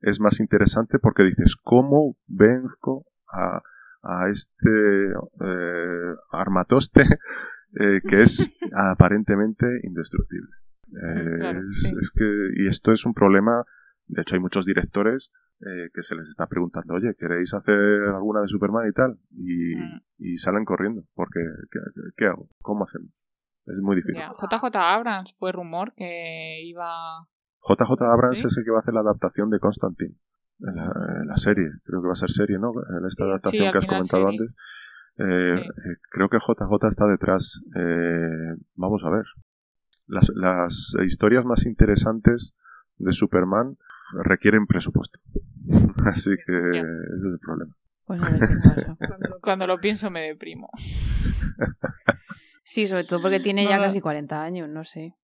[0.00, 3.62] es más interesante porque dices, ¿cómo venzco a,
[4.02, 7.02] a este eh, armatoste
[7.80, 10.61] eh, que es aparentemente indestructible?
[10.92, 11.94] Eh, Claro, es, sí.
[12.00, 12.24] es que,
[12.62, 13.64] y esto es un problema,
[14.06, 17.76] de hecho hay muchos directores eh, que se les está preguntando, oye, ¿queréis hacer
[18.14, 19.18] alguna de Superman y tal?
[19.30, 20.00] Y, Mm.
[20.18, 21.40] y salen corriendo, porque
[21.70, 21.78] ¿qué,
[22.16, 22.48] qué hago?
[22.60, 23.10] ¿Cómo hacemos?
[23.66, 24.20] Es muy difícil.
[24.20, 26.90] Ya, JJ Abrams fue rumor que iba.
[27.60, 28.46] JJ Abrams ¿Sí?
[28.48, 30.16] es el que va a hacer la adaptación de Constantine.
[30.58, 30.92] En la,
[31.22, 32.72] en la serie, creo que va a ser serie, ¿no?
[32.98, 34.38] En esta adaptación que has comentado serie.
[34.40, 34.56] antes.
[35.18, 35.68] Eh, Sí.
[35.68, 37.60] eh, creo que JJ está detrás.
[37.76, 39.24] Eh, vamos a ver.
[40.12, 42.54] Las, las historias más interesantes
[42.98, 43.78] de Superman
[44.24, 45.18] requieren presupuesto.
[46.04, 47.74] Así que ese es el problema.
[48.04, 48.96] Pues a ver qué pasa.
[49.40, 50.68] Cuando lo pienso me deprimo.
[52.62, 55.16] Sí, sobre todo porque tiene No, ya casi 40 años, no sé.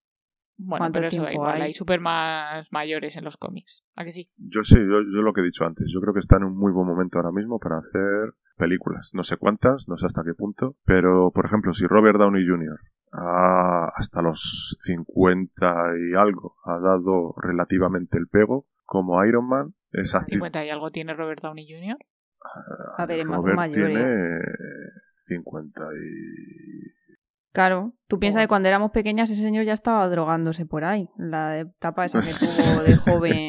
[0.57, 1.57] Bueno, ¿Cuánto pero eso da tiempo igual.
[1.57, 1.63] hay?
[1.69, 3.85] Hay super más mayores en los cómics.
[3.95, 4.31] ¿A que sí?
[4.39, 5.87] Yo sí, yo, yo lo que he dicho antes.
[5.93, 9.13] Yo creo que está en un muy buen momento ahora mismo para hacer películas.
[9.15, 10.77] No sé cuántas, no sé hasta qué punto.
[10.85, 12.79] Pero, por ejemplo, si Robert Downey Jr.
[13.13, 20.15] ha- hasta los 50 y algo ha dado relativamente el pego como Iron Man, es
[20.15, 21.97] acti- 50 y algo tiene Robert Downey Jr.
[22.99, 24.37] A ver, es más mayor, tiene ¿eh?
[24.37, 24.91] eh,
[25.27, 26.99] 50 y...
[27.53, 28.45] Claro, tú piensas Oh.
[28.45, 31.09] que cuando éramos pequeñas ese señor ya estaba drogándose por ahí.
[31.17, 32.97] La etapa esa que tuvo de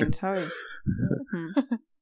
[0.07, 0.53] joven, ¿sabes?
[0.86, 1.53] Mm,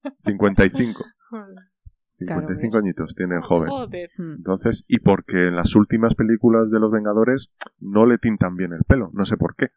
[2.20, 2.26] 55.
[2.26, 3.70] Claro, 55 añitos tiene el joven.
[3.70, 4.10] Joder.
[4.18, 4.32] mm.
[4.38, 8.84] Entonces, y porque en las últimas películas de los Vengadores no le tintan bien el
[8.88, 9.70] pelo, no sé por qué.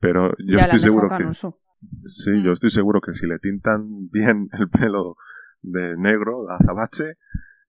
[0.00, 1.56] Pero yo Ya estoy seguro que canoso.
[2.04, 5.16] Sí, yo estoy seguro que si le tintan bien el pelo
[5.62, 7.16] de negro, azabache,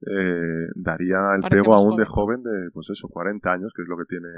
[0.02, 2.44] eh, daría el pego aún de joven.
[2.44, 4.30] joven de, pues eso, 40 años, que es lo que tiene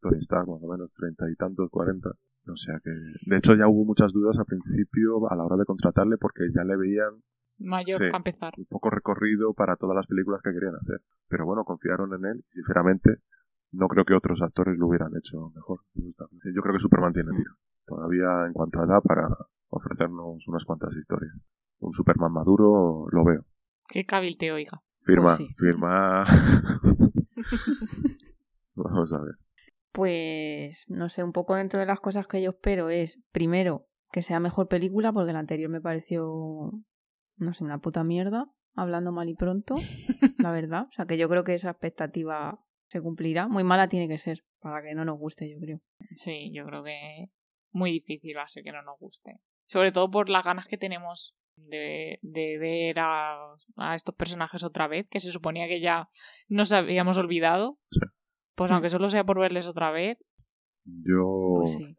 [0.00, 2.10] Tony Stark, más o menos, 30 y tantos, 40.
[2.50, 5.64] O sea que, de hecho ya hubo muchas dudas al principio a la hora de
[5.64, 7.22] contratarle porque ya le veían
[7.58, 8.04] Mayor Sí.
[8.06, 8.52] para empezar.
[8.56, 11.00] un poco recorrido para todas las películas que querían hacer.
[11.28, 13.16] Pero bueno, confiaron en él y sinceramente
[13.72, 15.80] no creo que otros actores lo hubieran hecho mejor.
[15.94, 17.52] Yo creo que Superman tiene tiro.
[17.86, 19.28] Todavía en cuanto a edad para
[19.68, 21.32] ofrecernos unas cuantas historias.
[21.80, 23.44] Un Superman maduro lo veo.
[23.88, 24.80] Que Cavill te oiga.
[25.04, 25.54] Firma, Pues sí.
[25.58, 26.24] firma.
[28.74, 29.34] Vamos a ver.
[29.92, 34.22] Pues, no sé, un poco dentro de las cosas que yo espero es, primero, que
[34.22, 36.72] sea mejor película, porque la anterior me pareció,
[37.38, 39.74] no sé, una puta mierda, hablando mal y pronto,
[40.38, 40.86] la verdad.
[40.90, 43.48] O sea, que yo creo que esa expectativa se cumplirá.
[43.48, 45.80] Muy mala tiene que ser, para que no nos guste, yo creo.
[46.16, 47.30] Sí, yo creo que
[47.70, 49.40] muy difícil va a ser que no nos guste.
[49.66, 53.36] Sobre todo por las ganas que tenemos de, de ver a,
[53.76, 56.08] a estos personajes otra vez, que se suponía que ya
[56.48, 57.78] nos habíamos olvidado.
[58.54, 60.18] Pues aunque solo sea por verles otra vez,
[60.84, 61.54] Yo.
[61.56, 61.94] Pues sí.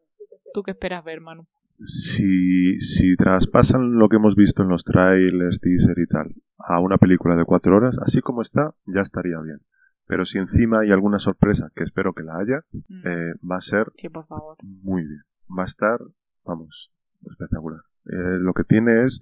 [0.53, 1.47] ¿tú qué esperas ver, Manu?
[1.85, 6.97] Si, si traspasan lo que hemos visto en los trailers, teaser y tal, a una
[6.97, 9.59] película de cuatro horas, así como está, ya estaría bien.
[10.05, 13.61] Pero si encima hay alguna sorpresa, que espero que la haya, Mm, eh, va a
[13.61, 14.57] ser Sí, por favor.
[14.63, 15.21] muy bien.
[15.57, 15.99] Va a estar,
[16.43, 16.91] vamos,
[17.29, 17.81] espectacular.
[18.05, 19.19] Eh, lo que tiene es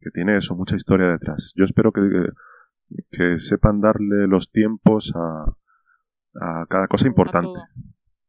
[0.00, 1.52] que tiene eso, mucha historia detrás.
[1.56, 2.00] Yo espero que,
[3.10, 5.44] que sepan darle los tiempos a,
[6.40, 7.58] a cada cosa importante.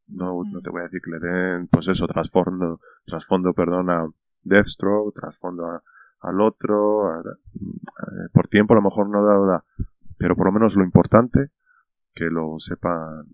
[0.07, 0.63] No, no Mm.
[0.63, 4.05] te voy a decir que le den, pues eso, trasfondo, trasfondo, perdón, a
[4.43, 5.83] Deathstroke, trasfondo a-
[6.21, 9.63] al otro, a- a- por tiempo a lo mejor no da, da,
[10.17, 11.49] pero por lo menos lo importante,
[12.13, 13.25] que lo sepan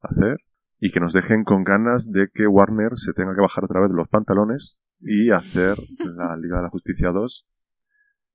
[0.00, 0.38] hacer
[0.80, 3.90] y que nos dejen con ganas de que Warner se tenga que bajar otra vez
[3.90, 7.46] los pantalones y hacer la Liga de la Justicia 2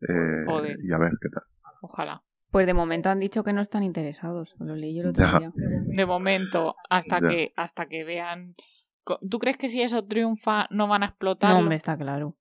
[0.01, 0.45] eh,
[0.81, 1.43] y a ver qué tal.
[1.81, 2.21] Ojalá.
[2.53, 4.53] Pues de momento han dicho que no están interesados.
[4.59, 5.39] Lo leí el otro Ya.
[5.39, 5.51] día.
[5.87, 7.27] De momento, hasta Ya.
[7.27, 8.53] que hasta que vean.
[9.27, 11.51] ¿Tú crees que si eso triunfa no van a explotar?
[11.51, 12.37] No, hombre, está claro.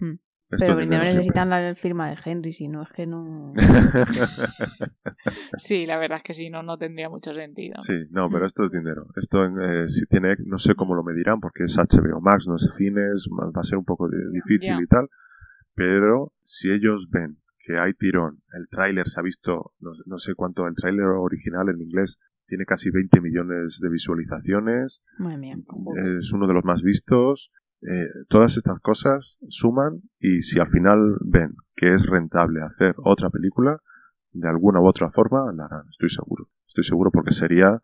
[0.00, 0.18] Hmm.
[0.50, 3.52] Esto Pero primero necesitan la firma de Henry, si no es que no...
[5.58, 7.74] Sí, la verdad es que si no, no tendría mucho sentido.
[7.82, 9.06] Sí, no, pero esto es dinero.
[9.16, 12.70] Esto eh, si tiene, no sé cómo lo medirán porque es HBO Max, no es
[12.76, 15.08] cines, va a ser un poco difícil y tal.
[15.74, 20.34] Pero si ellos ven que hay tirón, el tráiler se ha visto, no, no sé
[20.36, 25.56] cuánto, el tráiler original en inglés tiene casi 20 millones de visualizaciones, Madre mía.
[25.66, 26.18] Joder.
[26.18, 27.50] es uno de los más vistos.
[27.82, 33.30] eh, todas estas cosas suman y si al final ven que es rentable hacer otra
[33.30, 33.80] película,
[34.32, 36.48] de alguna u otra forma la harán, estoy seguro.
[36.68, 37.80] Estoy seguro porque sería,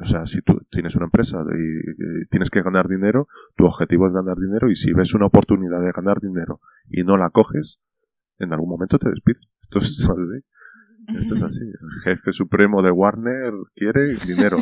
[0.00, 3.26] o sea, si tú tienes una empresa y, y tienes que ganar dinero,
[3.56, 7.16] tu objetivo es ganar dinero y si ves una oportunidad de ganar dinero y no
[7.16, 7.80] la coges,
[8.44, 9.42] en algún momento te despides.
[9.62, 11.18] Esto es así.
[11.20, 11.64] Esto es así.
[11.64, 14.56] El jefe supremo de Warner quiere dinero.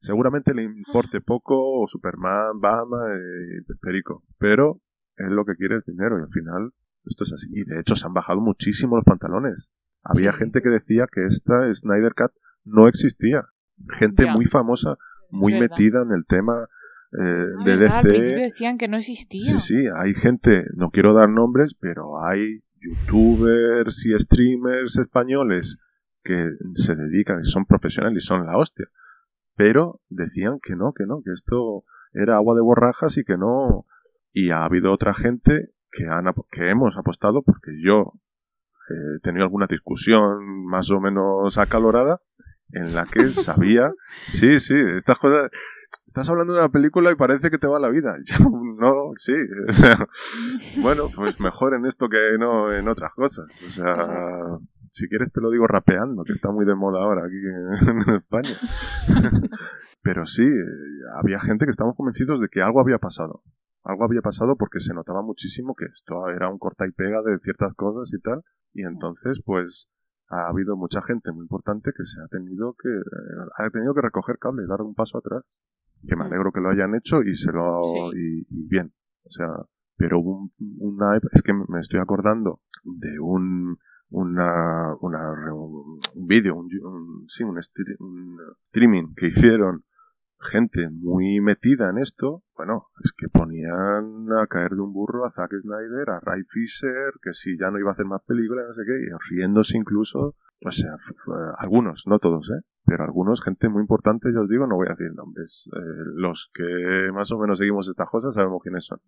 [0.00, 4.80] Seguramente le importe poco Superman, Batman, eh, Perico, pero
[5.16, 6.70] él lo que quiere es dinero y al final
[7.04, 7.48] esto es así.
[7.50, 9.72] Y de hecho se han bajado muchísimo los pantalones.
[10.04, 10.38] Había Sí.
[10.38, 12.30] gente que decía que esta Snyder Cut
[12.64, 13.46] no existía.
[13.90, 14.96] Gente muy famosa,
[15.30, 16.68] muy metida en el tema
[17.20, 18.42] eh, Es de verdad, Al principio DC.
[18.42, 19.42] decían que no existía.
[19.42, 25.78] Sí, sí, hay gente, no quiero dar nombres, pero hay youtubers y streamers españoles
[26.22, 28.86] que se dedican y son profesionales y son la hostia.
[29.56, 33.86] Pero decían que no, que no, que esto era agua de borrajas y que no.
[34.32, 38.12] Y ha habido otra gente que, han, que hemos apostado porque yo
[38.90, 42.20] eh, he tenido alguna discusión más o menos acalorada
[42.72, 43.92] en la que sabía,
[44.26, 45.50] sí, sí, estas cosas,
[46.06, 48.16] estás hablando de una película y parece que te va la vida.
[48.24, 48.36] Yo,
[49.08, 49.32] no, sí,
[49.68, 50.08] o sea,
[50.82, 53.46] bueno, pues mejor en esto que no en otras cosas.
[53.66, 54.58] O sea,
[54.90, 58.56] si quieres te lo digo rapeando, que está muy de moda ahora aquí en, España.
[60.02, 60.48] Pero sí,
[61.16, 63.42] había gente que estábamos convencidos de que algo había pasado.
[63.84, 67.38] Algo había pasado porque se notaba muchísimo que esto era un corta y pega de
[67.40, 68.42] ciertas cosas y tal.
[68.74, 69.88] Y entonces, pues,
[70.28, 72.90] ha habido mucha gente muy importante que se ha tenido que
[73.56, 75.42] ha tenido que recoger cable y dar un paso atrás
[76.06, 77.98] que me alegro que lo hayan hecho y se lo Sí.
[78.16, 78.92] y, y bien.
[79.24, 79.48] O sea
[79.96, 83.76] pero un, una es que me estoy acordando de un
[84.10, 87.58] una, una un, vídeo un, un- sí un,
[87.98, 88.36] un
[88.68, 89.84] streaming que hicieron
[90.40, 92.42] gente muy metida en esto.
[92.56, 97.12] Bueno es que ponían a caer de un burro a Zack Snyder a Ray Fisher
[97.20, 100.36] que si ya no iba a hacer más películas no sé qué y riéndose incluso
[100.64, 100.94] o sea
[101.58, 104.96] algunos no todos eh pero algunos, gente muy importante, yo os digo, no voy a
[104.96, 105.68] decir nombres.
[105.76, 105.78] Eh,
[106.14, 108.98] los que más o menos seguimos estas cosas sabemos quiénes son.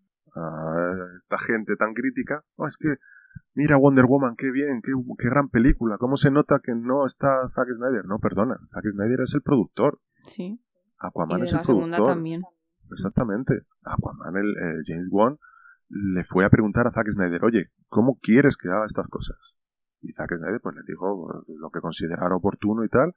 [1.17, 2.45] esta gente tan crítica.
[2.57, 2.97] Oh, es que,
[3.55, 5.97] mira Wonder Woman, qué bien, qué, qué gran película.
[5.97, 8.05] ¿Cómo se nota que no está Zack Snyder?
[8.05, 9.99] No, perdona, Zack Snyder es el productor.
[10.25, 10.61] Sí.
[10.99, 12.07] Aquaman y es el productor.
[12.07, 12.43] también.
[12.91, 13.63] Exactamente.
[13.83, 15.39] Aquaman, el, eh, James Wan,
[15.89, 19.39] le fue a preguntar a Zack Snyder, oye, ¿cómo quieres que haga estas cosas?
[20.03, 23.15] Y Zack Snyder pues le dijo lo que considerara oportuno y tal,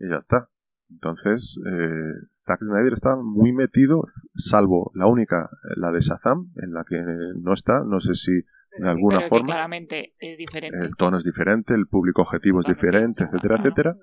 [0.00, 0.48] y ya está.
[0.90, 2.12] Entonces, eh,
[2.44, 4.02] Zack Snyder está muy metido,
[4.34, 7.00] salvo la única, eh, la de Shazam, en la que
[7.40, 10.78] no está, no sé si de alguna Pero forma claramente es diferente.
[10.84, 13.62] el tono es diferente, el público objetivo es diferente, etcétera, Ajá.
[13.68, 13.96] etcétera,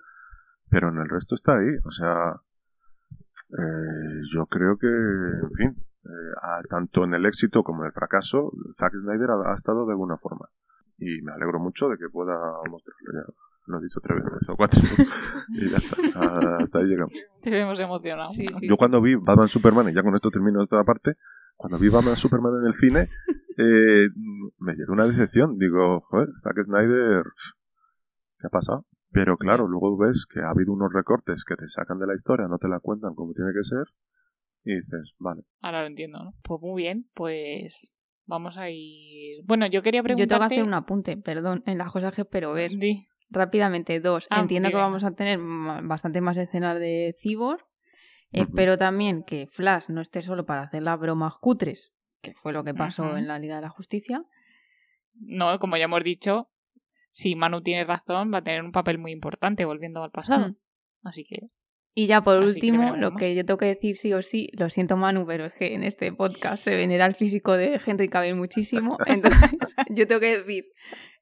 [0.69, 1.75] pero en el resto está ahí.
[1.83, 2.35] O sea,
[3.57, 5.75] eh, yo creo que, en fin,
[6.05, 6.09] eh,
[6.41, 9.91] a- tanto en el éxito como en el fracaso, Zack Snyder ha, ha estado de
[9.93, 10.47] alguna forma.
[10.97, 12.33] Y me alegro mucho de que pueda
[12.69, 13.33] mostrarlo ya.
[13.67, 14.81] Lo he dicho tres veces o cuatro.
[15.49, 15.97] y ya está.
[16.57, 17.13] Hasta ahí llegamos.
[17.41, 18.29] Te vemos emocionado.
[18.29, 18.67] Sí, sí.
[18.67, 21.15] Yo cuando vi Batman Superman, y ya con esto termino esta parte,
[21.57, 23.09] cuando vi Batman Superman en el cine,
[23.57, 24.07] eh,
[24.59, 25.57] me llegó una decepción.
[25.57, 27.23] Digo, joder, Zack Snyder,
[28.39, 28.85] ¿qué ha pasado?
[29.11, 32.47] Pero claro, luego ves que ha habido unos recortes que te sacan de la historia,
[32.47, 33.85] no te la cuentan como tiene que ser,
[34.63, 35.43] y dices, vale.
[35.61, 36.33] Ahora lo entiendo, ¿no?
[36.43, 37.93] Pues muy bien, pues
[38.25, 39.43] vamos a ir...
[39.45, 40.55] Bueno, yo quería Yo tengo que preguntarte...
[40.55, 42.71] hacer un apunte, perdón, en las cosas que espero ver.
[42.77, 43.07] Di.
[43.29, 44.27] Rápidamente, dos.
[44.29, 45.39] Ah, Entiendo que vamos a tener
[45.83, 47.61] bastante más escenas de Cyborg.
[48.31, 48.43] Ujú.
[48.43, 52.63] Espero también que Flash no esté solo para hacer las bromas cutres, que fue lo
[52.63, 54.23] que pasó en la Liga de la Justicia.
[55.13, 56.49] No, como ya hemos dicho,
[57.09, 60.55] si Manu tiene razón, va a tener un papel muy importante volviendo al pasado.
[61.03, 61.47] Así que...
[61.93, 64.69] Y ya por que último, lo que yo tengo que decir sí o sí, lo
[64.69, 68.35] siento Manu, pero es que en este podcast se venera el físico de Henry Cavill
[68.35, 68.99] muchísimo.
[69.07, 69.49] Entonces,
[69.89, 70.65] yo tengo que decir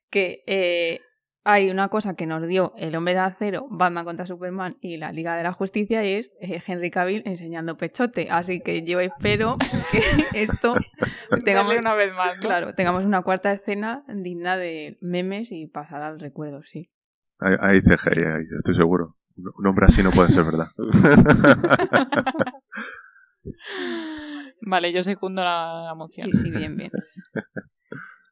[0.09, 0.99] que eh,
[1.45, 5.11] hay una cosa que nos dio el hombre de acero, Batman contra Superman y la
[5.11, 8.27] Liga de la Justicia y es eh, Henry Cavill enseñando pechote.
[8.31, 9.57] Así que yo espero
[9.91, 10.01] que
[10.33, 10.73] esto
[11.45, 12.41] tengamos, una vez más, ¿no?
[12.41, 16.89] claro, tengamos una cuarta escena digna de memes y pasar al recuerdo, sí.
[17.39, 19.13] Hay, hay CGI ahí, estoy seguro.
[19.37, 20.69] Un un hombre así no puede ser verdad.
[24.61, 26.31] Vale, yo secundo la, la moción.
[26.31, 26.91] Sí, sí, bien, bien.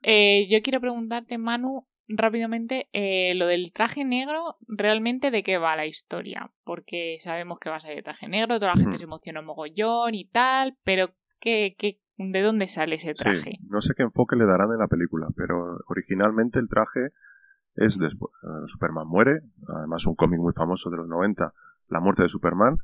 [0.01, 5.75] Eh, yo quiero preguntarte, Manu, rápidamente, eh, lo del traje negro, ¿realmente de qué va
[5.75, 6.51] la historia?
[6.63, 8.99] Porque sabemos que va a ser de traje negro, toda la gente Hmm.
[8.99, 11.09] se emociona un mogollón y tal, pero
[11.39, 13.51] ¿qué, qué, ¿de dónde sale ese traje?
[13.51, 17.09] Sí, no sé qué enfoque le darán en la película, pero originalmente el traje
[17.75, 18.31] es después.
[18.43, 21.51] eh, Superman muere, además un cómic muy famoso de los 90,
[21.89, 22.77] La muerte de Superman.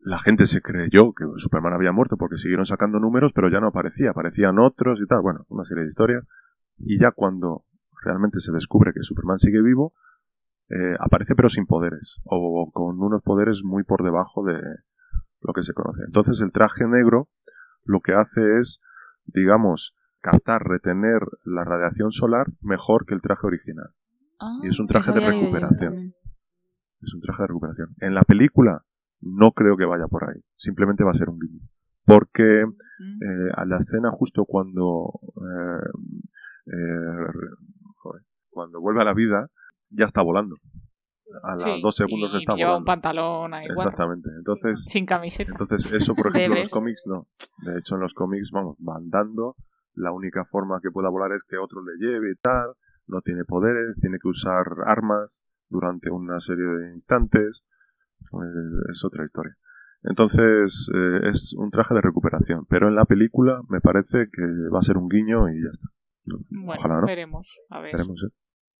[0.00, 3.68] La gente se creyó que Superman había muerto porque siguieron sacando números, pero ya no
[3.68, 6.24] aparecía, aparecían otros y tal, bueno, una serie de historias.
[6.78, 7.64] Y ya cuando
[8.02, 9.94] realmente se descubre que Superman sigue vivo,
[10.70, 14.60] eh, aparece pero sin poderes, o con unos poderes muy por debajo de
[15.40, 16.02] lo que se conoce.
[16.06, 17.28] Entonces el traje negro
[17.84, 18.80] lo que hace es,
[19.24, 23.90] digamos, captar, retener la radiación solar mejor que el traje original.
[24.38, 26.14] Ah, Y es un traje de recuperación.
[27.00, 27.94] Es un traje de recuperación.
[28.00, 28.84] En la película
[29.20, 30.40] no creo que vaya por ahí.
[30.56, 31.60] Simplemente va a ser un guiño.
[32.04, 33.22] Porque mm.
[33.22, 35.88] eh, a la escena justo cuando eh,
[36.66, 37.26] eh,
[38.58, 39.48] cuando vuelve a la vida
[39.90, 40.56] ya está volando.
[41.44, 42.86] A las Sí, dos segundos y está lleva un volando.
[42.86, 44.28] pantalón ahí, Exactamente.
[44.36, 45.52] Entonces, sin camiseta.
[45.52, 47.26] entonces eso, por ejemplo, en los cómics no.
[47.64, 49.54] De hecho, en los cómics, vamos, van dando.
[49.94, 52.72] La única forma que pueda volar es que otro le lleve y tal.
[53.06, 57.64] No tiene poderes, tiene que usar armas durante una serie de instantes.
[58.32, 59.54] Eh, es otra historia.
[60.04, 62.64] Entonces, eh, es un traje de recuperación.
[62.70, 65.88] Pero en la película me parece que va a ser un guiño y ya está.
[66.24, 67.06] No, Bueno, Ojalá, ¿no?
[67.06, 67.58] veremos.
[67.70, 67.92] A ver.
[67.92, 68.32] Veremos, ¿eh?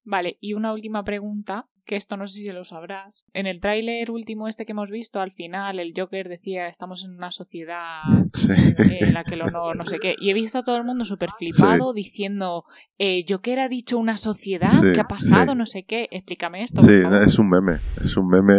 [0.09, 3.25] Vale, y una última pregunta, que esto no sé si lo sabrás.
[3.35, 7.13] En el tráiler último este que hemos visto, al final el Joker decía estamos en
[7.15, 8.01] una sociedad
[8.35, 8.53] Sí.
[8.53, 10.15] en la que el honor no sé qué.
[10.19, 12.65] Y he visto a todo el mundo súper flipado diciendo,
[12.99, 15.55] eh, Joker ha dicho una sociedad, Sí, ¿qué ha pasado?
[15.55, 16.09] No sé qué.
[16.11, 16.81] Explícame esto.
[16.81, 17.23] Sí, por favor.
[17.25, 17.73] es un meme.
[18.05, 18.55] Es un meme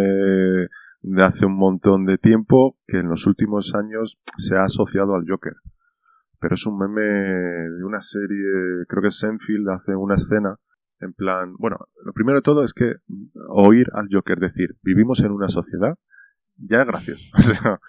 [1.02, 5.26] de hace un montón de tiempo que en los últimos años se ha asociado al
[5.28, 5.54] Joker.
[6.40, 10.58] Pero es un meme de una serie, creo que Senfield hace una escena
[11.02, 12.96] en plan, bueno, lo primero de todo es que
[13.50, 15.98] oír al Joker decir, vivimos en una sociedad,
[16.58, 17.24] ya es gracioso.
[17.38, 17.80] O sea,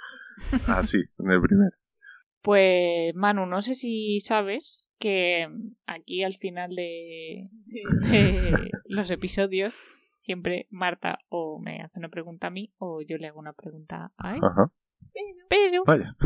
[0.69, 1.71] así, en el primer.
[2.41, 5.47] Pues Manu, no sé si sabes que
[5.87, 12.51] aquí al final de, de los episodios siempre Marta o me hace una pregunta a
[12.51, 14.41] mí o yo le hago una pregunta a él.
[14.43, 14.73] Ajá.
[15.51, 16.17] Pero Vaya.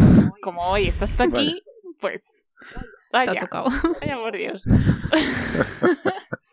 [0.43, 1.61] como hoy estás tú aquí,
[2.01, 2.36] pues
[3.11, 3.66] Te ha vaya, tocado.
[4.01, 4.65] vaya por Dios.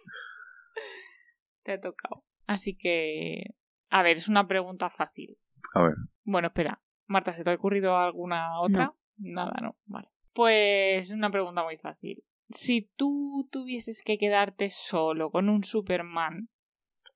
[1.63, 2.23] Te ha tocado.
[2.47, 3.55] Así que,
[3.89, 5.37] a ver, es una pregunta fácil.
[5.73, 5.93] A ver.
[6.23, 6.81] Bueno, espera.
[7.07, 8.91] Marta, ¿se te ha ocurrido alguna otra?
[9.17, 9.75] Nada, no.
[9.85, 10.09] Vale.
[10.33, 12.23] Pues una pregunta muy fácil.
[12.49, 16.49] Si tú tuvieses que quedarte solo con un Superman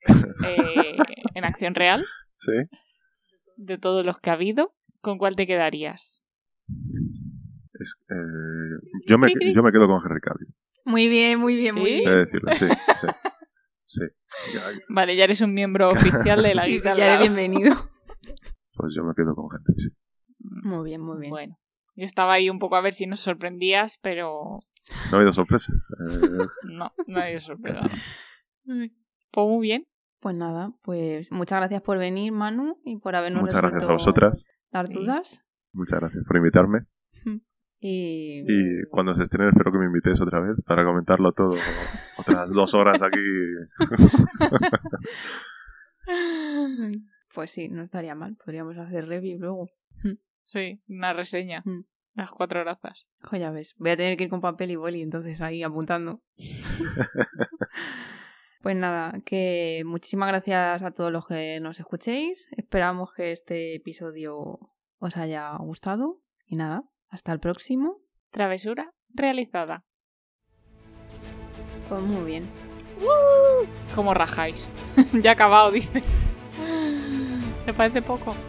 [0.45, 0.95] eh,
[1.33, 2.51] en acción real, Sí.
[3.57, 6.23] de todos los que ha habido, ¿con cuál te quedarías?
[7.79, 8.15] Es, eh,
[9.07, 10.53] yo, me, yo me quedo con Henry Cavill.
[10.85, 12.09] Muy bien, muy bien, muy bien.
[12.09, 12.67] de decirlo, sí.
[12.69, 13.07] Sí.
[13.85, 14.01] sí.
[14.53, 16.95] Ya, Vale, ya eres un miembro oficial de la guisa.
[16.95, 17.75] ya eres bienvenido.
[18.75, 19.89] pues yo me quedo con Henry, sí.
[20.39, 21.29] Muy bien, muy bien.
[21.31, 21.57] Bueno,
[21.95, 24.59] yo estaba ahí un poco a ver si nos sorprendías, pero
[25.09, 25.73] No ha habido sorpresa.
[25.73, 27.89] Eh, no, nadie sorpresa.
[28.65, 29.85] Pues muy bien.
[30.19, 34.47] Pues nada, pues muchas gracias por venir, Manu, y por habernos muchas gracias a vosotras.
[34.71, 34.93] las Sí.
[34.93, 35.41] dudas.
[35.71, 36.79] Muchas gracias por invitarme.
[37.87, 41.51] Y, Y cuando se estrene, espero que me invitéis otra vez para comentarlo todo.
[42.17, 43.19] Otras dos horas aquí.
[47.35, 48.37] pues sí, no estaría mal.
[48.43, 49.69] Podríamos hacer review luego.
[50.45, 51.61] Sí, una reseña.
[51.63, 51.81] Mm.
[52.15, 53.07] Las cuatro razas.
[53.21, 53.75] Jo, ya ves.
[53.77, 56.21] Voy a tener que ir con papel y boli, entonces ahí apuntando.
[58.63, 62.49] pues nada, que muchísimas gracias a todos los que nos escuchéis.
[62.57, 64.57] Esperamos que este episodio
[64.97, 66.19] os haya gustado.
[66.47, 66.83] Y nada,
[67.15, 67.97] hasta el próximo.
[68.31, 69.83] Travesura realizada.
[71.89, 72.45] Pues muy bien.
[73.95, 74.67] ¿Cómo rajáis?
[75.13, 76.03] ya ha acabado, dice.
[77.65, 78.35] ¿Te parece poco?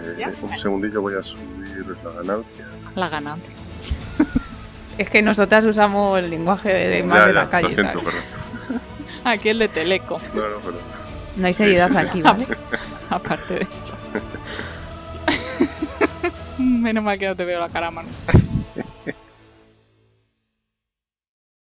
[0.00, 2.64] Eh, un segundillo voy a subir la ganancia.
[2.94, 3.50] La ganancia.
[4.98, 7.68] Es que nosotras usamos el lenguaje de, de más Ya, de ya, la calle.
[7.68, 8.14] Lo siento, ¿sabes?
[8.68, 8.80] pero.
[9.24, 10.78] Aquí el de Teleco, No, no, pero.
[11.36, 11.96] No hay seriedad sí.
[11.96, 12.46] aquí, ¿vale?
[13.10, 13.92] aparte de eso.
[16.82, 18.08] Menos mal que no te veo la cara, Manu.